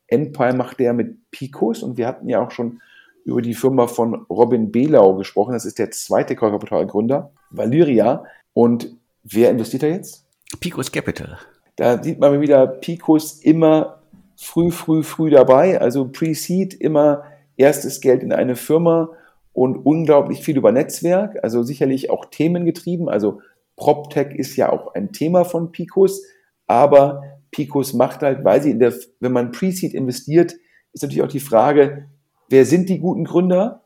Enpal 0.08 0.54
macht 0.54 0.80
der 0.80 0.94
mit 0.94 1.30
Picos 1.32 1.84
und 1.84 1.98
wir 1.98 2.08
hatten 2.08 2.30
ja 2.30 2.44
auch 2.44 2.52
schon 2.52 2.82
über 3.26 3.42
die 3.42 3.54
Firma 3.54 3.88
von 3.88 4.26
Robin 4.30 4.72
Belau 4.72 5.16
gesprochen. 5.16 5.54
Das 5.54 5.66
ist 5.66 5.80
der 5.80 5.92
zweite 5.92 6.36
Käuferportalgründer, 6.36 7.32
Valyria. 7.52 8.24
Und 8.54 8.96
wer 9.24 9.52
investiert 9.52 9.84
da 9.84 9.88
jetzt? 9.88 10.26
Picos 10.60 10.92
Capital. 10.92 11.38
Da 11.76 12.02
sieht 12.02 12.20
man 12.20 12.42
wieder 12.42 12.66
Picos 12.68 13.40
immer 13.42 14.02
früh, 14.36 14.72
früh, 14.72 15.04
früh 15.04 15.30
dabei. 15.30 15.80
Also 15.80 16.10
Pre-Seed 16.10 16.74
immer 16.74 17.24
erstes 17.56 18.02
Geld 18.02 18.24
in 18.24 18.34
eine 18.34 18.56
Firma 18.56 19.10
und 19.54 19.78
unglaublich 19.78 20.42
viel 20.42 20.58
über 20.58 20.72
Netzwerk. 20.72 21.38
Also 21.44 21.64
sicherlich 21.64 22.10
auch 22.10 22.26
themengetrieben. 22.26 23.10
Also 23.10 23.42
PropTech 23.80 24.36
ist 24.36 24.56
ja 24.58 24.72
auch 24.72 24.94
ein 24.94 25.12
Thema 25.12 25.46
von 25.46 25.72
Picos. 25.72 26.22
Aber 26.68 27.24
Picos 27.52 27.94
macht 27.94 28.22
halt, 28.22 28.44
weil 28.44 28.62
sie 28.62 28.72
in 28.72 28.80
der, 28.80 28.94
wenn 29.20 29.32
man 29.32 29.52
Pre-Seed 29.52 29.94
investiert, 29.96 30.54
ist 30.94 31.02
natürlich 31.02 31.24
auch 31.24 31.28
die 31.28 31.40
Frage, 31.40 32.08
wer 32.50 32.66
sind 32.66 32.90
die 32.90 33.00
guten 33.00 33.24
Gründer? 33.24 33.82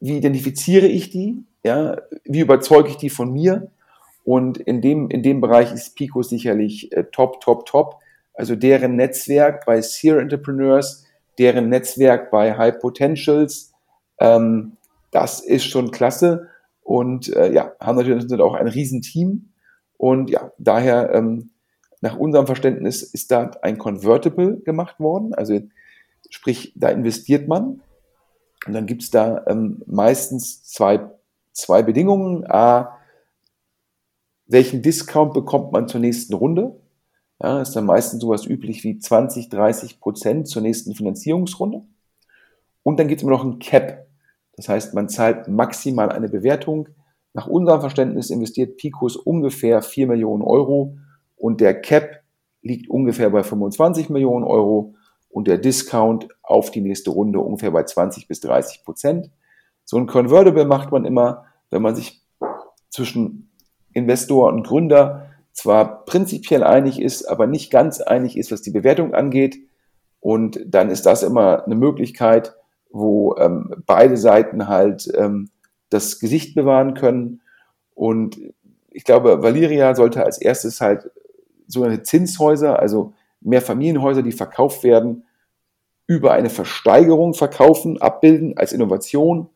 Wie 0.00 0.16
identifiziere 0.16 0.86
ich 0.86 1.10
die? 1.10 1.44
Ja, 1.64 1.96
wie 2.24 2.40
überzeuge 2.40 2.90
ich 2.90 2.96
die 2.96 3.10
von 3.10 3.32
mir? 3.32 3.70
Und 4.24 4.58
in 4.58 4.82
dem, 4.82 5.08
in 5.08 5.22
dem 5.22 5.40
Bereich 5.40 5.72
ist 5.72 5.96
Pico 5.96 6.22
sicherlich 6.22 6.92
äh, 6.92 7.04
top, 7.04 7.40
top, 7.40 7.64
top. 7.64 7.96
Also 8.34 8.56
deren 8.56 8.96
Netzwerk 8.96 9.64
bei 9.64 9.80
Seer 9.80 10.18
Entrepreneurs, 10.18 11.06
deren 11.38 11.68
Netzwerk 11.68 12.30
bei 12.30 12.56
High 12.56 12.78
Potentials, 12.78 13.72
ähm, 14.20 14.76
das 15.10 15.40
ist 15.40 15.64
schon 15.64 15.90
klasse. 15.90 16.48
Und 16.88 17.28
äh, 17.36 17.52
ja, 17.52 17.72
haben 17.80 17.96
natürlich 17.96 18.40
auch 18.40 18.54
ein 18.54 18.66
Riesenteam. 18.66 19.50
Und 19.98 20.30
ja, 20.30 20.52
daher, 20.56 21.12
ähm, 21.12 21.50
nach 22.00 22.16
unserem 22.16 22.46
Verständnis, 22.46 23.02
ist 23.02 23.30
da 23.30 23.50
ein 23.60 23.76
Convertible 23.76 24.60
gemacht 24.60 24.98
worden. 24.98 25.34
Also 25.34 25.60
sprich, 26.30 26.72
da 26.76 26.88
investiert 26.88 27.46
man 27.46 27.82
und 28.66 28.72
dann 28.72 28.86
gibt 28.86 29.02
es 29.02 29.10
da 29.10 29.44
ähm, 29.48 29.82
meistens 29.84 30.64
zwei, 30.64 31.10
zwei 31.52 31.82
Bedingungen. 31.82 32.50
A, 32.50 32.96
welchen 34.46 34.80
Discount 34.80 35.34
bekommt 35.34 35.72
man 35.72 35.88
zur 35.88 36.00
nächsten 36.00 36.32
Runde? 36.32 36.80
Ja, 37.42 37.60
ist 37.60 37.76
dann 37.76 37.84
meistens 37.84 38.22
sowas 38.22 38.46
üblich 38.46 38.82
wie 38.82 38.98
20, 38.98 39.50
30 39.50 40.00
Prozent 40.00 40.48
zur 40.48 40.62
nächsten 40.62 40.94
Finanzierungsrunde. 40.94 41.82
Und 42.82 42.98
dann 42.98 43.08
gibt 43.08 43.20
es 43.20 43.24
immer 43.24 43.36
noch 43.36 43.44
ein 43.44 43.58
Cap. 43.58 44.07
Das 44.58 44.68
heißt, 44.68 44.92
man 44.92 45.08
zahlt 45.08 45.46
maximal 45.46 46.10
eine 46.10 46.28
Bewertung. 46.28 46.88
Nach 47.32 47.46
unserem 47.46 47.80
Verständnis 47.80 48.28
investiert 48.28 48.76
Picos 48.76 49.14
ungefähr 49.14 49.82
4 49.82 50.08
Millionen 50.08 50.42
Euro 50.42 50.96
und 51.36 51.60
der 51.60 51.80
Cap 51.80 52.24
liegt 52.60 52.90
ungefähr 52.90 53.30
bei 53.30 53.44
25 53.44 54.10
Millionen 54.10 54.44
Euro 54.44 54.96
und 55.28 55.46
der 55.46 55.58
Discount 55.58 56.28
auf 56.42 56.72
die 56.72 56.80
nächste 56.80 57.10
Runde 57.10 57.38
ungefähr 57.38 57.70
bei 57.70 57.84
20 57.84 58.26
bis 58.26 58.40
30 58.40 58.84
Prozent. 58.84 59.30
So 59.84 59.96
ein 59.96 60.08
Convertible 60.08 60.64
macht 60.64 60.90
man 60.90 61.04
immer, 61.04 61.44
wenn 61.70 61.82
man 61.82 61.94
sich 61.94 62.20
zwischen 62.90 63.52
Investor 63.92 64.52
und 64.52 64.66
Gründer 64.66 65.30
zwar 65.52 66.04
prinzipiell 66.04 66.64
einig 66.64 67.00
ist, 67.00 67.26
aber 67.26 67.46
nicht 67.46 67.70
ganz 67.70 68.00
einig 68.00 68.36
ist, 68.36 68.50
was 68.50 68.62
die 68.62 68.72
Bewertung 68.72 69.14
angeht. 69.14 69.56
Und 70.18 70.58
dann 70.66 70.90
ist 70.90 71.06
das 71.06 71.22
immer 71.22 71.64
eine 71.64 71.76
Möglichkeit, 71.76 72.56
wo 72.90 73.36
ähm, 73.36 73.82
beide 73.86 74.16
Seiten 74.16 74.68
halt 74.68 75.10
ähm, 75.16 75.50
das 75.90 76.18
Gesicht 76.18 76.54
bewahren 76.54 76.94
können. 76.94 77.40
Und 77.94 78.38
ich 78.90 79.04
glaube, 79.04 79.42
Valeria 79.42 79.94
sollte 79.94 80.24
als 80.24 80.38
erstes 80.38 80.80
halt 80.80 81.10
sogenannte 81.66 82.02
Zinshäuser, 82.02 82.78
also 82.78 83.12
mehr 83.40 83.62
Familienhäuser, 83.62 84.22
die 84.22 84.32
verkauft 84.32 84.82
werden, 84.84 85.24
über 86.06 86.32
eine 86.32 86.50
Versteigerung 86.50 87.34
verkaufen, 87.34 88.00
abbilden 88.00 88.56
als 88.56 88.72
Innovation 88.72 89.50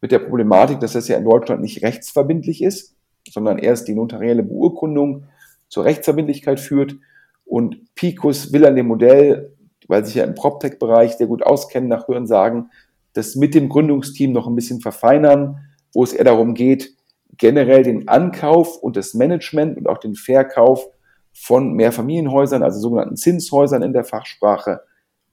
mit 0.00 0.12
der 0.12 0.18
Problematik, 0.18 0.80
dass 0.80 0.94
das 0.94 1.08
ja 1.08 1.18
in 1.18 1.24
Deutschland 1.24 1.60
nicht 1.60 1.82
rechtsverbindlich 1.82 2.62
ist, 2.62 2.96
sondern 3.28 3.58
erst 3.58 3.86
die 3.86 3.94
notarielle 3.94 4.42
Beurkundung 4.42 5.24
zur 5.68 5.84
Rechtsverbindlichkeit 5.84 6.58
führt. 6.58 6.96
Und 7.44 7.94
Picus 7.94 8.52
will 8.52 8.64
an 8.64 8.76
dem 8.76 8.86
Modell, 8.86 9.52
weil 9.90 10.04
sich 10.04 10.14
ja 10.14 10.24
im 10.24 10.34
PropTech-Bereich 10.34 11.16
sehr 11.16 11.26
gut 11.26 11.42
auskennen, 11.42 11.88
nach 11.88 12.08
Hören 12.08 12.26
sagen, 12.26 12.70
das 13.12 13.34
mit 13.34 13.54
dem 13.54 13.68
Gründungsteam 13.68 14.32
noch 14.32 14.46
ein 14.46 14.54
bisschen 14.54 14.80
verfeinern, 14.80 15.58
wo 15.92 16.04
es 16.04 16.12
eher 16.12 16.24
darum 16.24 16.54
geht, 16.54 16.94
generell 17.36 17.82
den 17.82 18.08
Ankauf 18.08 18.76
und 18.76 18.96
das 18.96 19.14
Management 19.14 19.76
und 19.76 19.88
auch 19.88 19.98
den 19.98 20.14
Verkauf 20.14 20.86
von 21.32 21.74
Mehrfamilienhäusern, 21.74 22.62
also 22.62 22.78
sogenannten 22.78 23.16
Zinshäusern 23.16 23.82
in 23.82 23.92
der 23.92 24.04
Fachsprache, 24.04 24.82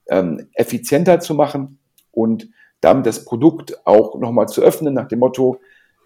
ähm, 0.10 0.48
effizienter 0.54 1.20
zu 1.20 1.36
machen 1.36 1.80
und 2.12 2.50
damit 2.82 3.06
das 3.06 3.26
Produkt 3.26 3.86
auch 3.86 4.18
nochmal 4.20 4.48
zu 4.48 4.62
öffnen 4.62 4.94
nach 4.94 5.08
dem 5.08 5.20
Motto, 5.20 5.60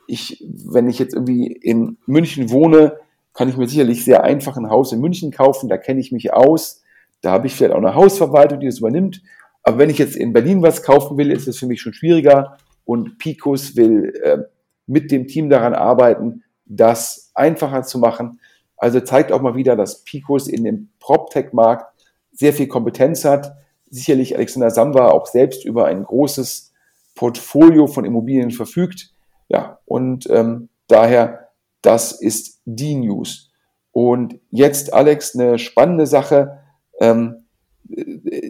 ich, 0.08 0.44
wenn 0.46 0.90
ich 0.90 1.00
jetzt 1.00 1.14
irgendwie 1.14 1.48
in 1.48 1.98
München 2.06 2.50
wohne, 2.50 2.98
kann 3.34 3.48
ich 3.48 3.56
mir 3.56 3.68
sicherlich 3.68 4.04
sehr 4.04 4.24
einfach 4.24 4.58
ein 4.58 4.70
Haus 4.70 4.92
in 4.92 5.00
München 5.00 5.32
kaufen, 5.32 5.70
da 5.70 5.78
kenne 5.78 6.02
ich 6.02 6.12
mich 6.12 6.34
aus, 6.34 6.81
da 7.22 7.32
habe 7.32 7.48
ich 7.48 7.56
vielleicht 7.56 7.74
auch 7.74 7.78
eine 7.78 7.96
Hausverwaltung, 7.96 8.60
die 8.60 8.68
das 8.68 8.80
übernimmt. 8.80 9.22
Aber 9.64 9.78
wenn 9.78 9.90
ich 9.90 9.98
jetzt 9.98 10.16
in 10.16 10.34
Berlin 10.34 10.62
was 10.62 10.84
kaufen 10.84 11.18
will, 11.18 11.32
ist 11.32 11.48
es 11.48 11.58
für 11.58 11.68
mich 11.68 11.82
schon 11.82 11.94
schwieriger 11.94 12.58
und 12.84 13.20
Picos 13.20 13.76
will 13.76 14.14
äh, 14.24 14.40
mit 14.88 15.12
dem 15.12 15.28
Team 15.28 15.50
daran 15.50 15.74
arbeiten, 15.74 16.44
das 16.66 17.32
einfacher 17.36 17.84
zu 17.84 18.00
machen. 18.00 18.40
Also 18.78 19.00
zeigt 19.00 19.32
auch 19.32 19.42
mal 19.42 19.56
wieder, 19.56 19.76
dass 19.76 20.04
Picos 20.04 20.48
in 20.48 20.64
dem 20.64 20.90
PropTech-Markt 21.00 21.94
sehr 22.32 22.54
viel 22.54 22.68
Kompetenz 22.68 23.24
hat, 23.26 23.56
sicherlich 23.90 24.36
Alexander 24.36 24.72
Samba 24.72 25.10
auch 25.10 25.28
selbst 25.28 25.66
über 25.66 25.86
ein 25.86 26.04
großes 26.04 26.74
Portfolio 27.14 27.88
von 27.88 28.06
Immobilien 28.06 28.52
verfügt. 28.52 29.14
Ja, 29.50 29.80
und 29.86 30.30
ähm, 30.30 30.70
daher, 30.88 31.50
das 31.82 32.14
ist 32.14 32.62
die 32.66 32.96
News. 32.96 33.52
Und 33.92 34.40
jetzt, 34.50 34.94
Alex, 34.94 35.36
eine 35.36 35.60
spannende 35.60 36.08
Sache. 36.08 36.61
Ähm, 37.02 37.44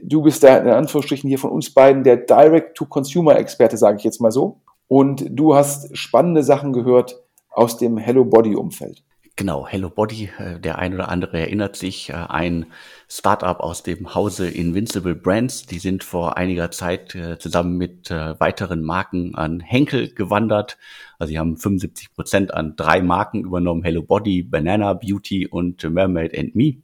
du 0.03 0.21
bist 0.21 0.43
da 0.43 0.57
in 0.57 0.69
Anführungsstrichen 0.69 1.27
hier 1.27 1.39
von 1.39 1.51
uns 1.51 1.73
beiden 1.73 2.03
der 2.03 2.17
Direct-to-Consumer-Experte, 2.17 3.77
sage 3.77 3.97
ich 3.97 4.03
jetzt 4.03 4.21
mal 4.21 4.31
so. 4.31 4.61
Und 4.87 5.25
du 5.29 5.55
hast 5.55 5.97
spannende 5.97 6.43
Sachen 6.43 6.73
gehört 6.73 7.19
aus 7.49 7.77
dem 7.77 7.97
Hello 7.97 8.25
Body-Umfeld. 8.25 9.03
Genau, 9.37 9.65
Hello 9.65 9.89
Body, 9.89 10.29
äh, 10.37 10.59
der 10.59 10.77
ein 10.77 10.93
oder 10.93 11.09
andere 11.09 11.39
erinnert 11.39 11.77
sich, 11.77 12.09
äh, 12.09 12.13
ein 12.13 12.65
Startup 13.07 13.59
aus 13.61 13.81
dem 13.81 14.13
Hause 14.13 14.49
Invincible 14.49 15.15
Brands. 15.15 15.65
Die 15.65 15.79
sind 15.79 16.03
vor 16.03 16.37
einiger 16.37 16.69
Zeit 16.69 17.15
äh, 17.15 17.39
zusammen 17.39 17.77
mit 17.77 18.11
weiteren 18.11 18.83
Marken 18.83 19.35
an 19.35 19.61
Henkel 19.61 20.13
gewandert. 20.13 20.77
Also 21.17 21.31
sie 21.31 21.39
haben 21.39 21.57
75 21.57 22.13
Prozent 22.13 22.53
an 22.53 22.75
drei 22.75 23.01
Marken 23.01 23.45
übernommen, 23.45 23.83
Hello 23.83 24.03
Body, 24.03 24.43
Banana 24.43 24.93
Beauty 24.93 25.47
und 25.47 25.83
Mermaid 25.89 26.37
and 26.37 26.53
Me. 26.55 26.75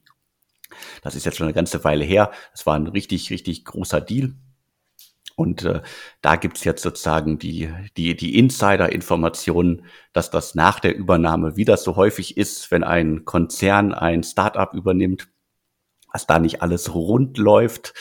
Das 1.01 1.15
ist 1.15 1.25
jetzt 1.25 1.37
schon 1.37 1.45
eine 1.45 1.53
ganze 1.53 1.83
Weile 1.83 2.03
her. 2.03 2.31
Das 2.51 2.65
war 2.65 2.75
ein 2.75 2.87
richtig, 2.87 3.29
richtig 3.29 3.65
großer 3.65 4.01
Deal. 4.01 4.33
Und 5.35 5.63
äh, 5.63 5.81
da 6.21 6.35
gibt's 6.35 6.63
jetzt 6.63 6.81
sozusagen 6.81 7.37
die, 7.37 7.71
die, 7.95 8.15
die 8.15 8.39
Insider-Informationen, 8.39 9.85
dass 10.11 10.31
das 10.31 10.55
nach 10.55 10.79
der 10.79 10.95
Übernahme, 10.95 11.55
wie 11.55 11.65
das 11.65 11.83
so 11.83 11.95
häufig 11.95 12.37
ist, 12.37 12.71
wenn 12.71 12.83
ein 12.83 13.23
Konzern 13.23 13.93
ein 13.93 14.23
Startup 14.23 14.73
übernimmt, 14.73 15.27
dass 16.11 16.25
da 16.25 16.39
nicht 16.39 16.63
alles 16.63 16.95
rund 16.95 17.37
läuft. 17.37 17.93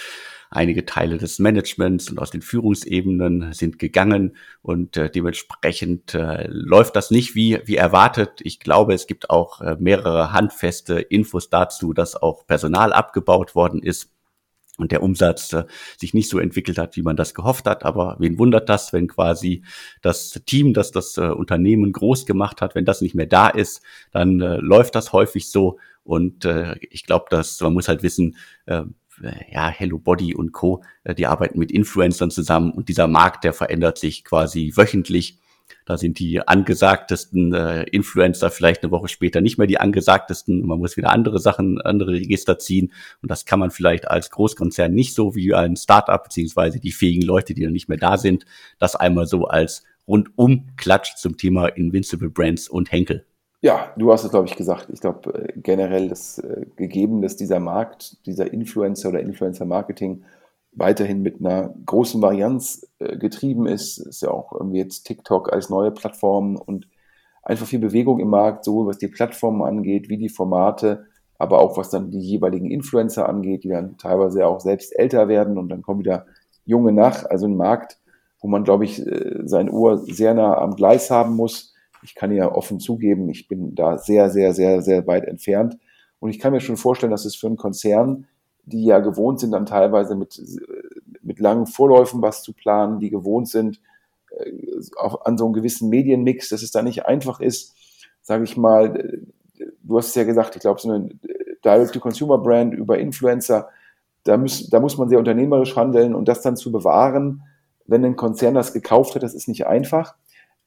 Einige 0.50 0.85
Teile 0.85 1.18
des 1.18 1.38
Managements 1.38 2.11
und 2.11 2.18
aus 2.18 2.30
den 2.30 2.42
Führungsebenen 2.42 3.52
sind 3.52 3.78
gegangen 3.78 4.37
und 4.62 4.96
äh, 4.96 5.11
dementsprechend 5.11 6.14
äh, 6.14 6.46
läuft 6.48 6.96
das 6.96 7.11
nicht 7.11 7.35
wie, 7.35 7.61
wie 7.64 7.76
erwartet. 7.76 8.40
Ich 8.42 8.61
glaube, 8.61 8.94
es 8.94 9.06
gibt 9.06 9.30
auch 9.30 9.61
äh, 9.61 9.76
mehrere 9.78 10.32
handfeste 10.32 11.00
Infos 11.00 11.50
dazu, 11.50 11.92
dass 11.92 12.20
auch 12.20 12.46
Personal 12.46 12.92
abgebaut 12.92 13.54
worden 13.54 13.82
ist 13.82 14.11
und 14.78 14.92
der 14.92 15.02
Umsatz 15.02 15.52
äh, 15.52 15.64
sich 15.96 16.14
nicht 16.14 16.28
so 16.28 16.38
entwickelt 16.38 16.78
hat, 16.78 16.96
wie 16.96 17.02
man 17.02 17.16
das 17.16 17.35
gehofft 17.35 17.66
hat. 17.66 17.85
Aber 17.85 18.16
wen 18.18 18.38
wundert 18.38 18.68
das, 18.68 18.92
wenn 18.92 19.09
quasi 19.09 19.62
das 20.02 20.42
Team, 20.46 20.74
das 20.74 20.90
das 20.90 21.16
äh, 21.16 21.22
Unternehmen 21.22 21.92
groß 21.92 22.26
gemacht 22.26 22.61
hat, 22.61 22.74
wenn 22.74 22.85
das 22.85 23.00
nicht 23.00 23.14
mehr 23.14 23.26
da 23.26 23.48
ist, 23.48 23.82
dann 24.12 24.40
äh, 24.40 24.56
läuft 24.56 24.94
das 24.94 25.12
häufig 25.12 25.50
so. 25.50 25.78
Und 26.04 26.44
äh, 26.44 26.76
ich 26.90 27.04
glaube, 27.04 27.26
dass 27.30 27.61
man 27.61 27.72
muss 27.72 27.88
halt 27.88 28.02
wissen, 28.02 28.37
äh, 28.66 28.82
ja, 29.50 29.68
Hello 29.68 29.98
Body 29.98 30.35
und 30.35 30.52
Co., 30.52 30.83
äh, 31.05 31.14
die 31.14 31.26
arbeiten 31.26 31.59
mit 31.59 31.70
Influencern 31.70 32.31
zusammen 32.31 32.72
und 32.72 32.88
dieser 32.88 33.09
Markt, 33.09 33.44
der 33.44 33.52
verändert 33.52 33.98
sich 33.98 34.24
quasi 34.24 34.72
wöchentlich. 34.76 35.38
Da 35.85 35.96
sind 35.96 36.18
die 36.18 36.46
angesagtesten 36.46 37.52
äh, 37.55 37.85
Influencer 37.85 38.50
vielleicht 38.50 38.83
eine 38.83 38.90
Woche 38.90 39.09
später 39.09 39.40
nicht 39.40 39.59
mehr 39.59 39.66
die 39.66 39.79
angesagtesten. 39.79 40.66
Man 40.66 40.79
muss 40.79 40.96
wieder 40.96 41.11
andere 41.11 41.38
Sachen, 41.38 41.81
andere 41.81 42.12
Register 42.12 42.59
ziehen. 42.59 42.92
Und 43.22 43.31
das 43.31 43.44
kann 43.44 43.61
man 43.61 43.70
vielleicht 43.70 44.09
als 44.09 44.31
Großkonzern 44.31 44.92
nicht 44.92 45.14
so 45.14 45.35
wie 45.35 45.55
ein 45.55 45.76
Startup, 45.76 46.22
beziehungsweise 46.22 46.81
die 46.81 46.92
fähigen 46.92 47.22
Leute, 47.22 47.55
die 47.55 47.62
dann 47.62 47.72
nicht 47.72 47.88
mehr 47.88 47.98
da 47.98 48.16
sind, 48.16 48.46
das 48.79 48.96
einmal 48.96 49.26
so 49.26 49.46
als 49.46 49.85
rundum 50.09 50.68
Klatsch 50.76 51.16
zum 51.16 51.37
Thema 51.37 51.66
Invincible 51.68 52.31
Brands 52.31 52.68
und 52.68 52.90
Henkel. 52.90 53.24
Ja, 53.66 53.92
du 53.96 54.12
hast 54.12 54.22
es, 54.22 54.31
glaube 54.31 54.46
ich, 54.46 54.55
gesagt. 54.55 54.87
Ich 54.92 55.00
glaube, 55.00 55.35
äh, 55.35 55.52
generell 55.57 56.09
das 56.09 56.38
äh, 56.38 56.66
gegeben, 56.76 57.20
dass 57.20 57.35
dieser 57.35 57.59
Markt, 57.59 58.24
dieser 58.24 58.52
Influencer 58.52 59.09
oder 59.09 59.18
Influencer-Marketing 59.18 60.22
weiterhin 60.70 61.20
mit 61.20 61.40
einer 61.40 61.74
großen 61.85 62.22
Varianz 62.22 62.87
äh, 63.00 63.16
getrieben 63.16 63.66
ist. 63.66 63.98
Ist 63.98 64.22
ja 64.22 64.31
auch 64.31 64.52
irgendwie 64.52 64.79
jetzt 64.79 65.02
TikTok 65.02 65.52
als 65.52 65.68
neue 65.68 65.90
Plattform 65.90 66.55
und 66.55 66.87
einfach 67.42 67.66
viel 67.66 67.81
Bewegung 67.81 68.20
im 68.20 68.29
Markt, 68.29 68.64
sowohl 68.64 68.87
was 68.87 68.98
die 68.98 69.09
Plattformen 69.09 69.62
angeht, 69.62 70.09
wie 70.09 70.16
die 70.16 70.29
Formate, 70.29 71.07
aber 71.37 71.59
auch 71.59 71.76
was 71.76 71.90
dann 71.90 72.12
die 72.12 72.20
jeweiligen 72.20 72.70
Influencer 72.70 73.29
angeht, 73.29 73.64
die 73.64 73.70
dann 73.70 73.98
teilweise 73.98 74.46
auch 74.46 74.61
selbst 74.61 74.96
älter 74.96 75.26
werden 75.26 75.59
und 75.59 75.70
dann 75.70 75.83
kommen 75.83 75.98
wieder 75.98 76.26
junge 76.66 76.92
nach. 76.92 77.24
Also 77.24 77.46
ein 77.46 77.57
Markt, 77.57 77.98
wo 78.40 78.46
man, 78.46 78.62
glaube 78.62 78.85
ich, 78.85 79.02
sein 79.42 79.68
Ohr 79.68 79.98
sehr 79.98 80.35
nah 80.35 80.57
am 80.57 80.76
Gleis 80.76 81.11
haben 81.11 81.35
muss. 81.35 81.74
Ich 82.06 82.14
kann 82.14 82.32
ja 82.32 82.50
offen 82.50 82.80
zugeben, 82.80 83.28
ich 83.28 83.48
bin 83.48 83.74
da 83.74 83.98
sehr, 83.98 84.30
sehr, 84.30 84.54
sehr, 84.54 84.80
sehr 84.80 85.06
weit 85.06 85.24
entfernt. 85.24 85.76
Und 86.20 86.30
ich 86.30 86.38
kann 86.38 86.52
mir 86.52 86.60
schon 86.60 86.76
vorstellen, 86.76 87.10
dass 87.10 87.26
es 87.26 87.36
für 87.36 87.46
einen 87.46 87.56
Konzern 87.56 88.26
die 88.66 88.84
ja 88.84 88.98
gewohnt 88.98 89.40
sind, 89.40 89.52
dann 89.52 89.64
teilweise 89.64 90.16
mit, 90.16 90.42
mit 91.22 91.38
langen 91.38 91.66
Vorläufen 91.66 92.20
was 92.20 92.42
zu 92.42 92.52
planen, 92.52 92.98
die 92.98 93.10
gewohnt 93.10 93.48
sind, 93.48 93.80
äh, 94.30 94.52
auch 94.98 95.24
an 95.24 95.38
so 95.38 95.44
einem 95.44 95.54
gewissen 95.54 95.88
Medienmix, 95.88 96.48
dass 96.48 96.62
es 96.62 96.72
da 96.72 96.82
nicht 96.82 97.06
einfach 97.06 97.40
ist, 97.40 97.74
sage 98.22 98.44
ich 98.44 98.56
mal, 98.56 99.22
du 99.82 99.96
hast 99.96 100.08
es 100.08 100.14
ja 100.16 100.24
gesagt, 100.24 100.56
ich 100.56 100.60
glaube, 100.60 100.80
so 100.80 100.90
eine 100.90 101.10
Direct-to-Consumer-Brand 101.64 102.74
über 102.74 102.98
Influencer, 102.98 103.68
da, 104.24 104.36
muss, 104.36 104.68
da 104.68 104.80
muss 104.80 104.98
man 104.98 105.08
sehr 105.08 105.20
unternehmerisch 105.20 105.76
handeln 105.76 106.14
und 106.14 106.26
das 106.26 106.42
dann 106.42 106.56
zu 106.56 106.72
bewahren, 106.72 107.44
wenn 107.86 108.04
ein 108.04 108.16
Konzern 108.16 108.54
das 108.54 108.72
gekauft 108.72 109.14
hat, 109.14 109.22
das 109.22 109.34
ist 109.34 109.46
nicht 109.46 109.68
einfach. 109.68 110.16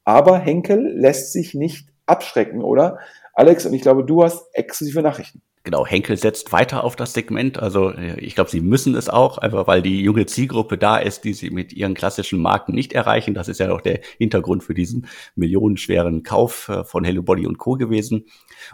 Aber 0.09 0.39
Henkel 0.39 0.91
lässt 0.95 1.33
sich 1.33 1.53
nicht 1.53 1.87
abschrecken, 2.07 2.63
oder? 2.63 2.97
Alex, 3.35 3.67
und 3.67 3.75
ich 3.75 3.83
glaube, 3.83 4.03
du 4.03 4.23
hast 4.23 4.43
exklusive 4.53 5.03
Nachrichten. 5.03 5.43
Genau, 5.63 5.85
Henkel 5.85 6.17
setzt 6.17 6.51
weiter 6.51 6.83
auf 6.83 6.95
das 6.95 7.13
Segment. 7.13 7.59
Also 7.59 7.91
äh, 7.91 8.19
ich 8.19 8.33
glaube, 8.33 8.49
sie 8.49 8.59
müssen 8.59 8.95
es 8.95 9.07
auch, 9.07 9.37
einfach 9.37 9.67
weil 9.67 9.83
die 9.83 10.01
junge 10.01 10.25
Zielgruppe 10.25 10.79
da 10.79 10.97
ist, 10.97 11.25
die 11.25 11.33
sie 11.33 11.51
mit 11.51 11.73
ihren 11.73 11.93
klassischen 11.93 12.41
Marken 12.41 12.73
nicht 12.73 12.93
erreichen. 12.93 13.35
Das 13.35 13.49
ist 13.49 13.59
ja 13.59 13.71
auch 13.71 13.81
der 13.81 13.99
Hintergrund 14.17 14.63
für 14.63 14.73
diesen 14.73 15.05
millionenschweren 15.35 16.23
Kauf 16.23 16.69
äh, 16.69 16.83
von 16.83 17.03
Hello 17.03 17.21
Body 17.21 17.45
und 17.45 17.59
Co. 17.59 17.73
gewesen. 17.73 18.25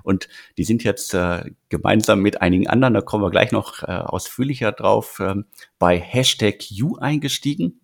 Und 0.04 0.30
die 0.58 0.64
sind 0.64 0.86
jetzt 0.86 1.14
äh, 1.14 1.52
gemeinsam 1.68 2.22
mit 2.22 2.42
einigen 2.42 2.68
anderen, 2.68 2.94
da 2.94 3.02
kommen 3.02 3.26
wir 3.26 3.30
gleich 3.30 3.52
noch 3.52 3.84
äh, 3.84 3.88
ausführlicher 3.88 4.72
drauf, 4.72 5.20
äh, 5.20 5.36
bei 5.80 6.00
Hashtag 6.00 6.72
You 6.72 6.96
eingestiegen. 6.96 7.82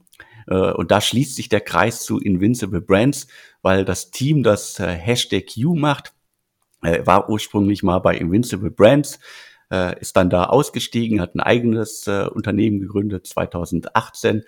Äh, 0.47 0.71
und 0.71 0.91
da 0.91 1.01
schließt 1.01 1.35
sich 1.35 1.49
der 1.49 1.61
Kreis 1.61 2.03
zu 2.03 2.19
Invincible 2.19 2.81
Brands, 2.81 3.27
weil 3.61 3.85
das 3.85 4.11
Team, 4.11 4.43
das 4.43 4.79
äh, 4.79 4.87
Hashtag 4.87 5.55
You 5.55 5.75
macht, 5.75 6.13
äh, 6.83 7.05
war 7.05 7.29
ursprünglich 7.29 7.83
mal 7.83 7.99
bei 7.99 8.15
Invincible 8.17 8.71
Brands, 8.71 9.19
ist 10.01 10.17
dann 10.17 10.29
da 10.29 10.47
ausgestiegen, 10.47 11.21
hat 11.21 11.33
ein 11.33 11.39
eigenes 11.39 12.05
Unternehmen 12.05 12.81
gegründet 12.81 13.25
2018. 13.25 14.43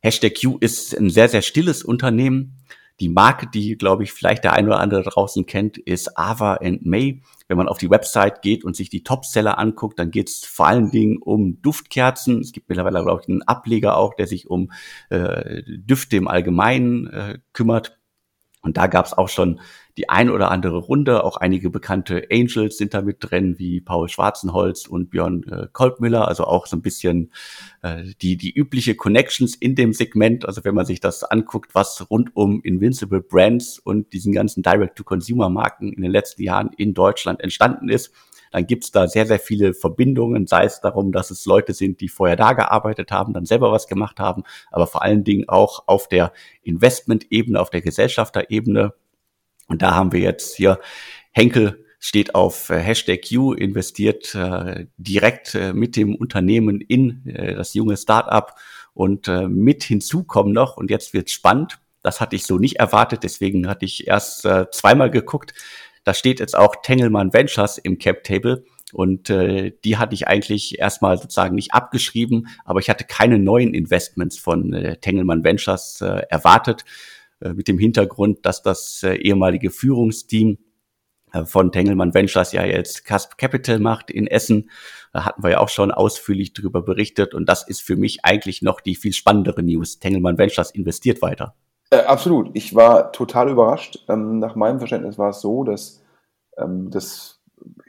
Hashtag 0.00 0.34
Q 0.38 0.58
ist 0.60 0.94
ein 0.94 1.08
sehr, 1.08 1.30
sehr 1.30 1.40
stilles 1.40 1.82
Unternehmen. 1.82 2.58
Die 3.00 3.08
Marke, 3.08 3.46
die, 3.46 3.76
glaube 3.76 4.02
ich, 4.02 4.12
vielleicht 4.12 4.44
der 4.44 4.54
eine 4.54 4.68
oder 4.68 4.80
andere 4.80 5.02
draußen 5.04 5.46
kennt, 5.46 5.78
ist 5.78 6.18
Ava 6.18 6.54
and 6.54 6.84
May. 6.84 7.22
Wenn 7.46 7.56
man 7.56 7.68
auf 7.68 7.78
die 7.78 7.90
Website 7.90 8.42
geht 8.42 8.64
und 8.64 8.74
sich 8.74 8.90
die 8.90 9.04
Topseller 9.04 9.58
anguckt, 9.58 9.98
dann 9.98 10.10
geht 10.10 10.28
es 10.28 10.44
vor 10.44 10.66
allen 10.66 10.90
Dingen 10.90 11.18
um 11.18 11.62
Duftkerzen. 11.62 12.40
Es 12.40 12.52
gibt 12.52 12.68
mittlerweile, 12.68 13.02
glaube 13.02 13.22
ich, 13.22 13.28
einen 13.28 13.42
Ableger 13.42 13.96
auch, 13.96 14.14
der 14.14 14.26
sich 14.26 14.50
um 14.50 14.72
äh, 15.10 15.62
Düfte 15.66 16.16
im 16.16 16.28
Allgemeinen 16.28 17.06
äh, 17.06 17.38
kümmert. 17.52 17.98
Und 18.62 18.76
da 18.76 18.88
gab 18.88 19.06
es 19.06 19.12
auch 19.12 19.28
schon 19.28 19.60
die 19.98 20.08
ein 20.08 20.30
oder 20.30 20.50
andere 20.52 20.78
Runde. 20.78 21.24
Auch 21.24 21.36
einige 21.36 21.70
bekannte 21.70 22.28
Angels 22.30 22.78
sind 22.78 22.94
da 22.94 23.02
mit 23.02 23.16
drin, 23.20 23.58
wie 23.58 23.80
Paul 23.80 24.08
Schwarzenholz 24.08 24.86
und 24.86 25.10
Björn 25.10 25.42
äh, 25.42 25.66
Kolbmüller. 25.72 26.28
Also 26.28 26.44
auch 26.44 26.66
so 26.66 26.76
ein 26.76 26.82
bisschen 26.82 27.32
äh, 27.82 28.04
die, 28.22 28.36
die 28.36 28.52
übliche 28.52 28.94
Connections 28.94 29.56
in 29.56 29.74
dem 29.74 29.92
Segment. 29.92 30.46
Also 30.46 30.64
wenn 30.64 30.76
man 30.76 30.86
sich 30.86 31.00
das 31.00 31.24
anguckt, 31.24 31.74
was 31.74 32.08
rund 32.08 32.34
um 32.36 32.62
Invincible 32.62 33.20
Brands 33.20 33.80
und 33.80 34.12
diesen 34.12 34.32
ganzen 34.32 34.62
Direct-to-Consumer-Marken 34.62 35.92
in 35.92 36.02
den 36.02 36.12
letzten 36.12 36.42
Jahren 36.42 36.70
in 36.76 36.94
Deutschland 36.94 37.40
entstanden 37.40 37.88
ist, 37.88 38.12
dann 38.50 38.66
gibt's 38.66 38.90
da 38.92 39.08
sehr, 39.08 39.26
sehr 39.26 39.40
viele 39.40 39.74
Verbindungen, 39.74 40.46
sei 40.46 40.64
es 40.64 40.80
darum, 40.80 41.12
dass 41.12 41.30
es 41.30 41.44
Leute 41.44 41.74
sind, 41.74 42.00
die 42.00 42.08
vorher 42.08 42.36
da 42.36 42.52
gearbeitet 42.52 43.10
haben, 43.10 43.32
dann 43.32 43.44
selber 43.44 43.72
was 43.72 43.88
gemacht 43.88 44.20
haben, 44.20 44.44
aber 44.70 44.86
vor 44.86 45.02
allen 45.02 45.24
Dingen 45.24 45.48
auch 45.48 45.84
auf 45.86 46.08
der 46.08 46.32
Investment-Ebene, 46.62 47.60
auf 47.60 47.70
der 47.70 47.82
Gesellschafterebene. 47.82 48.94
Und 49.68 49.82
da 49.82 49.94
haben 49.94 50.12
wir 50.12 50.20
jetzt 50.20 50.56
hier 50.56 50.80
Henkel 51.32 51.84
steht 52.00 52.34
auf 52.34 52.70
äh, 52.70 52.78
Hashtag 52.78 53.20
Q, 53.28 53.52
investiert 53.52 54.34
äh, 54.34 54.86
direkt 54.96 55.54
äh, 55.54 55.72
mit 55.72 55.96
dem 55.96 56.14
Unternehmen 56.14 56.80
in 56.80 57.26
äh, 57.26 57.54
das 57.54 57.74
junge 57.74 57.96
Startup. 57.96 58.54
Und 58.94 59.28
äh, 59.28 59.48
mit 59.48 59.84
hinzu 59.84 60.24
kommen 60.24 60.52
noch, 60.52 60.76
und 60.76 60.90
jetzt 60.90 61.12
wird's 61.14 61.32
spannend, 61.32 61.78
das 62.02 62.20
hatte 62.20 62.36
ich 62.36 62.46
so 62.46 62.58
nicht 62.58 62.76
erwartet, 62.76 63.22
deswegen 63.22 63.68
hatte 63.68 63.84
ich 63.84 64.06
erst 64.06 64.44
äh, 64.44 64.66
zweimal 64.70 65.10
geguckt, 65.10 65.54
da 66.04 66.14
steht 66.14 66.40
jetzt 66.40 66.56
auch 66.56 66.76
Tengelmann 66.82 67.32
Ventures 67.32 67.78
im 67.78 67.98
Cap 67.98 68.24
Table. 68.24 68.64
Und 68.92 69.28
äh, 69.28 69.72
die 69.84 69.98
hatte 69.98 70.14
ich 70.14 70.26
eigentlich 70.26 70.78
erstmal 70.78 71.18
sozusagen 71.18 71.54
nicht 71.54 71.74
abgeschrieben, 71.74 72.48
aber 72.64 72.80
ich 72.80 72.88
hatte 72.88 73.04
keine 73.04 73.38
neuen 73.38 73.74
Investments 73.74 74.38
von 74.38 74.72
äh, 74.72 74.96
Tengelmann 74.96 75.44
Ventures 75.44 76.00
äh, 76.00 76.22
erwartet, 76.30 76.86
mit 77.40 77.68
dem 77.68 77.78
Hintergrund, 77.78 78.44
dass 78.44 78.62
das 78.62 79.02
äh, 79.02 79.14
ehemalige 79.14 79.70
Führungsteam 79.70 80.58
äh, 81.32 81.44
von 81.44 81.72
Tengelmann 81.72 82.14
Ventures 82.14 82.52
ja 82.52 82.64
jetzt 82.64 83.04
Casp 83.04 83.38
Capital 83.38 83.78
macht 83.78 84.10
in 84.10 84.26
Essen. 84.26 84.70
Da 85.12 85.24
hatten 85.24 85.42
wir 85.42 85.50
ja 85.50 85.60
auch 85.60 85.68
schon 85.68 85.90
ausführlich 85.90 86.52
darüber 86.52 86.82
berichtet 86.82 87.34
und 87.34 87.48
das 87.48 87.66
ist 87.66 87.82
für 87.82 87.96
mich 87.96 88.24
eigentlich 88.24 88.62
noch 88.62 88.80
die 88.80 88.96
viel 88.96 89.12
spannendere 89.12 89.62
News. 89.62 89.98
Tengelmann 89.98 90.38
Ventures 90.38 90.70
investiert 90.70 91.22
weiter. 91.22 91.54
Äh, 91.90 92.00
absolut. 92.00 92.50
Ich 92.54 92.74
war 92.74 93.12
total 93.12 93.50
überrascht. 93.50 94.04
Ähm, 94.08 94.38
nach 94.38 94.54
meinem 94.56 94.78
Verständnis 94.78 95.18
war 95.18 95.30
es 95.30 95.40
so, 95.40 95.64
dass 95.64 96.02
ähm, 96.58 96.90
das, 96.90 97.40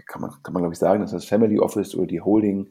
kann 0.08 0.22
man, 0.22 0.32
kann 0.44 0.54
man 0.54 0.64
glaube 0.64 0.74
ich 0.74 0.80
sagen, 0.80 1.02
dass 1.02 1.12
das 1.12 1.26
Family 1.26 1.60
Office 1.60 1.96
oder 1.96 2.08
die 2.08 2.22
Holding 2.22 2.70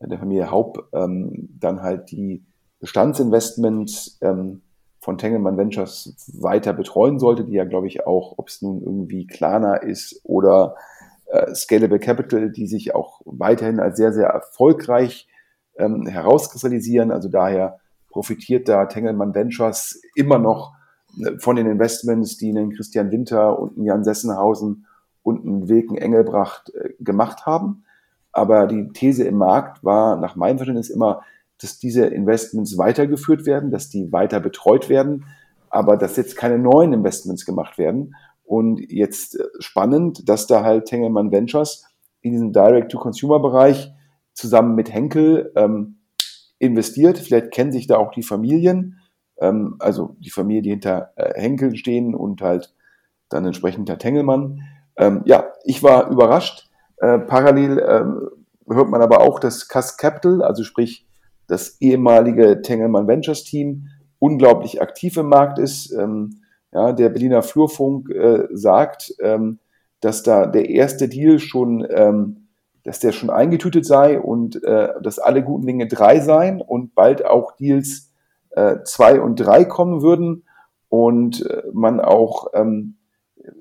äh, 0.00 0.08
der 0.08 0.18
Familie 0.18 0.50
Haupt 0.50 0.78
ähm, 0.92 1.48
dann 1.58 1.82
halt 1.82 2.10
die 2.10 2.44
Bestandsinvestments 2.80 4.18
ähm, 4.20 4.62
von 5.08 5.16
Tengelmann 5.16 5.56
Ventures 5.56 6.14
weiter 6.34 6.74
betreuen 6.74 7.18
sollte, 7.18 7.42
die 7.42 7.54
ja, 7.54 7.64
glaube 7.64 7.86
ich, 7.86 8.06
auch, 8.06 8.34
ob 8.36 8.48
es 8.48 8.60
nun 8.60 8.82
irgendwie 8.82 9.26
Klana 9.26 9.76
ist 9.76 10.20
oder 10.22 10.76
äh, 11.28 11.54
Scalable 11.54 11.98
Capital, 11.98 12.50
die 12.50 12.66
sich 12.66 12.94
auch 12.94 13.22
weiterhin 13.24 13.80
als 13.80 13.96
sehr, 13.96 14.12
sehr 14.12 14.26
erfolgreich 14.26 15.26
ähm, 15.78 16.06
herauskristallisieren. 16.06 17.10
Also 17.10 17.30
daher 17.30 17.78
profitiert 18.10 18.68
da 18.68 18.84
Tengelmann 18.84 19.34
Ventures 19.34 19.98
immer 20.14 20.38
noch 20.38 20.74
äh, 21.18 21.38
von 21.38 21.56
den 21.56 21.70
Investments, 21.70 22.36
die 22.36 22.50
einen 22.50 22.74
Christian 22.74 23.10
Winter 23.10 23.58
und 23.58 23.78
einen 23.78 23.86
Jan 23.86 24.04
Sessenhausen 24.04 24.84
und 25.22 25.46
einen 25.46 25.70
Wilken 25.70 25.96
Engelbracht 25.96 26.74
äh, 26.74 26.90
gemacht 27.00 27.46
haben. 27.46 27.84
Aber 28.32 28.66
die 28.66 28.90
These 28.90 29.24
im 29.24 29.38
Markt 29.38 29.82
war 29.82 30.16
nach 30.16 30.36
meinem 30.36 30.58
Verständnis 30.58 30.90
immer, 30.90 31.22
dass 31.60 31.78
diese 31.78 32.06
Investments 32.06 32.78
weitergeführt 32.78 33.46
werden, 33.46 33.70
dass 33.70 33.88
die 33.88 34.12
weiter 34.12 34.40
betreut 34.40 34.88
werden, 34.88 35.24
aber 35.70 35.96
dass 35.96 36.16
jetzt 36.16 36.36
keine 36.36 36.58
neuen 36.58 36.92
Investments 36.92 37.44
gemacht 37.44 37.78
werden. 37.78 38.14
Und 38.44 38.80
jetzt 38.90 39.38
äh, 39.38 39.44
spannend, 39.58 40.28
dass 40.28 40.46
da 40.46 40.64
halt 40.64 40.86
Tengelmann 40.86 41.32
Ventures 41.32 41.84
in 42.22 42.32
diesem 42.32 42.52
Direct-to-Consumer-Bereich 42.52 43.92
zusammen 44.32 44.74
mit 44.74 44.92
Henkel 44.92 45.52
ähm, 45.56 45.98
investiert. 46.58 47.18
Vielleicht 47.18 47.50
kennen 47.52 47.72
sich 47.72 47.86
da 47.86 47.96
auch 47.96 48.10
die 48.12 48.22
Familien, 48.22 49.00
ähm, 49.38 49.76
also 49.78 50.16
die 50.20 50.30
Familie, 50.30 50.62
die 50.62 50.70
hinter 50.70 51.12
äh, 51.16 51.40
Henkel 51.40 51.76
stehen 51.76 52.14
und 52.14 52.40
halt 52.40 52.74
dann 53.28 53.44
entsprechend 53.44 53.88
Herr 53.88 53.98
Tengelmann. 53.98 54.62
Ähm, 54.96 55.22
ja, 55.24 55.52
ich 55.64 55.82
war 55.82 56.10
überrascht. 56.10 56.70
Äh, 56.98 57.18
parallel 57.18 57.78
ähm, 57.86 58.30
hört 58.68 58.88
man 58.88 59.02
aber 59.02 59.20
auch, 59.20 59.38
dass 59.38 59.68
Cass 59.68 59.96
Capital, 59.96 60.42
also 60.42 60.64
sprich 60.64 61.07
das 61.48 61.80
ehemalige 61.80 62.62
Tengelmann 62.62 63.08
Ventures 63.08 63.42
Team, 63.42 63.88
unglaublich 64.20 64.80
aktiv 64.80 65.16
im 65.16 65.28
Markt 65.28 65.58
ist. 65.58 65.92
Ähm, 65.92 66.42
ja, 66.72 66.92
der 66.92 67.08
Berliner 67.08 67.42
Flurfunk 67.42 68.10
äh, 68.10 68.46
sagt, 68.52 69.14
ähm, 69.20 69.58
dass 70.00 70.22
da 70.22 70.46
der 70.46 70.68
erste 70.68 71.08
Deal 71.08 71.38
schon, 71.38 71.86
ähm, 71.90 72.48
dass 72.84 73.00
der 73.00 73.12
schon 73.12 73.30
eingetütet 73.30 73.84
sei 73.86 74.20
und 74.20 74.62
äh, 74.62 74.90
dass 75.02 75.18
alle 75.18 75.42
guten 75.42 75.66
Dinge 75.66 75.88
drei 75.88 76.20
seien 76.20 76.60
und 76.60 76.94
bald 76.94 77.24
auch 77.24 77.56
Deals 77.56 78.12
äh, 78.50 78.76
zwei 78.84 79.20
und 79.20 79.36
drei 79.36 79.64
kommen 79.64 80.02
würden 80.02 80.44
und 80.88 81.44
äh, 81.46 81.62
man 81.72 82.00
auch 82.00 82.48
ähm, 82.54 82.96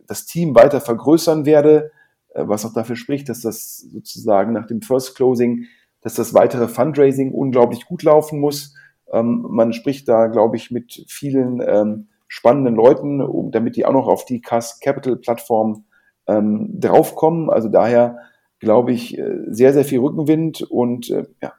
das 0.05 0.25
Team 0.25 0.55
weiter 0.55 0.81
vergrößern 0.81 1.45
werde, 1.45 1.91
äh, 2.33 2.43
was 2.45 2.65
auch 2.65 2.73
dafür 2.73 2.95
spricht, 2.95 3.29
dass 3.29 3.41
das 3.41 3.77
sozusagen 3.77 4.53
nach 4.53 4.67
dem 4.67 4.81
First 4.81 5.15
Closing, 5.15 5.65
dass 6.07 6.13
das 6.13 6.33
weitere 6.33 6.69
Fundraising 6.69 7.33
unglaublich 7.33 7.85
gut 7.85 8.01
laufen 8.01 8.39
muss. 8.39 8.73
Ähm, 9.11 9.45
man 9.49 9.73
spricht 9.73 10.07
da, 10.07 10.27
glaube 10.27 10.55
ich, 10.55 10.71
mit 10.71 11.03
vielen 11.09 11.61
ähm, 11.61 12.07
spannenden 12.29 12.75
Leuten, 12.75 13.21
um, 13.21 13.51
damit 13.51 13.75
die 13.75 13.85
auch 13.85 13.91
noch 13.91 14.07
auf 14.07 14.23
die 14.23 14.39
Cass 14.39 14.79
Capital 14.79 15.17
Plattform 15.17 15.83
ähm, 16.25 16.69
draufkommen. 16.79 17.49
Also 17.49 17.67
daher 17.67 18.19
glaube 18.59 18.93
ich, 18.93 19.17
äh, 19.17 19.39
sehr, 19.47 19.73
sehr 19.73 19.83
viel 19.83 19.99
Rückenwind 19.99 20.61
und 20.61 21.09
äh, 21.09 21.25
ja, 21.41 21.51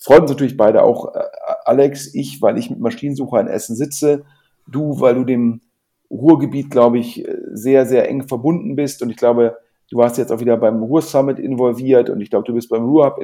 freut 0.00 0.22
uns 0.22 0.30
natürlich 0.30 0.56
beide 0.56 0.82
auch, 0.82 1.14
äh, 1.14 1.20
Alex, 1.66 2.14
ich, 2.14 2.40
weil 2.40 2.56
ich 2.56 2.70
mit 2.70 2.80
Maschinensucher 2.80 3.38
in 3.38 3.48
Essen 3.48 3.76
sitze, 3.76 4.24
du, 4.66 4.98
weil 4.98 5.14
du 5.14 5.24
dem 5.24 5.60
Ruhrgebiet, 6.10 6.70
glaube 6.70 6.98
ich, 6.98 7.28
sehr, 7.52 7.84
sehr 7.84 8.08
eng 8.08 8.26
verbunden 8.26 8.76
bist 8.76 9.02
und 9.02 9.10
ich 9.10 9.16
glaube, 9.16 9.58
du 9.90 9.98
warst 9.98 10.18
jetzt 10.18 10.32
auch 10.32 10.40
wieder 10.40 10.56
beim 10.56 10.82
Ruhr 10.82 11.02
Summit 11.02 11.38
involviert 11.38 12.08
und 12.10 12.20
ich 12.20 12.30
glaube, 12.30 12.46
du 12.46 12.54
bist 12.54 12.70
beim 12.70 12.84
Ruhr 12.84 13.06
Hub, 13.06 13.20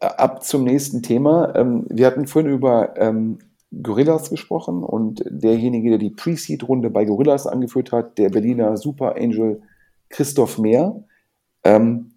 Ab 0.00 0.42
zum 0.44 0.64
nächsten 0.64 1.02
Thema. 1.02 1.54
Ähm, 1.56 1.84
wir 1.90 2.06
hatten 2.06 2.26
vorhin 2.26 2.52
über 2.52 2.96
ähm, 2.96 3.38
Gorillas 3.82 4.30
gesprochen 4.30 4.82
und 4.82 5.22
derjenige, 5.28 5.90
der 5.90 5.98
die 5.98 6.10
Pre-Seed-Runde 6.10 6.90
bei 6.90 7.04
Gorillas 7.04 7.46
angeführt 7.46 7.92
hat, 7.92 8.18
der 8.18 8.30
Berliner 8.30 8.76
Super 8.76 9.16
Angel 9.16 9.62
Christoph 10.08 10.58
Mehr, 10.58 11.04
ähm, 11.64 12.12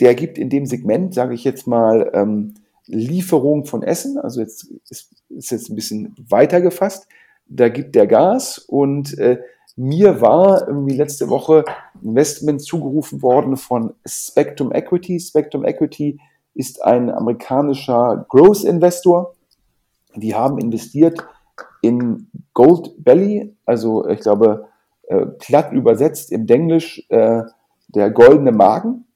der 0.00 0.14
gibt 0.14 0.38
in 0.38 0.50
dem 0.50 0.66
Segment, 0.66 1.14
sage 1.14 1.34
ich 1.34 1.44
jetzt 1.44 1.66
mal, 1.66 2.10
ähm, 2.14 2.54
Lieferung 2.86 3.64
von 3.64 3.82
Essen, 3.82 4.16
also 4.18 4.40
jetzt 4.40 4.70
ist, 4.88 5.12
ist 5.28 5.50
jetzt 5.50 5.70
ein 5.70 5.74
bisschen 5.74 6.14
weiter 6.28 6.60
gefasst, 6.60 7.08
da 7.48 7.68
gibt 7.68 7.94
der 7.94 8.06
Gas 8.06 8.58
und 8.58 9.18
äh, 9.18 9.40
mir 9.76 10.20
war 10.20 10.66
irgendwie 10.66 10.96
letzte 10.96 11.28
Woche 11.28 11.64
Investment 12.02 12.62
zugerufen 12.62 13.20
worden 13.22 13.56
von 13.56 13.92
Spectrum 14.06 14.72
Equity. 14.72 15.20
Spectrum 15.20 15.64
Equity 15.64 16.18
ist 16.54 16.82
ein 16.82 17.10
amerikanischer 17.10 18.24
Growth 18.30 18.64
Investor, 18.64 19.35
die 20.20 20.34
haben 20.34 20.58
investiert 20.58 21.26
in 21.82 22.30
Gold 22.54 22.94
Belly, 22.98 23.56
also 23.64 24.06
ich 24.08 24.20
glaube 24.20 24.66
äh, 25.08 25.26
platt 25.26 25.72
übersetzt 25.72 26.32
im 26.32 26.46
Denglisch 26.46 27.04
äh, 27.10 27.42
der 27.88 28.10
goldene 28.10 28.52
Magen, 28.52 29.06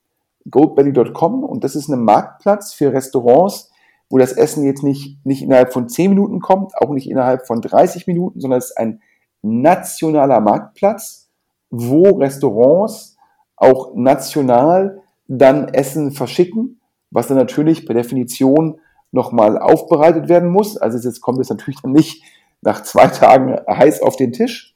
goldbelly.com 0.50 1.44
und 1.44 1.64
das 1.64 1.74
ist 1.74 1.88
ein 1.88 2.02
Marktplatz 2.02 2.72
für 2.72 2.92
Restaurants, 2.92 3.70
wo 4.08 4.18
das 4.18 4.32
Essen 4.32 4.64
jetzt 4.64 4.82
nicht, 4.82 5.24
nicht 5.24 5.42
innerhalb 5.42 5.72
von 5.72 5.88
10 5.88 6.10
Minuten 6.10 6.40
kommt, 6.40 6.72
auch 6.76 6.90
nicht 6.90 7.08
innerhalb 7.08 7.46
von 7.46 7.60
30 7.60 8.06
Minuten, 8.06 8.40
sondern 8.40 8.58
es 8.58 8.70
ist 8.70 8.78
ein 8.78 9.00
nationaler 9.42 10.40
Marktplatz, 10.40 11.30
wo 11.70 12.16
Restaurants 12.16 13.16
auch 13.56 13.94
national 13.94 15.02
dann 15.28 15.68
Essen 15.68 16.10
verschicken, 16.10 16.80
was 17.10 17.28
dann 17.28 17.36
natürlich 17.36 17.86
per 17.86 17.94
Definition 17.94 18.80
nochmal 19.12 19.58
aufbereitet 19.58 20.28
werden 20.28 20.48
muss. 20.48 20.76
Also 20.76 20.98
jetzt 20.98 21.20
kommt 21.20 21.40
es 21.40 21.50
natürlich 21.50 21.80
dann 21.82 21.92
nicht 21.92 22.22
nach 22.62 22.82
zwei 22.82 23.06
Tagen 23.06 23.56
heiß 23.68 24.02
auf 24.02 24.16
den 24.16 24.32
Tisch. 24.32 24.74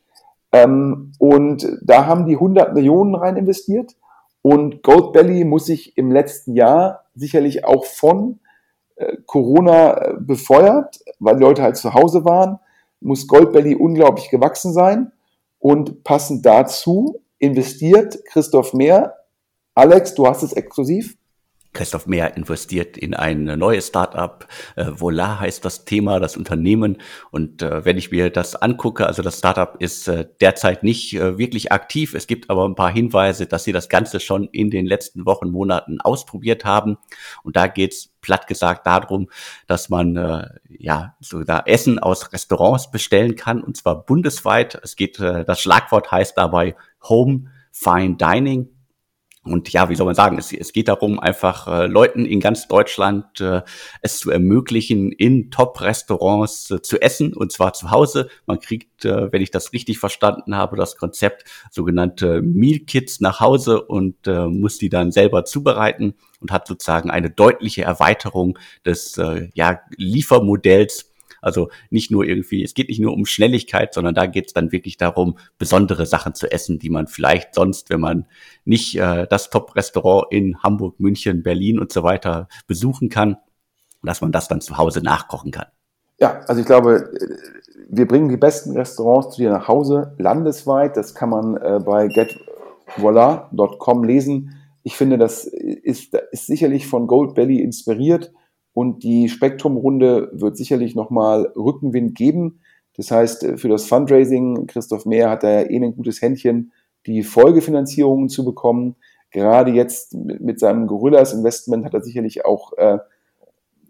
Ähm, 0.52 1.12
und 1.18 1.66
da 1.82 2.06
haben 2.06 2.26
die 2.26 2.34
100 2.34 2.74
Millionen 2.74 3.14
rein 3.14 3.36
investiert. 3.36 3.96
Und 4.42 4.82
Goldbelly 4.82 5.44
muss 5.44 5.66
sich 5.66 5.96
im 5.96 6.10
letzten 6.10 6.54
Jahr 6.54 7.04
sicherlich 7.14 7.64
auch 7.64 7.84
von 7.84 8.40
äh, 8.96 9.16
Corona 9.26 9.96
äh, 9.96 10.14
befeuert, 10.18 11.00
weil 11.18 11.36
die 11.36 11.42
Leute 11.42 11.62
halt 11.62 11.76
zu 11.76 11.94
Hause 11.94 12.24
waren, 12.24 12.58
muss 13.00 13.26
Goldbelly 13.26 13.74
unglaublich 13.74 14.30
gewachsen 14.30 14.72
sein. 14.72 15.12
Und 15.58 16.04
passend 16.04 16.44
dazu 16.44 17.20
investiert 17.38 18.24
Christoph 18.26 18.74
Mehr. 18.74 19.14
Alex, 19.74 20.14
du 20.14 20.26
hast 20.26 20.42
es 20.42 20.52
exklusiv. 20.52 21.16
Christoph 21.74 22.06
Mehr 22.06 22.36
investiert 22.36 22.96
in 22.96 23.12
ein 23.14 23.44
neues 23.44 23.88
Startup. 23.88 24.46
Äh, 24.76 24.86
Volar 24.86 25.40
heißt 25.40 25.64
das 25.64 25.84
Thema, 25.84 26.20
das 26.20 26.36
Unternehmen. 26.36 26.98
Und 27.30 27.62
äh, 27.62 27.84
wenn 27.84 27.98
ich 27.98 28.10
mir 28.10 28.30
das 28.30 28.56
angucke, 28.56 29.06
also 29.06 29.22
das 29.22 29.38
Startup 29.38 29.76
ist 29.80 30.08
äh, 30.08 30.26
derzeit 30.40 30.82
nicht 30.82 31.14
äh, 31.14 31.36
wirklich 31.36 31.72
aktiv. 31.72 32.14
Es 32.14 32.26
gibt 32.26 32.48
aber 32.48 32.66
ein 32.66 32.74
paar 32.74 32.92
Hinweise, 32.92 33.46
dass 33.46 33.64
sie 33.64 33.72
das 33.72 33.88
Ganze 33.88 34.20
schon 34.20 34.48
in 34.48 34.70
den 34.70 34.86
letzten 34.86 35.26
Wochen, 35.26 35.50
Monaten 35.50 36.00
ausprobiert 36.00 36.64
haben. 36.64 36.96
Und 37.42 37.56
da 37.56 37.66
geht's 37.66 38.14
platt 38.20 38.46
gesagt 38.46 38.86
darum, 38.86 39.28
dass 39.66 39.90
man 39.90 40.16
äh, 40.16 40.48
ja 40.68 41.14
sogar 41.20 41.68
Essen 41.68 41.98
aus 41.98 42.32
Restaurants 42.32 42.90
bestellen 42.90 43.36
kann 43.36 43.62
und 43.62 43.76
zwar 43.76 44.06
bundesweit. 44.06 44.80
Es 44.82 44.96
geht, 44.96 45.20
äh, 45.20 45.44
das 45.44 45.60
Schlagwort 45.60 46.10
heißt 46.10 46.38
dabei 46.38 46.74
Home 47.02 47.50
Fine 47.70 48.16
Dining. 48.16 48.68
Und 49.44 49.70
ja, 49.72 49.90
wie 49.90 49.94
soll 49.94 50.06
man 50.06 50.14
sagen, 50.14 50.38
es, 50.38 50.52
es 50.52 50.72
geht 50.72 50.88
darum, 50.88 51.20
einfach 51.20 51.68
äh, 51.68 51.86
Leuten 51.86 52.24
in 52.24 52.40
ganz 52.40 52.66
Deutschland 52.66 53.40
äh, 53.40 53.60
es 54.00 54.18
zu 54.18 54.30
ermöglichen, 54.30 55.12
in 55.12 55.50
Top-Restaurants 55.50 56.70
äh, 56.70 56.80
zu 56.80 57.00
essen, 57.00 57.34
und 57.34 57.52
zwar 57.52 57.74
zu 57.74 57.90
Hause. 57.90 58.28
Man 58.46 58.58
kriegt, 58.58 59.04
äh, 59.04 59.30
wenn 59.32 59.42
ich 59.42 59.50
das 59.50 59.72
richtig 59.72 59.98
verstanden 59.98 60.56
habe, 60.56 60.76
das 60.76 60.96
Konzept 60.96 61.44
sogenannte 61.70 62.40
Meal 62.40 62.80
Kits 62.80 63.20
nach 63.20 63.40
Hause 63.40 63.82
und 63.82 64.26
äh, 64.26 64.46
muss 64.46 64.78
die 64.78 64.88
dann 64.88 65.12
selber 65.12 65.44
zubereiten 65.44 66.14
und 66.40 66.50
hat 66.50 66.66
sozusagen 66.66 67.10
eine 67.10 67.30
deutliche 67.30 67.82
Erweiterung 67.82 68.58
des 68.84 69.18
äh, 69.18 69.50
ja, 69.54 69.80
Liefermodells 69.96 71.13
also 71.44 71.68
nicht 71.90 72.10
nur 72.10 72.24
irgendwie, 72.24 72.64
es 72.64 72.74
geht 72.74 72.88
nicht 72.88 73.00
nur 73.00 73.12
um 73.12 73.26
Schnelligkeit, 73.26 73.94
sondern 73.94 74.14
da 74.14 74.26
geht 74.26 74.46
es 74.48 74.52
dann 74.52 74.72
wirklich 74.72 74.96
darum, 74.96 75.36
besondere 75.58 76.06
Sachen 76.06 76.34
zu 76.34 76.50
essen, 76.50 76.78
die 76.78 76.90
man 76.90 77.06
vielleicht 77.06 77.54
sonst, 77.54 77.90
wenn 77.90 78.00
man 78.00 78.26
nicht 78.64 78.98
äh, 78.98 79.26
das 79.28 79.50
Top-Restaurant 79.50 80.26
in 80.30 80.62
Hamburg, 80.62 80.98
München, 80.98 81.42
Berlin 81.42 81.78
und 81.78 81.92
so 81.92 82.02
weiter 82.02 82.48
besuchen 82.66 83.08
kann, 83.08 83.36
dass 84.02 84.20
man 84.20 84.32
das 84.32 84.48
dann 84.48 84.60
zu 84.60 84.78
Hause 84.78 85.02
nachkochen 85.02 85.50
kann. 85.50 85.66
Ja, 86.18 86.40
also 86.46 86.60
ich 86.60 86.66
glaube, 86.66 87.10
wir 87.88 88.06
bringen 88.06 88.28
die 88.28 88.36
besten 88.36 88.76
Restaurants 88.76 89.34
zu 89.34 89.42
dir 89.42 89.50
nach 89.50 89.68
Hause, 89.68 90.14
landesweit. 90.18 90.96
Das 90.96 91.14
kann 91.14 91.30
man 91.30 91.56
äh, 91.56 91.80
bei 91.84 92.08
getvoila.com 92.08 94.04
lesen. 94.04 94.56
Ich 94.82 94.96
finde, 94.96 95.18
das 95.18 95.44
ist, 95.44 96.14
ist 96.14 96.46
sicherlich 96.46 96.86
von 96.86 97.06
Gold 97.06 97.34
Belly 97.34 97.60
inspiriert. 97.60 98.32
Und 98.74 99.04
die 99.04 99.28
Spektrum-Runde 99.28 100.30
wird 100.32 100.56
sicherlich 100.56 100.94
nochmal 100.94 101.52
Rückenwind 101.56 102.16
geben. 102.16 102.60
Das 102.96 103.10
heißt, 103.10 103.46
für 103.56 103.68
das 103.68 103.86
Fundraising, 103.86 104.66
Christoph 104.66 105.06
Mehr 105.06 105.30
hat 105.30 105.44
da 105.44 105.60
ja 105.60 105.70
eh 105.70 105.76
ein 105.76 105.96
gutes 105.96 106.20
Händchen, 106.20 106.72
die 107.06 107.22
Folgefinanzierungen 107.22 108.28
zu 108.28 108.44
bekommen. 108.44 108.96
Gerade 109.30 109.72
jetzt 109.72 110.14
mit 110.14 110.60
seinem 110.60 110.86
Gorillas 110.86 111.32
Investment 111.32 111.84
hat 111.84 111.94
er 111.94 112.02
sicherlich 112.02 112.44
auch 112.44 112.72
äh, 112.76 112.98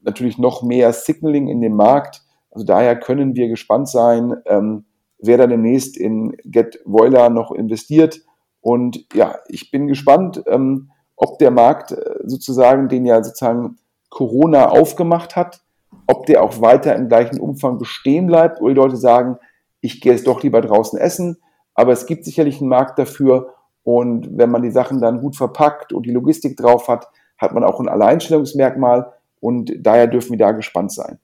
natürlich 0.03 0.39
noch 0.39 0.63
mehr 0.63 0.93
Signaling 0.93 1.49
in 1.49 1.61
dem 1.61 1.75
Markt. 1.75 2.23
Also 2.51 2.65
daher 2.67 2.99
können 2.99 3.35
wir 3.35 3.49
gespannt 3.49 3.89
sein, 3.89 4.37
ähm, 4.47 4.85
wer 5.19 5.39
da 5.39 5.47
demnächst 5.47 5.97
in 5.97 6.37
Get 6.45 6.81
Voiler 6.85 7.31
noch 7.31 7.53
investiert. 7.53 8.21
Und 8.61 9.07
ja, 9.15 9.39
ich 9.49 9.71
bin 9.71 9.89
gespannt, 9.89 10.43
ähm, 10.47 10.91
ob 11.17 11.39
der 11.39 11.51
Markt 11.51 11.93
äh, 11.93 12.17
sozusagen, 12.25 12.89
den 12.89 13.05
ja 13.05 13.23
sozusagen 13.23 13.77
Corona 14.15 14.69
aufgemacht 14.69 15.35
hat, 15.35 15.61
ob 16.07 16.27
der 16.27 16.43
auch 16.45 16.61
weiter 16.61 16.95
im 16.95 17.09
gleichen 17.09 17.41
Umfang 17.41 17.79
bestehen 17.79 18.29
bleibt 18.29 18.61
oder 18.61 18.73
die 18.73 18.81
Leute 18.81 18.97
sagen, 18.97 19.39
ich 19.81 20.01
gehe 20.01 20.13
jetzt 20.13 20.29
doch 20.29 20.43
lieber 20.43 20.61
draußen 20.61 20.99
essen. 20.99 21.39
Aber 21.75 21.93
es 21.93 22.07
gibt 22.07 22.25
sicherlich 22.25 22.61
einen 22.61 22.71
Markt 22.71 22.97
dafür. 22.97 23.55
Und 23.83 24.39
wenn 24.39 24.51
man 24.51 24.63
die 24.63 24.71
Sachen 24.71 25.01
dann 25.01 25.21
gut 25.21 25.35
verpackt 25.35 25.93
und 25.93 26.07
die 26.07 26.13
Logistik 26.13 26.57
drauf 26.57 26.87
hat, 26.87 27.09
hat 27.37 27.53
man 27.53 27.65
auch 27.65 27.81
ein 27.81 27.89
Alleinstellungsmerkmal. 27.89 29.13
Und 29.41 29.73
daher 29.81 30.07
dürfen 30.07 30.31
wir 30.31 30.39
da 30.39 30.53
gespannt 30.53 30.93
sein. 30.93 31.19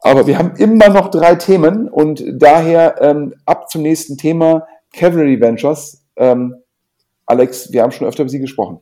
Aber 0.00 0.26
wir 0.26 0.38
haben 0.38 0.56
immer 0.56 0.88
noch 0.88 1.10
drei 1.10 1.34
Themen 1.34 1.88
und 1.88 2.24
daher 2.32 3.00
ähm, 3.02 3.34
ab 3.44 3.70
zum 3.70 3.82
nächsten 3.82 4.16
Thema 4.16 4.66
Cavalry 4.94 5.40
Ventures. 5.40 6.04
Ähm, 6.16 6.56
Alex, 7.26 7.70
wir 7.70 7.82
haben 7.82 7.92
schon 7.92 8.08
öfter 8.08 8.22
über 8.22 8.30
Sie 8.30 8.40
gesprochen. 8.40 8.80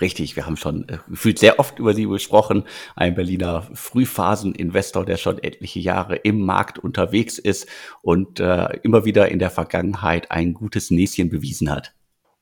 Richtig, 0.00 0.36
wir 0.36 0.46
haben 0.46 0.56
schon 0.56 0.88
äh, 0.88 0.98
gefühlt 1.08 1.38
sehr 1.38 1.58
oft 1.58 1.78
über 1.78 1.94
sie 1.94 2.06
gesprochen. 2.06 2.64
Ein 2.96 3.14
Berliner 3.14 3.62
Frühphaseninvestor, 3.72 5.04
der 5.04 5.16
schon 5.16 5.38
etliche 5.42 5.80
Jahre 5.80 6.16
im 6.16 6.40
Markt 6.40 6.78
unterwegs 6.78 7.38
ist 7.38 7.66
und 8.02 8.40
äh, 8.40 8.78
immer 8.82 9.04
wieder 9.04 9.28
in 9.28 9.38
der 9.38 9.50
Vergangenheit 9.50 10.30
ein 10.30 10.54
gutes 10.54 10.90
Näschen 10.90 11.30
bewiesen 11.30 11.70
hat. 11.70 11.94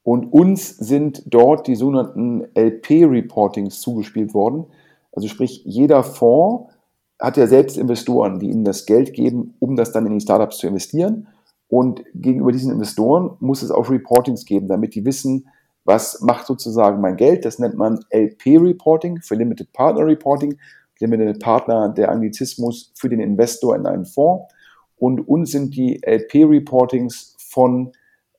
Und 0.02 0.32
uns 0.32 0.76
sind 0.76 1.22
dort 1.26 1.66
die 1.66 1.74
sogenannten 1.74 2.46
LP-Reportings 2.54 3.80
zugespielt 3.80 4.32
worden. 4.32 4.66
Also 5.12 5.28
sprich, 5.28 5.62
jeder 5.64 6.02
Fonds 6.02 6.72
hat 7.20 7.36
ja 7.36 7.46
selbst 7.46 7.76
Investoren, 7.76 8.38
die 8.38 8.48
ihnen 8.48 8.64
das 8.64 8.86
Geld 8.86 9.12
geben, 9.12 9.54
um 9.58 9.76
das 9.76 9.92
dann 9.92 10.06
in 10.06 10.14
die 10.14 10.20
Startups 10.20 10.58
zu 10.58 10.66
investieren. 10.66 11.28
Und 11.68 12.02
gegenüber 12.14 12.50
diesen 12.50 12.72
Investoren 12.72 13.36
muss 13.40 13.62
es 13.62 13.70
auch 13.70 13.90
Reportings 13.90 14.44
geben, 14.44 14.68
damit 14.68 14.94
die 14.94 15.04
wissen, 15.04 15.48
was 15.84 16.20
macht 16.20 16.46
sozusagen 16.46 17.00
mein 17.00 17.16
Geld? 17.16 17.44
Das 17.44 17.58
nennt 17.58 17.76
man 17.76 18.00
LP-Reporting 18.10 19.22
für 19.22 19.34
Limited 19.34 19.72
Partner 19.72 20.06
Reporting. 20.06 20.58
Limited 21.00 21.40
Partner, 21.40 21.88
der 21.88 22.10
Anglizismus 22.10 22.92
für 22.94 23.08
den 23.08 23.20
Investor 23.20 23.74
in 23.74 23.86
einen 23.86 24.04
Fonds. 24.04 24.52
Und 24.96 25.26
uns 25.26 25.50
sind 25.50 25.74
die 25.74 26.00
LP-Reportings 26.04 27.36
von 27.38 27.92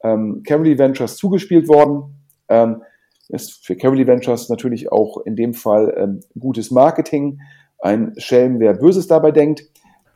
ähm, 0.04 0.44
Cavalry 0.46 0.78
Ventures 0.78 1.18
zugespielt 1.18 1.68
worden. 1.68 2.16
Ähm, 2.50 2.84
ist 3.30 3.66
für 3.66 3.76
Cavalry 3.76 4.06
Ventures 4.06 4.50
natürlich 4.50 4.92
auch 4.92 5.18
in 5.26 5.36
dem 5.36 5.54
Fall 5.54 5.94
ähm, 5.98 6.20
gutes 6.38 6.70
Marketing. 6.70 7.39
Ein 7.80 8.14
Schelm, 8.18 8.60
wer 8.60 8.74
Böses 8.74 9.08
dabei 9.08 9.32
denkt. 9.32 9.64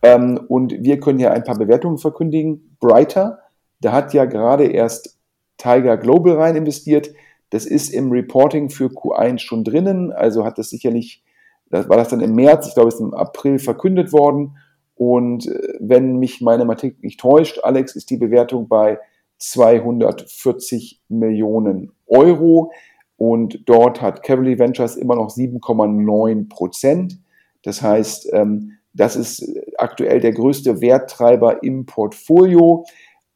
Ähm, 0.03 0.39
und 0.47 0.71
wir 0.83 0.99
können 0.99 1.17
hier 1.17 1.31
ein 1.31 1.43
paar 1.43 1.57
Bewertungen 1.57 1.97
verkündigen. 1.97 2.77
Brighter, 2.79 3.39
der 3.79 3.91
hat 3.91 4.13
ja 4.13 4.25
gerade 4.25 4.65
erst 4.65 5.14
Tiger 5.57 5.97
Global 5.97 6.35
rein 6.35 6.55
investiert. 6.55 7.11
Das 7.49 7.65
ist 7.65 7.89
im 7.89 8.11
Reporting 8.11 8.69
für 8.69 8.87
Q1 8.87 9.39
schon 9.39 9.63
drinnen, 9.63 10.11
also 10.11 10.45
hat 10.45 10.57
das 10.57 10.69
sicherlich, 10.69 11.23
das 11.69 11.87
war 11.87 11.97
das 11.97 12.09
dann 12.09 12.21
im 12.21 12.35
März, 12.35 12.67
ich 12.67 12.73
glaube, 12.73 12.89
es 12.89 12.95
ist 12.95 13.01
im 13.01 13.13
April 13.13 13.59
verkündet 13.59 14.11
worden. 14.11 14.57
Und 14.95 15.47
äh, 15.47 15.73
wenn 15.79 16.17
mich 16.17 16.41
meine 16.41 16.65
Mathematik 16.65 17.03
nicht 17.03 17.19
täuscht, 17.19 17.59
Alex, 17.63 17.95
ist 17.95 18.09
die 18.09 18.17
Bewertung 18.17 18.67
bei 18.67 18.99
240 19.37 21.01
Millionen 21.09 21.91
Euro. 22.07 22.71
Und 23.17 23.61
dort 23.65 24.01
hat 24.01 24.23
Cavalry 24.23 24.57
Ventures 24.59 24.95
immer 24.95 25.15
noch 25.15 25.29
7,9 25.29 26.49
Prozent. 26.49 27.19
Das 27.63 27.81
heißt, 27.81 28.31
ähm, 28.33 28.77
das 28.93 29.15
ist 29.15 29.45
aktuell 29.77 30.21
der 30.21 30.31
größte 30.31 30.81
Werttreiber 30.81 31.63
im 31.63 31.85
Portfolio. 31.85 32.85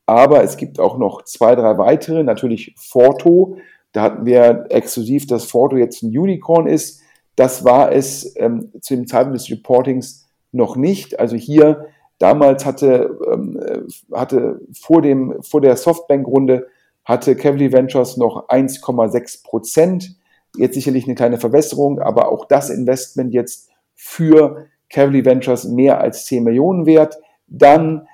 Aber 0.10 0.44
es 0.44 0.58
gibt 0.58 0.80
auch 0.80 0.98
noch 0.98 1.24
zwei, 1.26 1.54
drei 1.54 1.78
weitere, 1.78 2.24
natürlich 2.24 2.74
Forto. 2.80 3.58
Da 3.92 4.02
hatten 4.02 4.26
wir 4.26 4.66
exklusiv, 4.70 5.28
dass 5.28 5.46
Forto 5.46 5.78
jetzt 5.78 6.02
ein 6.02 6.18
Unicorn 6.18 6.66
ist. 6.66 7.02
Das 7.36 7.64
war 7.64 7.92
es 7.92 8.34
ähm, 8.38 8.72
zu 8.82 8.96
dem 8.96 9.06
Zeitpunkt 9.06 9.40
des 9.40 9.52
Reportings 9.52 10.28
noch 10.52 10.76
nicht. 10.76 11.20
Also 11.20 11.36
hier 11.36 11.86
damals 12.18 12.66
hatte, 12.66 13.20
ähm, 13.32 13.62
hatte 14.12 14.62
vor, 14.74 15.04
dem, 15.04 15.44
vor 15.44 15.62
der 15.62 15.78
Softbank-Runde 15.78 16.66
hatte 17.06 17.36
Cavalry 17.36 17.72
Ventures 17.72 18.18
noch 18.18 18.50
1,6 18.50 19.44
Prozent. 19.44 20.16
Jetzt 20.58 20.74
sicherlich 20.74 21.06
eine 21.06 21.14
kleine 21.14 21.38
Verbesserung, 21.38 22.00
aber 22.00 22.32
auch 22.32 22.46
das 22.46 22.72
Investment 22.72 23.32
jetzt 23.32 23.70
für 23.94 24.66
Cavalry 24.90 25.24
Ventures 25.24 25.66
mehr 25.66 26.02
als 26.02 26.26
10 26.26 26.44
Millionen 26.44 26.88
wert. 26.88 27.20
Dann 27.46 28.08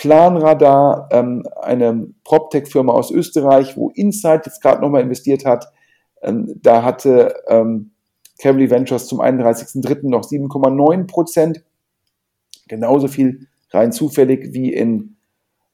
Planradar, 0.00 1.10
ähm, 1.12 1.42
eine 1.60 2.08
PropTech-Firma 2.24 2.90
aus 2.90 3.10
Österreich, 3.10 3.76
wo 3.76 3.90
Insight 3.90 4.46
jetzt 4.46 4.62
gerade 4.62 4.80
nochmal 4.80 5.02
investiert 5.02 5.44
hat. 5.44 5.70
Ähm, 6.22 6.58
da 6.62 6.82
hatte 6.82 7.34
ähm, 7.48 7.90
Cavalry 8.40 8.70
Ventures 8.70 9.06
zum 9.06 9.20
31.03. 9.20 10.08
noch 10.08 10.22
7,9 10.22 11.06
Prozent. 11.06 11.62
Genauso 12.66 13.08
viel 13.08 13.46
rein 13.72 13.92
zufällig 13.92 14.54
wie 14.54 14.72
in 14.72 15.16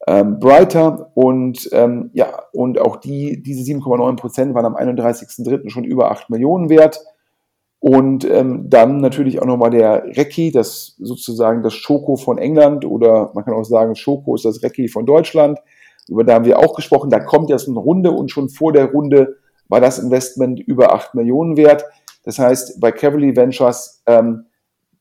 ähm, 0.08 0.40
Brighter. 0.40 1.12
Und 1.14 1.68
ähm, 1.70 2.10
ja, 2.12 2.42
und 2.52 2.80
auch 2.80 2.96
die, 2.96 3.40
diese 3.44 3.62
7,9 3.62 4.16
Prozent 4.16 4.54
waren 4.56 4.66
am 4.66 4.74
31.03. 4.74 5.70
schon 5.70 5.84
über 5.84 6.10
8 6.10 6.30
Millionen 6.30 6.68
wert. 6.68 6.98
Und 7.78 8.24
ähm, 8.24 8.68
dann 8.68 8.98
natürlich 8.98 9.40
auch 9.40 9.46
nochmal 9.46 9.70
der 9.70 10.04
Recki, 10.16 10.50
das 10.50 10.96
sozusagen 10.98 11.62
das 11.62 11.74
Schoko 11.74 12.16
von 12.16 12.38
England 12.38 12.84
oder 12.84 13.30
man 13.34 13.44
kann 13.44 13.54
auch 13.54 13.64
sagen, 13.64 13.94
Schoko 13.94 14.34
ist 14.34 14.44
das 14.44 14.62
Recki 14.62 14.88
von 14.88 15.06
Deutschland. 15.06 15.58
Über 16.08 16.24
da 16.24 16.34
haben 16.34 16.44
wir 16.44 16.58
auch 16.58 16.74
gesprochen. 16.74 17.10
Da 17.10 17.20
kommt 17.20 17.50
jetzt 17.50 17.68
eine 17.68 17.78
Runde 17.78 18.12
und 18.12 18.30
schon 18.30 18.48
vor 18.48 18.72
der 18.72 18.92
Runde 18.92 19.36
war 19.68 19.80
das 19.80 19.98
Investment 19.98 20.60
über 20.60 20.94
8 20.94 21.14
Millionen 21.14 21.56
wert. 21.56 21.84
Das 22.22 22.38
heißt, 22.38 22.80
bei 22.80 22.92
Cavalry 22.92 23.36
Ventures, 23.36 24.02
ähm, 24.06 24.46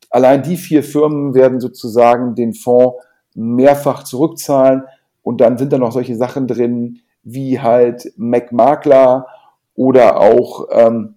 allein 0.10 0.44
die 0.44 0.58
vier 0.58 0.84
Firmen 0.84 1.34
werden 1.34 1.60
sozusagen 1.60 2.36
den 2.36 2.54
Fonds 2.54 2.98
mehrfach 3.36 4.04
zurückzahlen. 4.04 4.84
Und 5.22 5.42
dann 5.42 5.58
sind 5.58 5.74
da 5.74 5.78
noch 5.78 5.92
solche 5.92 6.16
Sachen 6.16 6.48
drin, 6.48 7.00
wie 7.24 7.60
halt 7.60 8.14
McMakler 8.18 9.28
oder 9.76 10.20
auch 10.20 10.68
ähm, 10.72 11.16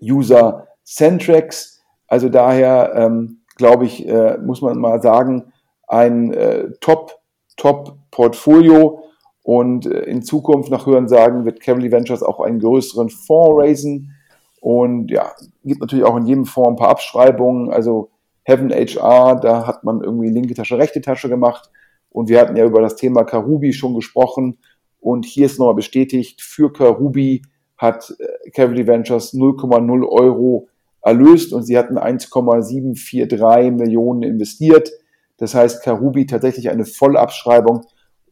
User 0.00 0.67
Centrex. 0.88 1.82
Also 2.06 2.28
daher 2.28 2.94
ähm, 2.94 3.42
glaube 3.56 3.84
ich, 3.84 4.08
äh, 4.08 4.38
muss 4.38 4.62
man 4.62 4.78
mal 4.78 5.02
sagen, 5.02 5.52
ein 5.86 6.32
äh, 6.32 6.70
Top, 6.80 7.20
Top 7.56 7.98
Portfolio. 8.10 9.02
Und 9.42 9.86
äh, 9.86 10.00
in 10.04 10.22
Zukunft 10.22 10.70
nach 10.70 10.86
Hören 10.86 11.08
sagen 11.08 11.44
wird 11.44 11.60
Cavalry 11.60 11.90
Ventures 11.90 12.22
auch 12.22 12.40
einen 12.40 12.60
größeren 12.60 13.10
Fonds 13.10 13.62
raisen. 13.62 14.14
Und 14.60 15.10
ja, 15.10 15.32
gibt 15.64 15.80
natürlich 15.80 16.04
auch 16.04 16.16
in 16.16 16.26
jedem 16.26 16.44
Fonds 16.46 16.70
ein 16.70 16.76
paar 16.76 16.88
Abschreibungen. 16.88 17.70
Also 17.70 18.10
Heaven 18.44 18.70
HR, 18.70 19.36
da 19.36 19.66
hat 19.66 19.84
man 19.84 20.02
irgendwie 20.02 20.30
linke 20.30 20.54
Tasche, 20.54 20.78
rechte 20.78 21.00
Tasche 21.00 21.28
gemacht. 21.28 21.70
Und 22.10 22.28
wir 22.28 22.40
hatten 22.40 22.56
ja 22.56 22.64
über 22.64 22.80
das 22.80 22.96
Thema 22.96 23.24
Karubi 23.24 23.72
schon 23.72 23.94
gesprochen. 23.94 24.58
Und 25.00 25.26
hier 25.26 25.46
ist 25.46 25.58
nochmal 25.58 25.74
bestätigt, 25.74 26.40
für 26.40 26.72
Karubi 26.72 27.42
hat 27.76 28.14
äh, 28.18 28.50
Cavalry 28.50 28.86
Ventures 28.86 29.34
0,0 29.34 30.08
Euro 30.08 30.68
erlöst 31.08 31.52
und 31.52 31.64
sie 31.64 31.76
hatten 31.76 31.98
1,743 31.98 33.72
Millionen 33.72 34.22
investiert. 34.22 34.90
Das 35.38 35.54
heißt, 35.54 35.82
Karubi 35.82 36.26
tatsächlich 36.26 36.70
eine 36.70 36.84
Vollabschreibung, 36.84 37.86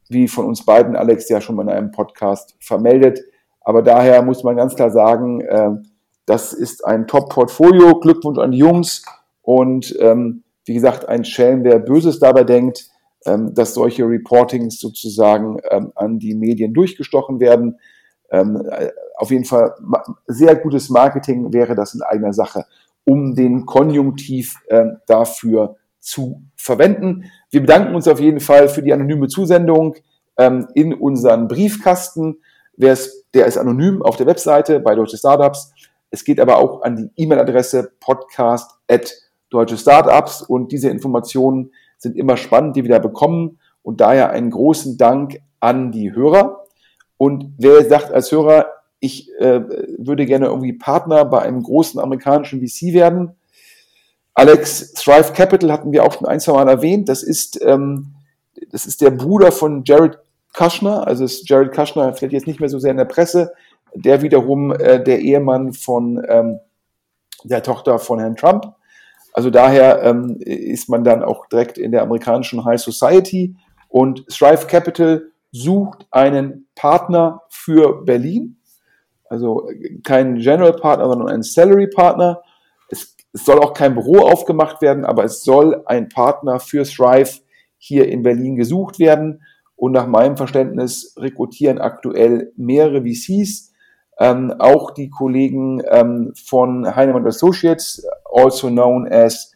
wie 0.08 0.28
von 0.28 0.46
uns 0.46 0.64
beiden, 0.64 0.96
Alex, 0.96 1.28
ja 1.28 1.40
schon 1.40 1.56
mal 1.56 1.62
in 1.62 1.70
einem 1.70 1.90
Podcast 1.90 2.56
vermeldet. 2.60 3.20
Aber 3.60 3.82
daher 3.82 4.22
muss 4.22 4.44
man 4.44 4.56
ganz 4.56 4.76
klar 4.76 4.90
sagen, 4.90 5.40
äh, 5.40 5.70
das 6.26 6.52
ist 6.52 6.84
ein 6.84 7.06
Top-Portfolio. 7.06 7.98
Glückwunsch 8.00 8.38
an 8.38 8.52
die 8.52 8.58
Jungs. 8.58 9.04
Und 9.42 9.96
ähm, 10.00 10.42
wie 10.64 10.74
gesagt, 10.74 11.08
ein 11.08 11.24
Schelm, 11.24 11.64
wer 11.64 11.78
Böses 11.78 12.18
dabei 12.18 12.44
denkt, 12.44 12.88
ähm, 13.24 13.54
dass 13.54 13.74
solche 13.74 14.04
Reportings 14.04 14.78
sozusagen 14.78 15.58
ähm, 15.70 15.92
an 15.94 16.18
die 16.18 16.34
Medien 16.34 16.74
durchgestochen 16.74 17.40
werden. 17.40 17.78
Ähm, 18.30 18.66
äh, 18.70 18.90
auf 19.16 19.30
jeden 19.30 19.44
Fall 19.44 19.74
sehr 20.26 20.56
gutes 20.56 20.90
Marketing 20.90 21.52
wäre 21.52 21.74
das 21.74 21.94
in 21.94 22.02
eigener 22.02 22.32
Sache, 22.32 22.64
um 23.04 23.34
den 23.34 23.66
Konjunktiv 23.66 24.56
äh, 24.68 24.86
dafür 25.06 25.76
zu 26.00 26.42
verwenden. 26.56 27.24
Wir 27.50 27.60
bedanken 27.60 27.94
uns 27.94 28.06
auf 28.08 28.20
jeden 28.20 28.40
Fall 28.40 28.68
für 28.68 28.82
die 28.82 28.92
anonyme 28.92 29.28
Zusendung 29.28 29.96
ähm, 30.38 30.68
in 30.74 30.94
unseren 30.94 31.48
Briefkasten. 31.48 32.38
Ist, 32.76 33.26
der 33.32 33.46
ist 33.46 33.56
anonym 33.56 34.02
auf 34.02 34.16
der 34.16 34.26
Webseite 34.26 34.80
bei 34.80 34.94
Deutsche 34.94 35.16
Startups. 35.16 35.72
Es 36.10 36.24
geht 36.24 36.40
aber 36.40 36.58
auch 36.58 36.82
an 36.82 36.96
die 36.96 37.10
E-Mail-Adresse 37.16 37.92
podcast 38.00 38.78
at 38.86 39.12
Deutsche 39.48 39.78
Startups 39.78 40.42
und 40.42 40.72
diese 40.72 40.90
Informationen 40.90 41.72
sind 41.98 42.16
immer 42.16 42.36
spannend, 42.36 42.76
die 42.76 42.84
wir 42.84 42.90
da 42.90 42.98
bekommen 42.98 43.58
und 43.82 44.00
daher 44.00 44.30
einen 44.30 44.50
großen 44.50 44.98
Dank 44.98 45.38
an 45.60 45.92
die 45.92 46.12
Hörer. 46.12 46.55
Und 47.18 47.54
wer 47.58 47.84
sagt 47.84 48.12
als 48.12 48.30
Hörer, 48.30 48.66
ich 49.00 49.30
äh, 49.38 49.60
würde 49.98 50.26
gerne 50.26 50.46
irgendwie 50.46 50.72
Partner 50.72 51.24
bei 51.24 51.42
einem 51.42 51.62
großen 51.62 52.00
amerikanischen 52.00 52.60
VC 52.60 52.94
werden. 52.94 53.36
Alex 54.34 54.92
Thrive 54.94 55.32
Capital 55.32 55.72
hatten 55.72 55.92
wir 55.92 56.04
auch 56.04 56.12
schon 56.12 56.26
ein, 56.26 56.40
zwei 56.40 56.52
Mal 56.52 56.68
erwähnt. 56.68 57.08
Das 57.08 57.22
ist, 57.22 57.60
ähm, 57.62 58.14
das 58.70 58.86
ist 58.86 59.00
der 59.00 59.10
Bruder 59.10 59.52
von 59.52 59.82
Jared 59.84 60.18
Kushner. 60.52 61.06
Also 61.06 61.24
ist 61.24 61.48
Jared 61.48 61.72
Kushner 61.74 62.12
vielleicht 62.14 62.32
jetzt 62.32 62.46
nicht 62.46 62.60
mehr 62.60 62.68
so 62.68 62.78
sehr 62.78 62.90
in 62.90 62.96
der 62.96 63.04
Presse. 63.04 63.52
Der 63.94 64.22
wiederum 64.22 64.72
äh, 64.72 65.02
der 65.02 65.20
Ehemann 65.20 65.72
von 65.72 66.22
ähm, 66.28 66.60
der 67.44 67.62
Tochter 67.62 67.98
von 67.98 68.18
Herrn 68.18 68.36
Trump. 68.36 68.74
Also 69.32 69.50
daher 69.50 70.02
ähm, 70.02 70.38
ist 70.40 70.88
man 70.88 71.04
dann 71.04 71.22
auch 71.22 71.46
direkt 71.46 71.78
in 71.78 71.92
der 71.92 72.02
amerikanischen 72.02 72.64
High 72.64 72.80
Society 72.80 73.54
und 73.88 74.26
Thrive 74.28 74.66
Capital 74.66 75.30
sucht 75.52 76.06
einen 76.10 76.68
Partner 76.74 77.42
für 77.48 78.04
Berlin. 78.04 78.60
Also 79.28 79.68
kein 80.04 80.36
General 80.36 80.72
Partner, 80.72 81.08
sondern 81.08 81.28
ein 81.28 81.42
Salary 81.42 81.88
Partner. 81.88 82.42
Es, 82.88 83.16
es 83.32 83.44
soll 83.44 83.58
auch 83.58 83.74
kein 83.74 83.94
Büro 83.94 84.18
aufgemacht 84.18 84.82
werden, 84.82 85.04
aber 85.04 85.24
es 85.24 85.42
soll 85.42 85.82
ein 85.86 86.08
Partner 86.08 86.60
für 86.60 86.84
Thrive 86.84 87.40
hier 87.78 88.08
in 88.08 88.22
Berlin 88.22 88.56
gesucht 88.56 88.98
werden. 88.98 89.42
Und 89.74 89.92
nach 89.92 90.06
meinem 90.06 90.36
Verständnis 90.36 91.14
rekrutieren 91.18 91.78
aktuell 91.78 92.52
mehrere 92.56 93.02
VCs 93.02 93.72
ähm, 94.18 94.54
auch 94.58 94.92
die 94.92 95.10
Kollegen 95.10 95.82
ähm, 95.90 96.32
von 96.34 96.96
Heinemann 96.96 97.26
Associates, 97.26 98.06
also 98.24 98.68
known 98.68 99.06
as 99.06 99.52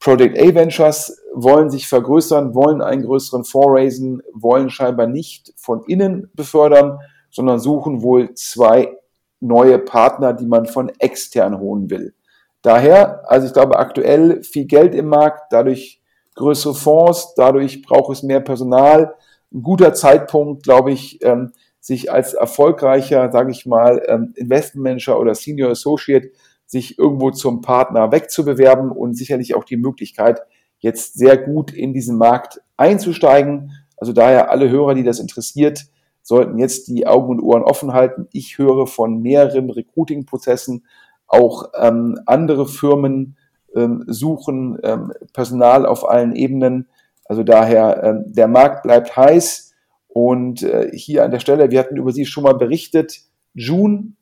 Project 0.00 0.38
A 0.38 0.54
Ventures, 0.54 1.20
wollen 1.34 1.70
sich 1.70 1.88
vergrößern, 1.88 2.54
wollen 2.54 2.80
einen 2.80 3.02
größeren 3.02 3.44
Fonds 3.44 3.68
raisen, 3.70 4.22
wollen 4.32 4.70
scheinbar 4.70 5.06
nicht 5.06 5.52
von 5.56 5.82
innen 5.86 6.30
befördern, 6.34 6.98
sondern 7.30 7.58
suchen 7.58 8.02
wohl 8.02 8.34
zwei 8.34 8.96
neue 9.40 9.78
Partner, 9.78 10.32
die 10.32 10.46
man 10.46 10.66
von 10.66 10.90
extern 10.98 11.58
holen 11.58 11.90
will. 11.90 12.14
Daher, 12.62 13.22
also 13.30 13.46
ich 13.46 13.52
glaube 13.52 13.78
aktuell 13.78 14.42
viel 14.42 14.66
Geld 14.66 14.94
im 14.94 15.08
Markt, 15.08 15.52
dadurch 15.52 16.00
größere 16.34 16.74
Fonds, 16.74 17.34
dadurch 17.36 17.82
braucht 17.82 18.12
es 18.12 18.22
mehr 18.22 18.40
Personal. 18.40 19.14
Ein 19.52 19.62
guter 19.62 19.94
Zeitpunkt, 19.94 20.62
glaube 20.64 20.92
ich, 20.92 21.24
ähm, 21.24 21.52
sich 21.80 22.12
als 22.12 22.34
erfolgreicher, 22.34 23.30
sage 23.30 23.50
ich 23.50 23.64
mal, 23.64 24.02
ähm, 24.08 24.32
Investmentmanager 24.36 25.18
oder 25.18 25.34
Senior 25.34 25.70
Associate 25.70 26.30
sich 26.68 26.98
irgendwo 26.98 27.30
zum 27.30 27.62
Partner 27.62 28.12
wegzubewerben 28.12 28.92
und 28.92 29.14
sicherlich 29.14 29.54
auch 29.54 29.64
die 29.64 29.78
Möglichkeit, 29.78 30.42
jetzt 30.78 31.14
sehr 31.14 31.38
gut 31.38 31.72
in 31.72 31.94
diesen 31.94 32.18
Markt 32.18 32.60
einzusteigen. 32.76 33.72
Also 33.96 34.12
daher 34.12 34.50
alle 34.50 34.68
Hörer, 34.68 34.94
die 34.94 35.02
das 35.02 35.18
interessiert, 35.18 35.86
sollten 36.22 36.58
jetzt 36.58 36.88
die 36.88 37.06
Augen 37.06 37.30
und 37.30 37.40
Ohren 37.40 37.62
offen 37.62 37.94
halten. 37.94 38.28
Ich 38.32 38.58
höre 38.58 38.86
von 38.86 39.22
mehreren 39.22 39.70
Recruiting-Prozessen, 39.70 40.84
auch 41.26 41.70
ähm, 41.74 42.20
andere 42.26 42.68
Firmen 42.68 43.38
ähm, 43.74 44.04
suchen 44.06 44.78
ähm, 44.82 45.12
Personal 45.32 45.86
auf 45.86 46.08
allen 46.08 46.36
Ebenen. 46.36 46.88
Also 47.24 47.44
daher, 47.44 48.02
ähm, 48.04 48.24
der 48.26 48.46
Markt 48.46 48.82
bleibt 48.82 49.16
heiß. 49.16 49.74
Und 50.08 50.62
äh, 50.62 50.90
hier 50.92 51.24
an 51.24 51.30
der 51.30 51.40
Stelle, 51.40 51.70
wir 51.70 51.78
hatten 51.78 51.96
über 51.96 52.12
sie 52.12 52.26
schon 52.26 52.44
mal 52.44 52.54
berichtet, 52.54 53.20
June, 53.54 54.12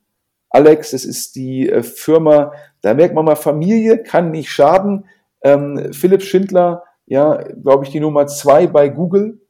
Alex, 0.51 0.92
das 0.92 1.05
ist 1.05 1.36
die 1.36 1.68
äh, 1.68 1.82
Firma, 1.82 2.53
da 2.82 2.94
merkt 2.94 3.14
man 3.14 3.24
mal, 3.24 3.36
Familie 3.36 4.03
kann 4.03 4.30
nicht 4.30 4.51
schaden. 4.51 5.07
Ähm, 5.42 5.92
Philipp 5.92 6.22
Schindler, 6.22 6.84
ja, 7.07 7.42
glaube 7.62 7.84
ich, 7.84 7.90
die 7.90 8.01
Nummer 8.01 8.26
zwei 8.26 8.66
bei 8.66 8.88
Google. 8.88 9.40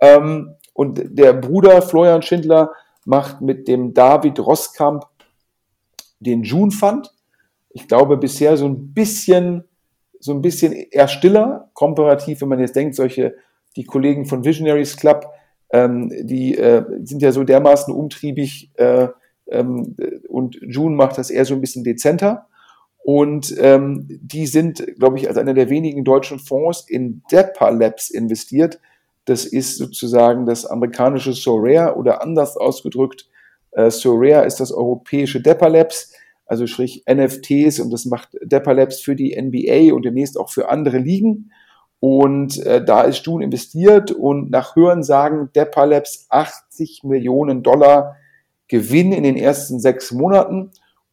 Ähm, 0.00 0.54
und 0.74 1.00
der 1.04 1.32
Bruder 1.32 1.82
Florian 1.82 2.22
Schindler 2.22 2.72
macht 3.04 3.40
mit 3.40 3.68
dem 3.68 3.94
David 3.94 4.38
Rosskamp 4.40 5.04
den 6.20 6.42
June 6.42 6.70
Fund. 6.70 7.12
Ich 7.70 7.88
glaube 7.88 8.16
bisher 8.16 8.56
so 8.56 8.66
ein 8.66 8.92
bisschen, 8.94 9.64
so 10.20 10.32
ein 10.32 10.42
bisschen 10.42 10.72
eher 10.72 11.08
stiller, 11.08 11.70
komparativ, 11.74 12.40
wenn 12.40 12.48
man 12.48 12.60
jetzt 12.60 12.76
denkt, 12.76 12.94
solche, 12.94 13.36
die 13.76 13.84
Kollegen 13.84 14.26
von 14.26 14.44
Visionaries 14.44 14.96
Club, 14.96 15.26
ähm, 15.70 16.10
die 16.26 16.56
äh, 16.56 16.84
sind 17.04 17.22
ja 17.22 17.32
so 17.32 17.44
dermaßen 17.44 17.92
umtriebig 17.92 18.70
äh, 18.74 19.08
ähm, 19.48 19.96
und 20.28 20.58
June 20.62 20.96
macht 20.96 21.18
das 21.18 21.30
eher 21.30 21.44
so 21.44 21.54
ein 21.54 21.60
bisschen 21.60 21.84
dezenter. 21.84 22.48
Und 23.04 23.54
ähm, 23.58 24.06
die 24.08 24.46
sind, 24.46 24.86
glaube 24.98 25.18
ich, 25.18 25.28
als 25.28 25.36
einer 25.36 25.54
der 25.54 25.70
wenigen 25.70 26.04
deutschen 26.04 26.38
Fonds 26.38 26.84
in 26.88 27.22
Depa 27.30 27.70
Labs 27.70 28.10
investiert. 28.10 28.78
Das 29.24 29.44
ist 29.44 29.76
sozusagen 29.76 30.46
das 30.46 30.66
amerikanische 30.66 31.32
Sorare 31.32 31.96
oder 31.96 32.22
anders 32.22 32.56
ausgedrückt, 32.56 33.28
äh, 33.72 33.90
Sorare 33.90 34.46
ist 34.46 34.60
das 34.60 34.70
europäische 34.72 35.40
Depa 35.40 35.66
Labs, 35.66 36.12
also 36.46 36.66
sprich 36.66 37.04
NFTs 37.10 37.80
und 37.80 37.90
das 37.90 38.04
macht 38.04 38.36
Depa 38.42 38.72
Labs 38.72 39.00
für 39.00 39.16
die 39.16 39.40
NBA 39.40 39.94
und 39.94 40.04
demnächst 40.04 40.38
auch 40.38 40.50
für 40.50 40.68
andere 40.68 40.98
Ligen. 40.98 41.50
Und 41.98 42.58
äh, 42.66 42.84
da 42.84 43.02
ist 43.02 43.18
Stuhn 43.18 43.42
investiert 43.42 44.10
und 44.10 44.50
nach 44.50 44.74
Hörensagen 44.74 45.50
Depper 45.54 45.86
Labs 45.86 46.26
80 46.30 47.04
Millionen 47.04 47.62
Dollar 47.62 48.16
Gewinn 48.72 49.12
in 49.12 49.22
den 49.22 49.36
ersten 49.36 49.80
sechs 49.80 50.12
Monaten 50.12 50.70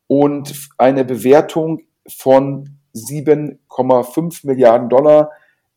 und 0.08 0.70
eine 0.78 1.04
Bewertung 1.04 1.82
von 2.08 2.78
7,5 2.96 4.48
Milliarden 4.48 4.88
Dollar. 4.88 5.32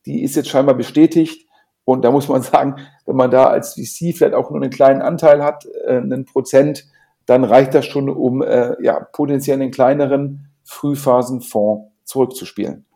Die 0.06 0.22
ist 0.22 0.36
jetzt 0.36 0.48
scheinbar 0.48 0.76
bestätigt. 0.76 1.48
Und 1.84 2.04
da 2.04 2.12
muss 2.12 2.28
man 2.28 2.42
sagen, 2.42 2.76
wenn 3.04 3.16
man 3.16 3.32
da 3.32 3.48
als 3.48 3.74
VC 3.74 4.16
vielleicht 4.16 4.34
auch 4.34 4.50
nur 4.50 4.62
einen 4.62 4.70
kleinen 4.70 5.02
Anteil 5.02 5.42
hat, 5.42 5.66
äh, 5.84 5.96
einen 5.96 6.24
Prozent, 6.24 6.86
dann 7.26 7.42
reicht 7.42 7.74
das 7.74 7.86
schon, 7.86 8.08
um 8.08 8.42
äh, 8.42 8.80
ja, 8.80 9.00
potenziell 9.00 9.60
einen 9.60 9.72
kleineren 9.72 10.52
Frühphasenfonds 10.62 11.90
zurückzuspielen. 12.04 12.86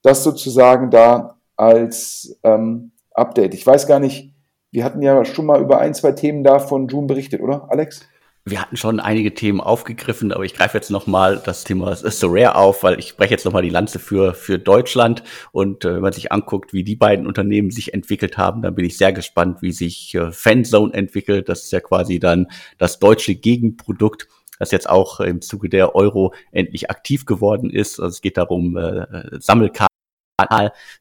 Das 0.00 0.24
sozusagen 0.24 0.90
da 0.90 1.36
als 1.56 2.38
ähm, 2.42 2.92
Update. 3.12 3.52
Ich 3.52 3.66
weiß 3.66 3.86
gar 3.86 4.00
nicht, 4.00 4.32
wir 4.70 4.82
hatten 4.82 5.02
ja 5.02 5.26
schon 5.26 5.44
mal 5.44 5.60
über 5.60 5.78
ein, 5.78 5.92
zwei 5.92 6.12
Themen 6.12 6.42
da 6.42 6.58
von 6.58 6.88
June 6.88 7.06
berichtet, 7.06 7.42
oder, 7.42 7.70
Alex? 7.70 8.08
Wir 8.46 8.60
hatten 8.60 8.76
schon 8.78 9.00
einige 9.00 9.34
Themen 9.34 9.60
aufgegriffen, 9.60 10.32
aber 10.32 10.44
ich 10.44 10.54
greife 10.54 10.78
jetzt 10.78 10.90
nochmal 10.90 11.42
das 11.44 11.64
Thema 11.64 11.94
so 11.94 12.28
rare 12.30 12.54
auf, 12.54 12.82
weil 12.82 12.98
ich 12.98 13.16
breche 13.16 13.32
jetzt 13.32 13.44
nochmal 13.44 13.62
die 13.62 13.68
Lanze 13.70 13.98
für, 13.98 14.32
für 14.32 14.58
Deutschland. 14.58 15.22
Und 15.52 15.84
äh, 15.84 15.94
wenn 15.94 16.00
man 16.00 16.14
sich 16.14 16.32
anguckt, 16.32 16.72
wie 16.72 16.82
die 16.82 16.96
beiden 16.96 17.26
Unternehmen 17.26 17.70
sich 17.70 17.92
entwickelt 17.92 18.38
haben, 18.38 18.62
dann 18.62 18.74
bin 18.74 18.86
ich 18.86 18.96
sehr 18.96 19.12
gespannt, 19.12 19.60
wie 19.60 19.72
sich 19.72 20.14
äh, 20.14 20.32
Fanzone 20.32 20.94
entwickelt. 20.94 21.50
Das 21.50 21.64
ist 21.64 21.72
ja 21.72 21.80
quasi 21.80 22.18
dann 22.18 22.46
das 22.78 22.98
deutsche 22.98 23.34
Gegenprodukt 23.34 24.26
das 24.58 24.72
jetzt 24.72 24.90
auch 24.90 25.20
im 25.20 25.40
Zuge 25.40 25.70
der 25.70 25.94
Euro 25.94 26.34
endlich 26.52 26.90
aktiv 26.90 27.24
geworden 27.24 27.70
ist. 27.70 27.98
Also 27.98 28.14
es 28.14 28.20
geht 28.20 28.36
darum, 28.36 28.76
äh, 28.76 29.06
Sammelkarten 29.40 29.88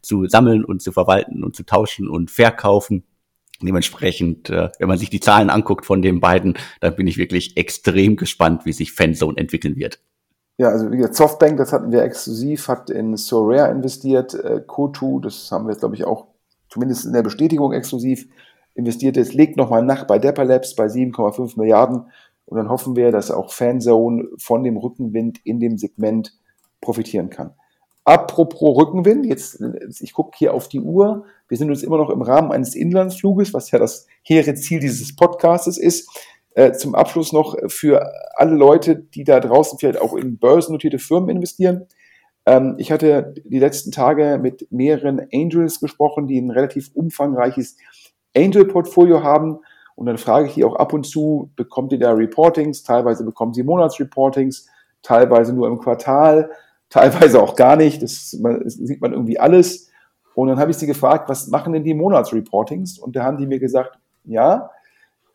zu 0.02 0.28
sammeln 0.28 0.64
und 0.64 0.82
zu 0.82 0.92
verwalten 0.92 1.44
und 1.44 1.56
zu 1.56 1.64
tauschen 1.64 2.08
und 2.08 2.32
verkaufen. 2.32 3.04
Dementsprechend, 3.62 4.50
äh, 4.50 4.70
wenn 4.80 4.88
man 4.88 4.98
sich 4.98 5.10
die 5.10 5.20
Zahlen 5.20 5.50
anguckt 5.50 5.86
von 5.86 6.02
den 6.02 6.20
beiden, 6.20 6.58
dann 6.80 6.96
bin 6.96 7.08
ich 7.08 7.18
wirklich 7.18 7.58
extrem 7.58 8.16
gespannt, 8.16 8.66
wie 8.66 8.74
sich 8.74 8.94
Fanzone 8.94 9.38
entwickeln 9.38 9.76
wird. 9.76 10.00
Ja, 10.58 10.70
also 10.70 10.92
wie 10.92 10.98
gesagt, 10.98 11.16
Softbank, 11.16 11.58
das 11.58 11.72
hatten 11.72 11.92
wir 11.92 12.04
exklusiv, 12.04 12.68
hat 12.68 12.90
in 12.90 13.16
Sorare 13.16 13.72
investiert, 13.72 14.34
äh, 14.34 14.62
Kotu, 14.66 15.20
das 15.20 15.52
haben 15.52 15.66
wir 15.66 15.72
jetzt 15.72 15.80
glaube 15.80 15.96
ich 15.96 16.06
auch 16.06 16.28
zumindest 16.70 17.06
in 17.06 17.14
der 17.14 17.24
Bestätigung 17.24 17.74
exklusiv 17.74 18.28
investiert. 18.76 19.18
Jetzt 19.18 19.34
legt 19.34 19.58
nochmal 19.58 19.84
nach 19.84 20.06
bei 20.06 20.20
Dapper 20.20 20.46
Labs 20.46 20.76
bei 20.76 20.88
7,5 20.88 21.58
Milliarden 21.58 22.06
und 22.46 22.58
dann 22.58 22.70
hoffen 22.70 22.96
wir, 22.96 23.12
dass 23.12 23.32
auch 23.32 23.52
Fanzone 23.52 24.28
von 24.38 24.64
dem 24.64 24.78
Rückenwind 24.78 25.40
in 25.46 25.60
dem 25.60 25.78
Segment 25.78 26.38
profitieren 26.82 27.30
kann. 27.30 27.52
Apropos 28.10 28.76
Rückenwind, 28.76 29.28
jetzt, 29.28 29.62
ich 30.00 30.14
gucke 30.14 30.32
hier 30.36 30.56
auf 30.56 30.68
die 30.68 30.80
Uhr. 30.80 31.26
Wir 31.48 31.60
sind 31.60 31.70
uns 31.70 31.84
immer 31.84 32.00
noch 32.00 32.10
im 32.10 32.24
Rahmen 32.24 32.52
eines 32.52 32.74
Inlandsfluges, 32.74 33.54
was 33.54 33.70
ja 33.70 33.78
das 33.78 34.08
hehre 34.24 34.56
Ziel 34.56 34.80
dieses 34.80 35.16
Podcastes 35.16 35.78
ist. 35.78 36.10
Äh, 36.56 36.72
zum 36.72 36.96
Abschluss 36.96 37.34
noch 37.34 37.56
für 37.68 38.12
alle 38.34 38.56
Leute, 38.56 38.96
die 38.96 39.26
da 39.26 39.40
draußen 39.40 39.78
vielleicht 39.78 40.02
auch 40.02 40.16
in 40.16 40.40
börsennotierte 40.40 40.98
Firmen 40.98 41.30
investieren. 41.30 41.86
Ähm, 42.48 42.78
ich 42.80 42.92
hatte 42.92 43.36
die 43.46 43.60
letzten 43.60 43.92
Tage 43.92 44.40
mit 44.42 44.72
mehreren 44.72 45.28
Angels 45.32 45.80
gesprochen, 45.80 46.26
die 46.26 46.42
ein 46.42 46.50
relativ 46.50 46.90
umfangreiches 46.96 47.78
Angel-Portfolio 48.36 49.22
haben. 49.22 49.60
Und 49.94 50.08
dann 50.08 50.18
frage 50.18 50.48
ich 50.48 50.56
die 50.56 50.66
auch 50.66 50.78
ab 50.78 50.94
und 50.94 51.06
zu, 51.06 51.52
bekommt 51.56 51.92
ihr 51.92 52.00
da 52.00 52.14
Reportings? 52.14 52.82
Teilweise 52.82 53.24
bekommen 53.24 53.54
sie 53.54 53.62
Monatsreportings, 53.62 54.66
teilweise 55.04 55.54
nur 55.54 55.68
im 55.68 55.78
Quartal 55.78 56.50
teilweise 56.90 57.42
auch 57.42 57.56
gar 57.56 57.76
nicht. 57.76 58.02
Das, 58.02 58.38
das 58.42 58.74
sieht 58.74 59.02
man 59.02 59.14
irgendwie 59.14 59.40
alles. 59.40 59.90
Und 60.36 60.48
dann 60.48 60.60
habe 60.60 60.72
ich 60.72 60.78
sie 60.78 60.88
gefragt, 60.88 61.30
was 61.30 61.48
machen 61.48 61.74
denn 61.74 61.84
die 61.84 61.94
Monatsreportings? 61.94 63.00
Und 63.00 63.16
da 63.16 63.24
haben 63.24 63.38
die 63.38 63.48
mir 63.48 63.60
gesagt, 63.60 63.98
ja, 64.24 64.70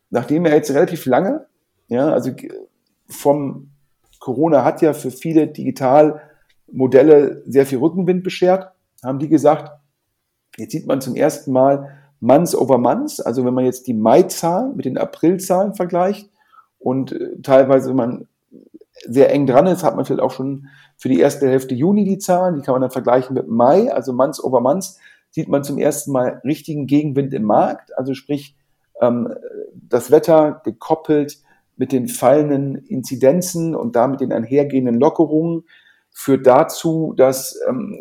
nachdem 0.09 0.45
er 0.45 0.55
jetzt 0.55 0.71
relativ 0.71 1.05
lange, 1.05 1.45
ja, 1.87 2.09
also 2.09 2.31
vom 3.07 3.69
Corona 4.19 4.63
hat 4.63 4.81
ja 4.81 4.93
für 4.93 5.11
viele 5.11 5.47
Digitalmodelle 5.47 7.43
sehr 7.45 7.65
viel 7.65 7.77
Rückenwind 7.77 8.23
beschert, 8.23 8.71
haben 9.03 9.19
die 9.19 9.29
gesagt, 9.29 9.71
jetzt 10.57 10.71
sieht 10.71 10.87
man 10.87 11.01
zum 11.01 11.15
ersten 11.15 11.51
Mal 11.51 11.91
Months 12.19 12.55
over 12.55 12.77
Months, 12.77 13.19
also 13.19 13.45
wenn 13.45 13.53
man 13.53 13.65
jetzt 13.65 13.87
die 13.87 13.93
Mai-Zahlen 13.93 14.75
mit 14.75 14.85
den 14.85 14.97
April-Zahlen 14.97 15.75
vergleicht 15.75 16.29
und 16.79 17.11
äh, 17.11 17.41
teilweise, 17.43 17.89
wenn 17.89 17.97
man 17.97 18.27
sehr 19.07 19.31
eng 19.31 19.45
dran 19.45 19.67
ist, 19.67 19.83
hat 19.83 19.95
man 19.95 20.05
vielleicht 20.05 20.21
auch 20.21 20.31
schon 20.31 20.67
für 20.97 21.09
die 21.09 21.19
erste 21.19 21.47
Hälfte 21.47 21.75
Juni 21.75 22.05
die 22.05 22.17
Zahlen, 22.17 22.55
die 22.55 22.61
kann 22.61 22.73
man 22.73 22.81
dann 22.81 22.91
vergleichen 22.91 23.33
mit 23.33 23.47
Mai, 23.47 23.91
also 23.91 24.13
Months 24.13 24.43
over 24.43 24.61
Months, 24.61 24.99
sieht 25.29 25.49
man 25.49 25.63
zum 25.63 25.77
ersten 25.77 26.11
Mal 26.11 26.41
richtigen 26.45 26.87
Gegenwind 26.87 27.33
im 27.33 27.43
Markt, 27.43 27.97
also 27.97 28.13
sprich 28.13 28.55
ähm, 29.01 29.33
das 29.73 30.11
Wetter 30.11 30.61
gekoppelt 30.63 31.39
mit 31.75 31.91
den 31.91 32.07
fallenden 32.07 32.75
Inzidenzen 32.75 33.75
und 33.75 33.95
damit 33.95 34.21
den 34.21 34.31
einhergehenden 34.31 34.99
Lockerungen 34.99 35.65
führt 36.11 36.47
dazu, 36.47 37.13
dass 37.17 37.59
ähm, 37.67 37.99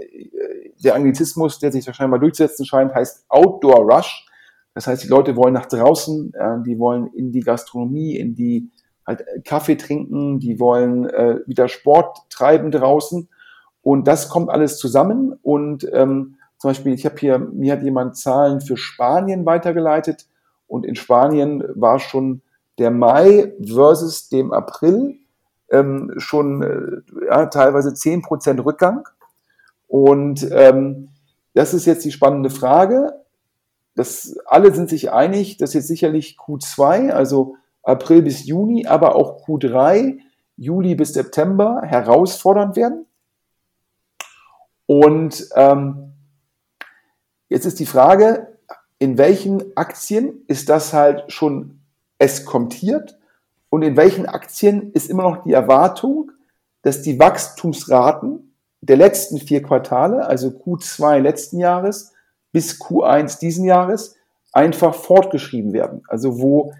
der 0.82 0.94
Anglizismus, 0.94 1.58
der 1.58 1.72
sich 1.72 1.86
wahrscheinlich 1.86 2.12
mal 2.12 2.20
durchzusetzen 2.20 2.64
scheint, 2.64 2.94
heißt 2.94 3.24
Outdoor 3.28 3.80
Rush. 3.80 4.26
Das 4.74 4.86
heißt, 4.86 5.02
die 5.02 5.08
Leute 5.08 5.36
wollen 5.36 5.54
nach 5.54 5.66
draußen, 5.66 6.32
äh, 6.34 6.62
die 6.64 6.78
wollen 6.78 7.08
in 7.14 7.32
die 7.32 7.40
Gastronomie, 7.40 8.16
in 8.16 8.36
die 8.36 8.70
halt 9.06 9.22
äh, 9.22 9.40
Kaffee 9.40 9.76
trinken, 9.76 10.40
die 10.40 10.58
wollen 10.58 11.08
äh, 11.08 11.40
wieder 11.46 11.68
Sport 11.68 12.18
treiben 12.30 12.70
draußen. 12.70 13.28
Und 13.82 14.08
das 14.08 14.28
kommt 14.28 14.50
alles 14.50 14.78
zusammen. 14.78 15.38
Und 15.42 15.86
ähm, 15.92 16.36
zum 16.58 16.70
Beispiel, 16.70 16.94
ich 16.94 17.04
habe 17.04 17.16
hier, 17.18 17.38
mir 17.38 17.72
hat 17.72 17.82
jemand 17.82 18.16
Zahlen 18.16 18.60
für 18.60 18.76
Spanien 18.76 19.44
weitergeleitet. 19.44 20.26
Und 20.66 20.86
in 20.86 20.96
Spanien 20.96 21.62
war 21.74 21.98
schon 21.98 22.40
der 22.78 22.90
Mai 22.90 23.52
versus 23.62 24.28
dem 24.28 24.52
April 24.52 25.16
ähm, 25.70 26.12
schon 26.16 26.62
äh, 26.62 27.26
ja, 27.26 27.46
teilweise 27.46 27.94
zehn 27.94 28.22
Prozent 28.22 28.64
Rückgang. 28.64 29.06
Und 29.86 30.48
ähm, 30.50 31.10
das 31.52 31.74
ist 31.74 31.86
jetzt 31.86 32.04
die 32.04 32.12
spannende 32.12 32.50
Frage. 32.50 33.12
Das, 33.94 34.36
alle 34.46 34.74
sind 34.74 34.88
sich 34.88 35.12
einig, 35.12 35.56
dass 35.58 35.74
jetzt 35.74 35.86
sicherlich 35.86 36.36
Q2, 36.38 37.10
also 37.10 37.56
April 37.84 38.22
bis 38.22 38.44
Juni, 38.46 38.86
aber 38.86 39.14
auch 39.14 39.44
Q3, 39.46 40.18
Juli 40.56 40.94
bis 40.94 41.12
September 41.12 41.82
herausfordernd 41.84 42.76
werden. 42.76 43.06
Und 44.86 45.48
ähm, 45.54 46.12
jetzt 47.48 47.64
ist 47.66 47.78
die 47.78 47.86
Frage, 47.86 48.58
in 48.98 49.18
welchen 49.18 49.76
Aktien 49.76 50.44
ist 50.46 50.68
das 50.68 50.92
halt 50.92 51.30
schon 51.32 51.80
eskontiert 52.18 53.18
und 53.70 53.82
in 53.82 53.96
welchen 53.96 54.26
Aktien 54.26 54.92
ist 54.92 55.10
immer 55.10 55.24
noch 55.24 55.44
die 55.44 55.52
Erwartung, 55.52 56.30
dass 56.82 57.02
die 57.02 57.18
Wachstumsraten 57.18 58.54
der 58.80 58.96
letzten 58.96 59.38
vier 59.38 59.62
Quartale, 59.62 60.26
also 60.26 60.48
Q2 60.48 61.18
letzten 61.18 61.58
Jahres 61.58 62.12
bis 62.52 62.80
Q1 62.80 63.40
diesen 63.40 63.64
Jahres, 63.64 64.16
einfach 64.52 64.94
fortgeschrieben 64.94 65.72
werden. 65.72 66.02
Also 66.08 66.40
wo 66.40 66.72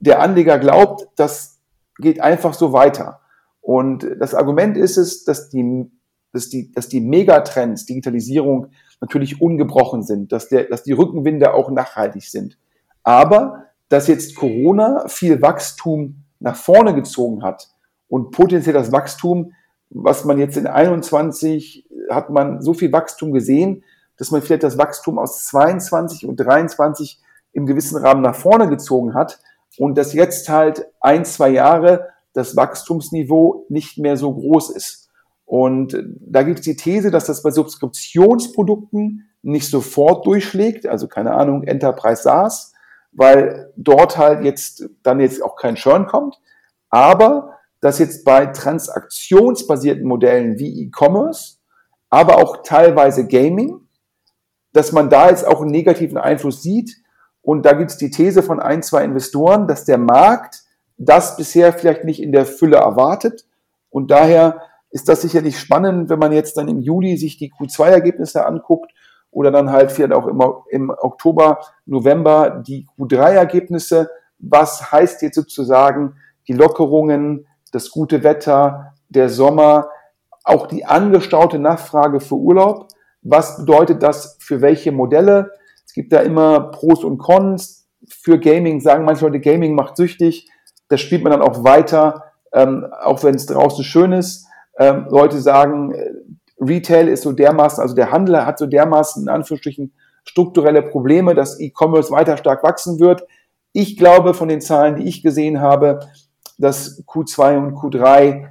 der 0.00 0.20
Anleger 0.20 0.58
glaubt, 0.58 1.08
das 1.16 1.60
geht 1.98 2.20
einfach 2.20 2.54
so 2.54 2.72
weiter. 2.72 3.20
Und 3.60 4.06
das 4.20 4.34
Argument 4.34 4.76
ist 4.76 4.96
es, 4.96 5.24
dass 5.24 5.48
die, 5.48 5.90
dass 6.32 6.48
die, 6.48 6.72
dass 6.72 6.88
die 6.88 7.00
Megatrends, 7.00 7.86
Digitalisierung, 7.86 8.68
natürlich 9.00 9.40
ungebrochen 9.40 10.02
sind, 10.02 10.32
dass, 10.32 10.48
der, 10.48 10.64
dass 10.64 10.82
die 10.82 10.92
Rückenwinde 10.92 11.52
auch 11.52 11.70
nachhaltig 11.70 12.24
sind. 12.24 12.58
Aber 13.02 13.64
dass 13.88 14.08
jetzt 14.08 14.36
Corona 14.36 15.06
viel 15.08 15.42
Wachstum 15.42 16.24
nach 16.40 16.56
vorne 16.56 16.94
gezogen 16.94 17.42
hat 17.42 17.68
und 18.08 18.30
potenziell 18.30 18.74
das 18.74 18.92
Wachstum, 18.92 19.52
was 19.90 20.24
man 20.24 20.38
jetzt 20.38 20.56
in 20.56 20.66
21 20.66 21.88
hat 22.10 22.30
man 22.30 22.60
so 22.60 22.74
viel 22.74 22.92
Wachstum 22.92 23.32
gesehen, 23.32 23.84
dass 24.16 24.30
man 24.30 24.42
vielleicht 24.42 24.62
das 24.62 24.78
Wachstum 24.78 25.18
aus 25.18 25.44
22 25.46 26.26
und 26.26 26.36
23 26.36 27.20
im 27.52 27.66
gewissen 27.66 27.98
Rahmen 27.98 28.22
nach 28.22 28.34
vorne 28.34 28.68
gezogen 28.68 29.14
hat, 29.14 29.38
und 29.78 29.96
dass 29.96 30.12
jetzt 30.12 30.48
halt 30.48 30.86
ein, 31.00 31.24
zwei 31.24 31.50
Jahre 31.50 32.08
das 32.32 32.56
Wachstumsniveau 32.56 33.66
nicht 33.68 33.98
mehr 33.98 34.16
so 34.16 34.32
groß 34.32 34.70
ist. 34.70 35.10
Und 35.44 35.96
da 36.20 36.42
gibt 36.42 36.58
es 36.58 36.64
die 36.64 36.76
These, 36.76 37.10
dass 37.10 37.26
das 37.26 37.42
bei 37.42 37.50
Subskriptionsprodukten 37.50 39.28
nicht 39.42 39.70
sofort 39.70 40.26
durchschlägt, 40.26 40.86
also 40.86 41.06
keine 41.06 41.32
Ahnung, 41.34 41.62
Enterprise 41.62 42.22
SaaS, 42.22 42.72
weil 43.12 43.72
dort 43.76 44.18
halt 44.18 44.44
jetzt 44.44 44.88
dann 45.02 45.20
jetzt 45.20 45.42
auch 45.42 45.56
kein 45.56 45.76
Churn 45.76 46.06
kommt, 46.06 46.40
aber 46.90 47.56
dass 47.80 47.98
jetzt 47.98 48.24
bei 48.24 48.46
transaktionsbasierten 48.46 50.04
Modellen 50.04 50.58
wie 50.58 50.82
E-Commerce, 50.82 51.58
aber 52.10 52.38
auch 52.38 52.62
teilweise 52.62 53.26
Gaming, 53.28 53.80
dass 54.72 54.92
man 54.92 55.08
da 55.08 55.30
jetzt 55.30 55.46
auch 55.46 55.62
einen 55.62 55.70
negativen 55.70 56.18
Einfluss 56.18 56.62
sieht, 56.62 56.96
und 57.46 57.64
da 57.64 57.74
gibt 57.74 57.92
es 57.92 57.96
die 57.96 58.10
These 58.10 58.42
von 58.42 58.58
ein, 58.58 58.82
zwei 58.82 59.04
Investoren, 59.04 59.68
dass 59.68 59.84
der 59.84 59.98
Markt 59.98 60.64
das 60.98 61.36
bisher 61.36 61.72
vielleicht 61.72 62.02
nicht 62.02 62.20
in 62.20 62.32
der 62.32 62.44
Fülle 62.44 62.78
erwartet. 62.78 63.46
Und 63.88 64.10
daher 64.10 64.62
ist 64.90 65.08
das 65.08 65.22
sicherlich 65.22 65.56
spannend, 65.56 66.10
wenn 66.10 66.18
man 66.18 66.32
jetzt 66.32 66.56
dann 66.56 66.66
im 66.66 66.80
Juli 66.80 67.16
sich 67.16 67.38
die 67.38 67.52
Q2-Ergebnisse 67.52 68.44
anguckt 68.44 68.90
oder 69.30 69.52
dann 69.52 69.70
halt 69.70 69.92
vielleicht 69.92 70.12
auch 70.12 70.26
im, 70.26 70.42
im 70.70 70.90
Oktober, 70.90 71.60
November 71.84 72.64
die 72.66 72.88
Q3-Ergebnisse. 72.98 74.10
Was 74.40 74.90
heißt 74.90 75.22
jetzt 75.22 75.36
sozusagen 75.36 76.16
die 76.48 76.52
Lockerungen, 76.52 77.46
das 77.70 77.92
gute 77.92 78.24
Wetter, 78.24 78.92
der 79.08 79.28
Sommer, 79.28 79.90
auch 80.42 80.66
die 80.66 80.84
angestaute 80.84 81.60
Nachfrage 81.60 82.18
für 82.18 82.34
Urlaub? 82.34 82.88
Was 83.22 83.58
bedeutet 83.58 84.02
das 84.02 84.36
für 84.40 84.60
welche 84.62 84.90
Modelle? 84.90 85.52
Gibt 85.96 86.12
da 86.12 86.20
immer 86.20 86.70
Pros 86.70 87.02
und 87.02 87.16
Cons. 87.18 87.88
Für 88.06 88.38
Gaming 88.38 88.80
sagen 88.80 89.04
manche 89.04 89.24
Leute, 89.24 89.40
Gaming 89.40 89.74
macht 89.74 89.96
süchtig. 89.96 90.48
Das 90.88 91.00
spielt 91.00 91.24
man 91.24 91.32
dann 91.32 91.42
auch 91.42 91.64
weiter, 91.64 92.22
ähm, 92.52 92.86
auch 93.02 93.24
wenn 93.24 93.34
es 93.34 93.46
draußen 93.46 93.82
schön 93.82 94.12
ist. 94.12 94.46
Ähm, 94.78 95.06
Leute 95.08 95.40
sagen, 95.40 95.92
äh, 95.92 96.12
Retail 96.60 97.08
ist 97.08 97.22
so 97.22 97.32
dermaßen, 97.32 97.82
also 97.82 97.94
der 97.94 98.12
Handel 98.12 98.44
hat 98.44 98.58
so 98.58 98.66
dermaßen 98.66 99.22
in 99.22 99.28
Anführungsstrichen 99.30 99.94
strukturelle 100.24 100.82
Probleme, 100.82 101.34
dass 101.34 101.58
E-Commerce 101.58 102.10
weiter 102.10 102.36
stark 102.36 102.62
wachsen 102.62 103.00
wird. 103.00 103.26
Ich 103.72 103.96
glaube 103.96 104.34
von 104.34 104.48
den 104.48 104.60
Zahlen, 104.60 104.96
die 104.96 105.08
ich 105.08 105.22
gesehen 105.22 105.62
habe, 105.62 106.00
dass 106.58 107.02
Q2 107.06 107.56
und 107.56 107.74
Q3 107.74 108.04
äh, 108.12 108.44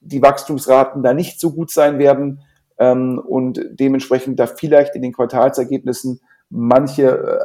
die 0.00 0.20
Wachstumsraten 0.20 1.02
da 1.02 1.14
nicht 1.14 1.40
so 1.40 1.52
gut 1.52 1.70
sein 1.70 1.98
werden 1.98 2.40
ähm, 2.78 3.18
und 3.18 3.58
dementsprechend 3.70 4.38
da 4.38 4.46
vielleicht 4.46 4.94
in 4.94 5.02
den 5.02 5.14
Quartalsergebnissen 5.14 6.20
manche 6.52 7.08
äh, 7.08 7.38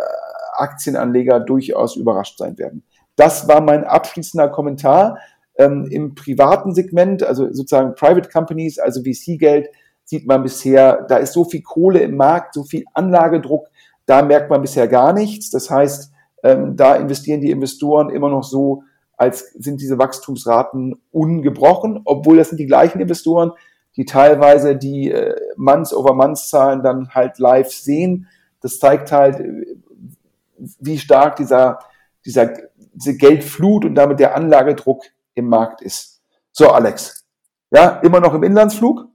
Aktienanleger 0.54 1.40
durchaus 1.40 1.96
überrascht 1.96 2.38
sein 2.38 2.58
werden. 2.58 2.84
Das 3.16 3.48
war 3.48 3.62
mein 3.62 3.84
abschließender 3.84 4.50
Kommentar. 4.50 5.18
Ähm, 5.58 5.88
Im 5.90 6.14
privaten 6.14 6.74
Segment, 6.76 7.24
also 7.24 7.52
sozusagen 7.52 7.96
Private 7.96 8.30
Companies, 8.30 8.78
also 8.78 9.02
VC-Geld, 9.02 9.70
sieht 10.04 10.28
man 10.28 10.44
bisher, 10.44 11.06
da 11.10 11.18
ist 11.18 11.34
so 11.34 11.44
viel 11.44 11.62
Kohle 11.62 12.00
im 12.00 12.16
Markt, 12.16 12.54
so 12.54 12.64
viel 12.64 12.86
Anlagedruck, 12.94 13.68
da 14.06 14.22
merkt 14.22 14.50
man 14.50 14.62
bisher 14.62 14.88
gar 14.88 15.14
nichts. 15.14 15.50
Das 15.50 15.70
heißt, 15.70 16.12
ähm, 16.44 16.76
da 16.76 16.96
investieren 16.96 17.42
die 17.42 17.52
Investoren 17.52 18.10
immer 18.10 18.30
noch 18.30 18.44
so, 18.44 18.84
als 19.18 19.52
sind 19.54 19.82
diese 19.82 19.98
Wachstumsraten 19.98 21.02
ungebrochen, 21.12 22.02
obwohl 22.06 22.38
das 22.38 22.50
sind 22.50 22.60
die 22.60 22.68
gleichen 22.68 23.00
Investoren, 23.02 23.52
die 23.96 24.06
teilweise 24.06 24.76
die 24.76 25.12
äh, 25.12 25.36
Months-over-Months-Zahlen 25.58 26.84
dann 26.84 27.10
halt 27.10 27.40
live 27.40 27.72
sehen. 27.72 28.28
Das 28.62 28.80
zeigt 28.80 29.12
halt, 29.12 29.40
äh, 29.40 29.78
wie 30.80 30.98
stark 30.98 31.36
dieser, 31.36 31.80
dieser, 32.26 32.54
diese 32.94 33.16
Geldflut 33.16 33.86
und 33.86 33.96
damit 33.96 34.20
der 34.20 34.36
Anlagedruck 34.36 35.04
im 35.36 35.48
Markt 35.50 35.82
ist. 35.82 36.22
So, 36.52 36.72
Alex. 36.72 37.26
Ja, 37.72 38.00
immer 38.00 38.20
noch 38.20 38.34
im 38.34 38.44
Inlandsflug. 38.44 39.06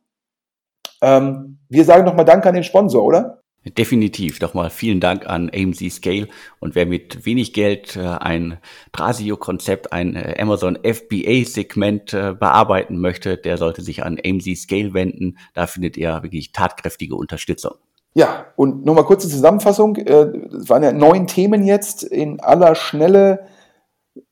Ähm, 1.01 1.59
wir 1.69 1.85
sagen 1.85 2.05
nochmal 2.05 2.25
Danke 2.25 2.49
an 2.49 2.55
den 2.55 2.65
Sponsor, 2.65 3.03
oder? 3.03 3.43
Definitiv. 3.65 4.41
Nochmal 4.41 4.71
vielen 4.71 5.01
Dank 5.01 5.27
an 5.27 5.51
AMC 5.55 5.91
Scale. 5.91 6.29
Und 6.59 6.75
wer 6.75 6.85
mit 6.85 7.25
wenig 7.27 7.53
Geld 7.53 7.97
äh, 7.97 8.01
ein 8.01 8.59
Trasio-Konzept, 8.93 9.93
ein 9.93 10.15
äh, 10.17 10.37
Amazon 10.39 10.79
FBA-Segment 10.83 12.11
bearbeiten 12.11 12.99
möchte, 12.99 13.37
der 13.37 13.57
sollte 13.57 13.83
sich 13.83 14.05
an 14.05 14.19
AMC 14.25 14.57
Scale 14.57 14.95
wenden. 14.95 15.39
Da 15.55 15.67
findet 15.67 15.97
ihr 15.97 16.23
wirklich 16.23 16.53
tatkräftige 16.53 17.15
Unterstützung. 17.15 17.75
Ja, 18.15 18.47
und 18.57 18.85
nochmal 18.85 19.05
kurze 19.05 19.29
Zusammenfassung. 19.29 19.97
Es 19.97 20.69
waren 20.69 20.83
ja 20.83 20.93
neun 20.93 21.27
Themen 21.27 21.65
jetzt 21.65 22.03
in 22.03 22.41
aller 22.41 22.75
Schnelle. 22.75 23.47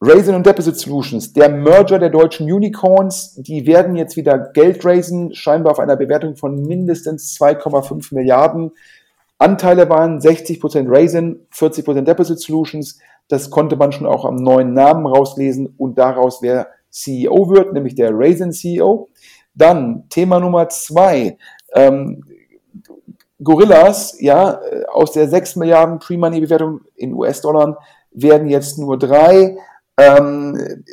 Raisin 0.02 0.34
und 0.34 0.44
Deposit 0.44 0.76
Solutions, 0.76 1.32
der 1.32 1.48
Merger 1.48 1.98
der 1.98 2.10
deutschen 2.10 2.50
Unicorns, 2.52 3.34
die 3.36 3.66
werden 3.66 3.96
jetzt 3.96 4.14
wieder 4.14 4.38
Geld 4.52 4.84
raisen, 4.84 5.34
scheinbar 5.34 5.72
auf 5.72 5.78
einer 5.78 5.96
Bewertung 5.96 6.36
von 6.36 6.62
mindestens 6.62 7.34
2,5 7.40 8.14
Milliarden. 8.14 8.72
Anteile 9.38 9.88
waren 9.88 10.18
60% 10.18 10.84
Raisin, 10.86 11.46
40% 11.54 12.02
Deposit 12.02 12.40
Solutions. 12.40 12.98
Das 13.28 13.48
konnte 13.48 13.76
man 13.76 13.92
schon 13.92 14.06
auch 14.06 14.26
am 14.26 14.36
neuen 14.36 14.74
Namen 14.74 15.06
rauslesen 15.06 15.74
und 15.78 15.96
daraus 15.96 16.42
wer 16.42 16.68
CEO 16.90 17.48
wird, 17.48 17.72
nämlich 17.72 17.94
der 17.94 18.10
Raisin 18.12 18.52
CEO. 18.52 19.08
Dann 19.54 20.04
Thema 20.10 20.40
Nummer 20.40 20.68
zwei. 20.68 21.38
Ähm, 21.74 22.22
Gorillas, 23.42 24.16
ja, 24.20 24.60
aus 24.92 25.12
der 25.12 25.28
6 25.28 25.56
Milliarden 25.56 25.98
Pre-Money-Bewertung 25.98 26.80
in 26.94 27.14
US-Dollar 27.14 27.78
werden 28.10 28.48
jetzt 28.48 28.78
nur 28.78 28.98
drei. 28.98 29.56
Ähm, 29.96 30.84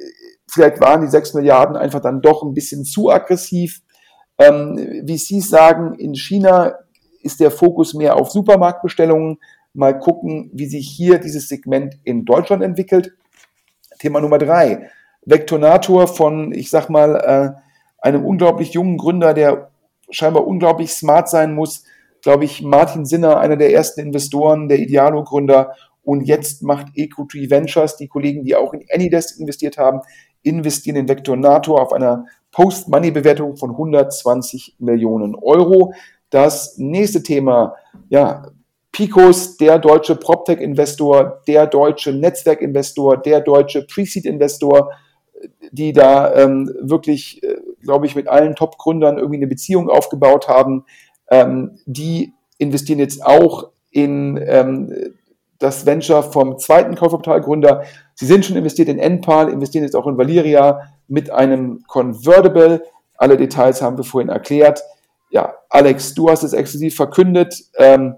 vielleicht 0.49 0.79
waren 0.79 1.01
die 1.01 1.07
6 1.07 1.33
Milliarden 1.33 1.75
einfach 1.75 1.99
dann 1.99 2.21
doch 2.21 2.43
ein 2.43 2.53
bisschen 2.53 2.85
zu 2.85 3.09
aggressiv. 3.09 3.81
Ähm, 4.37 5.01
wie 5.03 5.17
Sie 5.17 5.41
sagen, 5.41 5.95
in 5.95 6.15
China 6.15 6.75
ist 7.21 7.39
der 7.39 7.51
Fokus 7.51 7.93
mehr 7.93 8.15
auf 8.15 8.31
Supermarktbestellungen. 8.31 9.39
Mal 9.73 9.99
gucken, 9.99 10.49
wie 10.53 10.67
sich 10.67 10.89
hier 10.89 11.19
dieses 11.19 11.49
Segment 11.49 11.99
in 12.03 12.25
Deutschland 12.25 12.63
entwickelt. 12.63 13.13
Thema 13.99 14.21
Nummer 14.21 14.37
drei. 14.37 14.89
Vectonator 15.25 16.07
von, 16.07 16.53
ich 16.53 16.69
sag 16.69 16.89
mal, 16.89 17.15
äh, 17.15 18.07
einem 18.07 18.25
unglaublich 18.25 18.71
jungen 18.73 18.97
Gründer, 18.97 19.33
der 19.33 19.71
scheinbar 20.09 20.47
unglaublich 20.47 20.91
smart 20.91 21.29
sein 21.29 21.53
muss. 21.53 21.83
Glaube 22.21 22.45
ich, 22.45 22.61
Martin 22.61 23.05
Sinner, 23.05 23.39
einer 23.39 23.57
der 23.57 23.73
ersten 23.73 24.01
Investoren, 24.01 24.67
der 24.67 24.79
Idealo-Gründer. 24.79 25.73
Und 26.03 26.21
jetzt 26.21 26.63
macht 26.63 26.87
Equity 26.95 27.49
Ventures, 27.49 27.97
die 27.97 28.07
Kollegen, 28.07 28.43
die 28.43 28.55
auch 28.55 28.73
in 28.73 28.85
Anydesk 28.91 29.39
investiert 29.39 29.77
haben, 29.77 30.01
investieren 30.41 30.95
in 30.95 31.09
Vectonator 31.09 31.81
auf 31.81 31.91
einer 31.91 32.25
Post-Money-Bewertung 32.51 33.57
von 33.57 33.71
120 33.71 34.77
Millionen 34.79 35.35
Euro. 35.35 35.93
Das 36.29 36.77
nächste 36.77 37.23
Thema, 37.23 37.75
ja, 38.09 38.43
Picos, 38.91 39.57
der 39.57 39.79
deutsche 39.79 40.15
PropTech-Investor, 40.15 41.41
der 41.47 41.67
deutsche 41.67 42.13
Netzwerkinvestor, 42.13 43.17
der 43.17 43.41
deutsche 43.41 43.85
Pre-Seed-Investor, 43.85 44.91
die 45.71 45.93
da 45.93 46.33
ähm, 46.33 46.73
wirklich, 46.81 47.43
äh, 47.43 47.57
glaube 47.81 48.07
ich, 48.07 48.15
mit 48.15 48.27
allen 48.27 48.55
Top-Gründern 48.55 49.17
irgendwie 49.17 49.37
eine 49.37 49.47
Beziehung 49.47 49.89
aufgebaut 49.89 50.47
haben. 50.47 50.85
Ähm, 51.29 51.79
die 51.85 52.33
investieren 52.57 52.99
jetzt 52.99 53.25
auch 53.25 53.69
in 53.91 54.39
ähm, 54.45 54.93
das 55.59 55.85
Venture 55.85 56.23
vom 56.23 56.59
zweiten 56.59 56.95
Kaufkapitalgründer. 56.95 57.83
Sie 58.15 58.25
sind 58.25 58.45
schon 58.45 58.55
investiert 58.55 58.89
in 58.89 58.99
Enpal, 58.99 59.49
investieren 59.49 59.83
jetzt 59.83 59.95
auch 59.95 60.07
in 60.07 60.17
Valeria 60.17 60.81
mit 61.07 61.29
einem 61.31 61.83
Convertible. 61.87 62.83
Alle 63.15 63.37
Details 63.37 63.81
haben 63.81 63.97
wir 63.97 64.03
vorhin 64.03 64.29
erklärt 64.29 64.83
ja, 65.29 65.55
Alex, 65.69 66.13
du 66.13 66.29
hast 66.29 66.43
es 66.43 66.53
exklusiv 66.53 66.95
verkündet. 66.95 67.65
Ähm, 67.77 68.15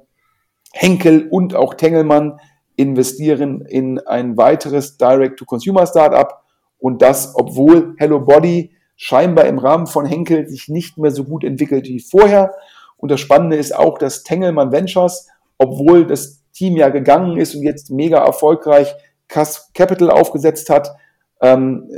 Henkel 0.72 1.28
und 1.30 1.56
auch 1.56 1.74
Tengelmann 1.74 2.40
investieren 2.76 3.62
in 3.62 4.00
ein 4.00 4.38
weiteres 4.38 4.98
Direct-to-Consumer-Startup 4.98 6.36
und 6.78 7.02
das, 7.02 7.34
obwohl 7.36 7.96
Hello 7.98 8.20
Body 8.20 8.72
scheinbar 8.96 9.46
im 9.46 9.58
Rahmen 9.58 9.88
von 9.88 10.06
Henkel 10.06 10.48
sich 10.48 10.68
nicht 10.68 10.98
mehr 10.98 11.12
so 11.12 11.24
gut 11.24 11.44
entwickelt 11.44 11.88
wie 11.88 12.00
vorher. 12.00 12.54
Und 13.00 13.12
das 13.12 13.20
Spannende 13.20 13.58
ist 13.58 13.76
auch, 13.76 13.98
dass 13.98 14.24
Tengelmann 14.24 14.72
Ventures, 14.72 15.28
obwohl 15.58 16.06
das 16.06 16.44
Team 16.54 16.76
ja 16.76 16.90
gegangen 16.90 17.38
ist 17.38 17.56
und 17.56 17.64
jetzt 17.64 17.90
mega 17.90 18.24
erfolgreich 18.24 18.94
Capital 19.28 20.12
aufgesetzt 20.12 20.70
hat, 20.70 20.92
ähm, 21.42 21.90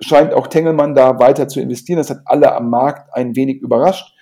scheint 0.00 0.32
auch 0.32 0.46
Tengelmann 0.46 0.94
da 0.94 1.18
weiter 1.18 1.48
zu 1.48 1.60
investieren. 1.60 1.98
Das 1.98 2.10
hat 2.10 2.20
alle 2.24 2.54
am 2.54 2.70
Markt 2.70 3.12
ein 3.14 3.34
wenig 3.36 3.60
überrascht. 3.60 4.14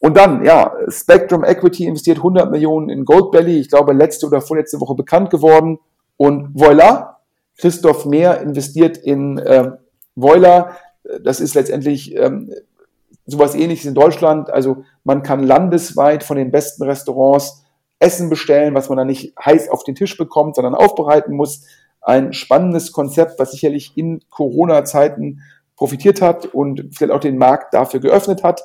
Und 0.00 0.16
dann, 0.16 0.44
ja, 0.44 0.72
Spectrum 0.88 1.44
Equity 1.44 1.86
investiert 1.86 2.18
100 2.18 2.50
Millionen 2.50 2.90
in 2.90 3.04
Goldbelly, 3.04 3.60
ich 3.60 3.70
glaube 3.70 3.94
letzte 3.94 4.26
oder 4.26 4.40
vorletzte 4.40 4.80
Woche 4.80 4.94
bekannt 4.94 5.30
geworden. 5.30 5.78
Und 6.16 6.54
voilà, 6.56 7.14
Christoph 7.58 8.04
Mehr 8.04 8.40
investiert 8.40 8.98
in 8.98 9.38
äh, 9.38 9.70
Voila. 10.14 10.76
Das 11.22 11.40
ist 11.40 11.54
letztendlich 11.54 12.14
ähm, 12.16 12.52
sowas 13.26 13.54
ähnliches 13.54 13.86
in 13.86 13.94
Deutschland. 13.94 14.50
Also 14.50 14.84
man 15.02 15.22
kann 15.22 15.42
landesweit 15.42 16.24
von 16.24 16.36
den 16.36 16.50
besten 16.50 16.84
Restaurants 16.84 17.64
Essen 17.98 18.28
bestellen, 18.28 18.74
was 18.74 18.88
man 18.88 18.98
dann 18.98 19.06
nicht 19.06 19.34
heiß 19.42 19.70
auf 19.70 19.84
den 19.84 19.94
Tisch 19.94 20.16
bekommt, 20.16 20.56
sondern 20.56 20.74
aufbereiten 20.74 21.34
muss. 21.34 21.64
Ein 22.02 22.32
spannendes 22.32 22.92
Konzept, 22.92 23.38
was 23.38 23.52
sicherlich 23.52 23.96
in 23.96 24.20
Corona-Zeiten 24.30 25.40
profitiert 25.76 26.20
hat 26.20 26.46
und 26.46 26.90
vielleicht 26.92 27.12
auch 27.12 27.20
den 27.20 27.38
Markt 27.38 27.72
dafür 27.72 28.00
geöffnet 28.00 28.42
hat. 28.42 28.62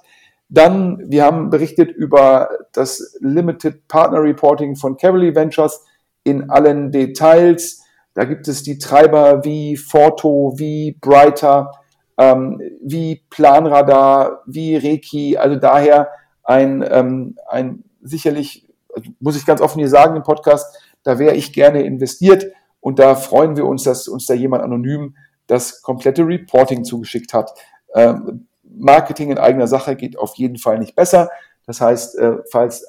Dann, 0.49 0.99
wir 1.10 1.24
haben 1.24 1.49
berichtet 1.49 1.91
über 1.91 2.49
das 2.74 3.18
Limited 3.22 3.88
Partner 3.88 4.22
Reporting 4.22 4.76
von 4.76 4.97
Cavalry 4.97 5.34
Ventures 5.36 5.86
in 6.24 6.49
allen 6.49 6.91
Details. 6.91 7.84
Da 8.16 8.26
gibt 8.26 8.47
es 8.47 8.64
die 8.64 8.78
Treiber 8.80 9.45
wie 9.45 9.78
Forto, 9.78 10.53
wie 10.57 10.97
Brighter, 10.99 11.72
ähm, 12.20 12.62
wie 12.84 13.24
Planradar, 13.30 14.44
wie 14.46 14.76
Reiki. 14.76 15.38
Also 15.38 15.56
daher 15.56 16.10
ein, 16.44 16.86
ähm, 16.88 17.38
ein 17.48 17.86
sicherlich, 18.02 18.68
also 18.94 19.10
muss 19.22 19.38
ich 19.38 19.46
ganz 19.46 19.62
offen 19.62 19.80
hier 19.80 19.88
sagen 19.88 20.18
im 20.18 20.24
Podcast, 20.24 20.78
da 21.04 21.18
wäre 21.18 21.34
ich 21.36 21.54
gerne 21.54 21.82
investiert 21.84 22.48
und 22.82 23.00
da 23.00 23.16
freuen 23.16 23.56
wir 23.56 23.66
uns, 23.66 23.84
dass 23.84 24.10
uns 24.10 24.26
da 24.26 24.34
jemand 24.34 24.64
anonym 24.64 25.16
das 25.48 25.82
komplette 25.82 26.28
Reporting 26.28 26.84
zugeschickt 26.84 27.34
hat. 27.34 27.54
Ähm, 27.96 28.48
Marketing 28.64 29.32
in 29.32 29.38
eigener 29.38 29.68
Sache 29.68 29.96
geht 29.96 30.20
auf 30.20 30.36
jeden 30.36 30.58
Fall 30.58 30.78
nicht 30.78 30.98
besser. 30.98 31.30
Das 31.66 31.80
heißt, 31.80 32.18
äh, 32.20 32.38
falls, 32.52 32.86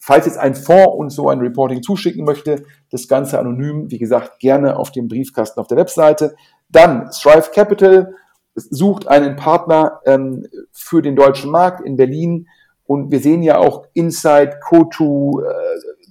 falls 0.00 0.24
jetzt 0.24 0.38
ein 0.38 0.54
Fonds 0.54 0.96
uns 0.96 1.14
so 1.14 1.28
ein 1.28 1.40
Reporting 1.40 1.82
zuschicken 1.82 2.24
möchte, 2.24 2.64
das 2.90 3.08
Ganze 3.08 3.38
anonym, 3.38 3.90
wie 3.90 3.98
gesagt, 3.98 4.38
gerne 4.38 4.76
auf 4.76 4.90
dem 4.90 5.06
Briefkasten 5.06 5.60
auf 5.60 5.66
der 5.66 5.76
Webseite. 5.76 6.34
Dann 6.70 7.12
Strive 7.12 7.50
Capital 7.52 8.14
sucht 8.54 9.08
einen 9.08 9.36
Partner 9.36 10.00
ähm, 10.06 10.46
für 10.72 11.02
den 11.02 11.16
deutschen 11.16 11.50
Markt 11.50 11.80
in 11.80 11.96
Berlin. 11.96 12.48
Und 12.84 13.10
wir 13.10 13.20
sehen 13.20 13.42
ja 13.42 13.58
auch 13.58 13.86
Inside, 13.94 14.58
Kotu, 14.60 15.40
äh, 15.40 15.44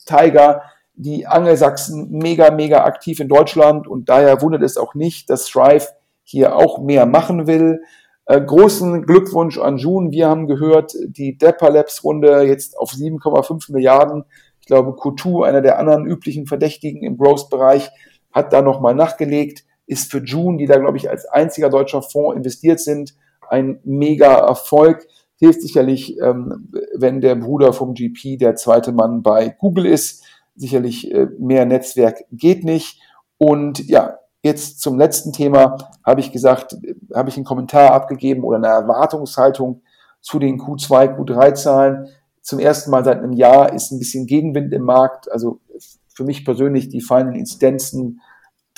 Tiger, 0.06 0.62
die 0.94 1.28
Angelsachsen 1.28 2.10
mega, 2.12 2.52
mega 2.52 2.84
aktiv 2.84 3.20
in 3.20 3.28
Deutschland. 3.28 3.88
Und 3.88 4.10
daher 4.10 4.42
wundert 4.42 4.64
es 4.64 4.78
auch 4.78 4.96
nicht, 4.96 5.30
dass 5.30 5.48
Strive 5.48 5.88
hier 6.24 6.56
auch 6.56 6.80
mehr 6.80 7.06
machen 7.06 7.48
will. 7.48 7.82
Äh, 8.26 8.42
großen 8.42 9.06
Glückwunsch 9.08 9.58
an 9.58 9.78
June. 9.78 10.12
Wir 10.12 10.30
haben 10.30 10.48
gehört, 10.48 10.94
die 11.08 11.38
Depper 11.38 11.72
Labs 11.72 12.04
Runde 12.04 12.44
jetzt 12.44 12.78
auf 12.78 12.92
7,5 12.92 13.72
Milliarden. 13.72 14.26
Ich 14.62 14.68
glaube, 14.68 14.92
Q2, 14.92 15.48
einer 15.48 15.62
der 15.62 15.80
anderen 15.80 16.06
üblichen 16.06 16.46
Verdächtigen 16.46 17.04
im 17.04 17.18
Growth-Bereich, 17.18 17.90
hat 18.32 18.54
da 18.54 18.62
nochmal 18.62 18.94
nachgelegt. 18.94 19.66
Ist 19.90 20.12
für 20.12 20.24
June, 20.24 20.58
die 20.58 20.68
da, 20.68 20.78
glaube 20.78 20.98
ich, 20.98 21.10
als 21.10 21.26
einziger 21.26 21.70
deutscher 21.70 22.04
Fonds 22.04 22.38
investiert 22.38 22.80
sind, 22.80 23.16
ein 23.50 23.80
mega 23.84 24.36
Erfolg. 24.36 25.08
Hilft 25.38 25.62
sicherlich, 25.62 26.20
ähm, 26.20 26.72
wenn 26.96 27.22
der 27.22 27.36
Bruder 27.36 27.74
vom 27.74 27.96
GP 27.96 28.38
der 28.38 28.56
zweite 28.56 28.92
Mann 28.92 29.24
bei 29.24 29.50
Google 29.50 29.88
ist. 29.88 30.24
Sicherlich 30.56 31.12
äh, 31.12 31.28
mehr 31.40 31.66
Netzwerk 31.66 32.26
geht 32.32 32.64
nicht. 32.64 33.02
Und 33.40 33.88
ja, 33.90 34.20
jetzt 34.44 34.80
zum 34.80 35.00
letzten 35.00 35.34
Thema 35.34 35.78
habe 36.06 36.20
ich 36.22 36.32
gesagt, 36.32 36.78
habe 37.16 37.30
ich 37.30 37.38
einen 37.38 37.46
Kommentar 37.46 37.92
abgegeben 37.92 38.44
oder 38.44 38.58
eine 38.58 38.68
Erwartungshaltung 38.68 39.82
zu 40.22 40.38
den 40.38 40.60
Q2, 40.60 41.18
Q3-Zahlen. 41.18 42.10
Zum 42.42 42.60
ersten 42.60 42.92
Mal 42.92 43.04
seit 43.04 43.18
einem 43.18 43.34
Jahr 43.34 43.74
ist 43.74 43.92
ein 43.92 44.00
bisschen 44.00 44.28
Gegenwind 44.28 44.72
im 44.72 44.84
Markt. 44.84 45.32
Also 45.32 45.62
für 46.14 46.26
mich 46.26 46.46
persönlich 46.46 46.90
die 46.90 47.02
fallenden 47.02 47.36
Inzidenzen 47.36 48.22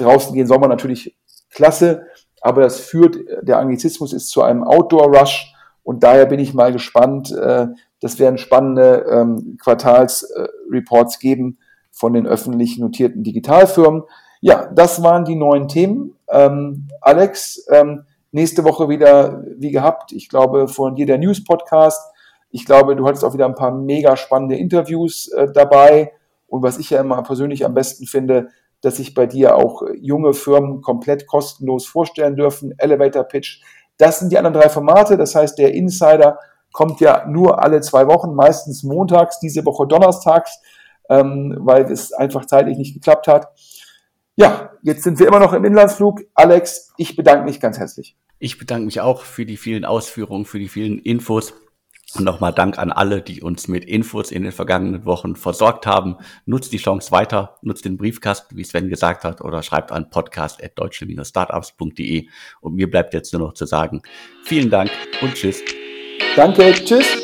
draußen 0.01 0.33
gehen 0.33 0.47
soll 0.47 0.59
man 0.59 0.69
natürlich 0.69 1.17
klasse, 1.49 2.07
aber 2.41 2.61
das 2.61 2.79
führt, 2.79 3.17
der 3.41 3.59
Anglizismus 3.59 4.13
ist 4.13 4.29
zu 4.29 4.41
einem 4.41 4.63
Outdoor-Rush 4.63 5.53
und 5.83 6.03
daher 6.03 6.25
bin 6.25 6.39
ich 6.39 6.53
mal 6.53 6.71
gespannt. 6.71 7.31
Äh, 7.31 7.67
das 7.99 8.17
werden 8.19 8.37
spannende 8.37 9.05
ähm, 9.11 9.57
Quartalsreports 9.61 11.19
geben 11.19 11.59
von 11.91 12.13
den 12.13 12.25
öffentlich 12.25 12.79
notierten 12.79 13.23
Digitalfirmen. 13.23 14.03
Ja, 14.39 14.71
das 14.73 15.03
waren 15.03 15.23
die 15.23 15.35
neuen 15.35 15.67
Themen. 15.67 16.15
Ähm, 16.29 16.87
Alex, 17.01 17.67
ähm, 17.69 18.05
nächste 18.31 18.63
Woche 18.63 18.89
wieder 18.89 19.43
wie 19.57 19.71
gehabt. 19.71 20.11
Ich 20.13 20.29
glaube, 20.29 20.67
von 20.67 20.95
dir 20.95 21.05
der 21.05 21.19
News-Podcast. 21.19 22.11
Ich 22.49 22.65
glaube, 22.65 22.95
du 22.95 23.05
hattest 23.05 23.23
auch 23.23 23.33
wieder 23.33 23.45
ein 23.45 23.55
paar 23.55 23.71
mega 23.71 24.17
spannende 24.17 24.55
Interviews 24.55 25.27
äh, 25.29 25.51
dabei. 25.53 26.11
Und 26.47 26.63
was 26.63 26.79
ich 26.79 26.89
ja 26.89 27.01
immer 27.01 27.21
persönlich 27.21 27.65
am 27.65 27.73
besten 27.73 28.07
finde, 28.07 28.49
dass 28.81 28.97
sich 28.97 29.13
bei 29.13 29.27
dir 29.27 29.55
auch 29.55 29.83
junge 29.99 30.33
Firmen 30.33 30.81
komplett 30.81 31.27
kostenlos 31.27 31.85
vorstellen 31.85 32.35
dürfen. 32.35 32.73
Elevator 32.77 33.23
Pitch. 33.23 33.61
Das 33.97 34.19
sind 34.19 34.31
die 34.31 34.37
anderen 34.37 34.59
drei 34.59 34.69
Formate. 34.69 35.17
Das 35.17 35.35
heißt, 35.35 35.57
der 35.57 35.73
Insider 35.73 36.39
kommt 36.73 36.99
ja 36.99 37.25
nur 37.27 37.63
alle 37.63 37.81
zwei 37.81 38.07
Wochen, 38.07 38.33
meistens 38.33 38.83
montags, 38.83 39.39
diese 39.39 39.65
Woche 39.65 39.87
donnerstags, 39.87 40.59
ähm, 41.09 41.57
weil 41.59 41.91
es 41.91 42.13
einfach 42.13 42.45
zeitlich 42.45 42.77
nicht 42.77 42.93
geklappt 42.93 43.27
hat. 43.27 43.49
Ja, 44.35 44.71
jetzt 44.81 45.03
sind 45.03 45.19
wir 45.19 45.27
immer 45.27 45.39
noch 45.39 45.53
im 45.53 45.65
Inlandsflug. 45.65 46.21
Alex, 46.33 46.93
ich 46.97 47.15
bedanke 47.15 47.45
mich 47.45 47.59
ganz 47.59 47.77
herzlich. 47.77 48.15
Ich 48.39 48.57
bedanke 48.57 48.85
mich 48.85 49.01
auch 49.01 49.21
für 49.21 49.45
die 49.45 49.57
vielen 49.57 49.85
Ausführungen, 49.85 50.45
für 50.45 50.57
die 50.57 50.69
vielen 50.69 50.97
Infos. 50.97 51.53
Und 52.15 52.25
nochmal 52.25 52.53
Dank 52.53 52.77
an 52.77 52.91
alle, 52.91 53.21
die 53.21 53.41
uns 53.41 53.67
mit 53.67 53.85
Infos 53.85 54.31
in 54.31 54.43
den 54.43 54.51
vergangenen 54.51 55.05
Wochen 55.05 55.35
versorgt 55.35 55.87
haben. 55.87 56.17
Nutzt 56.45 56.73
die 56.73 56.77
Chance 56.77 57.11
weiter, 57.11 57.57
nutzt 57.61 57.85
den 57.85 57.97
Briefkasten, 57.97 58.57
wie 58.57 58.63
Sven 58.63 58.89
gesagt 58.89 59.23
hat, 59.23 59.41
oder 59.41 59.63
schreibt 59.63 59.91
an 59.91 60.09
podcast.deutsche-startups.de. 60.09 62.27
Und 62.59 62.75
mir 62.75 62.89
bleibt 62.89 63.13
jetzt 63.13 63.33
nur 63.33 63.41
noch 63.41 63.53
zu 63.53 63.65
sagen, 63.65 64.01
vielen 64.43 64.69
Dank 64.69 64.91
und 65.21 65.35
tschüss. 65.35 65.61
Danke, 66.35 66.73
tschüss. 66.73 67.20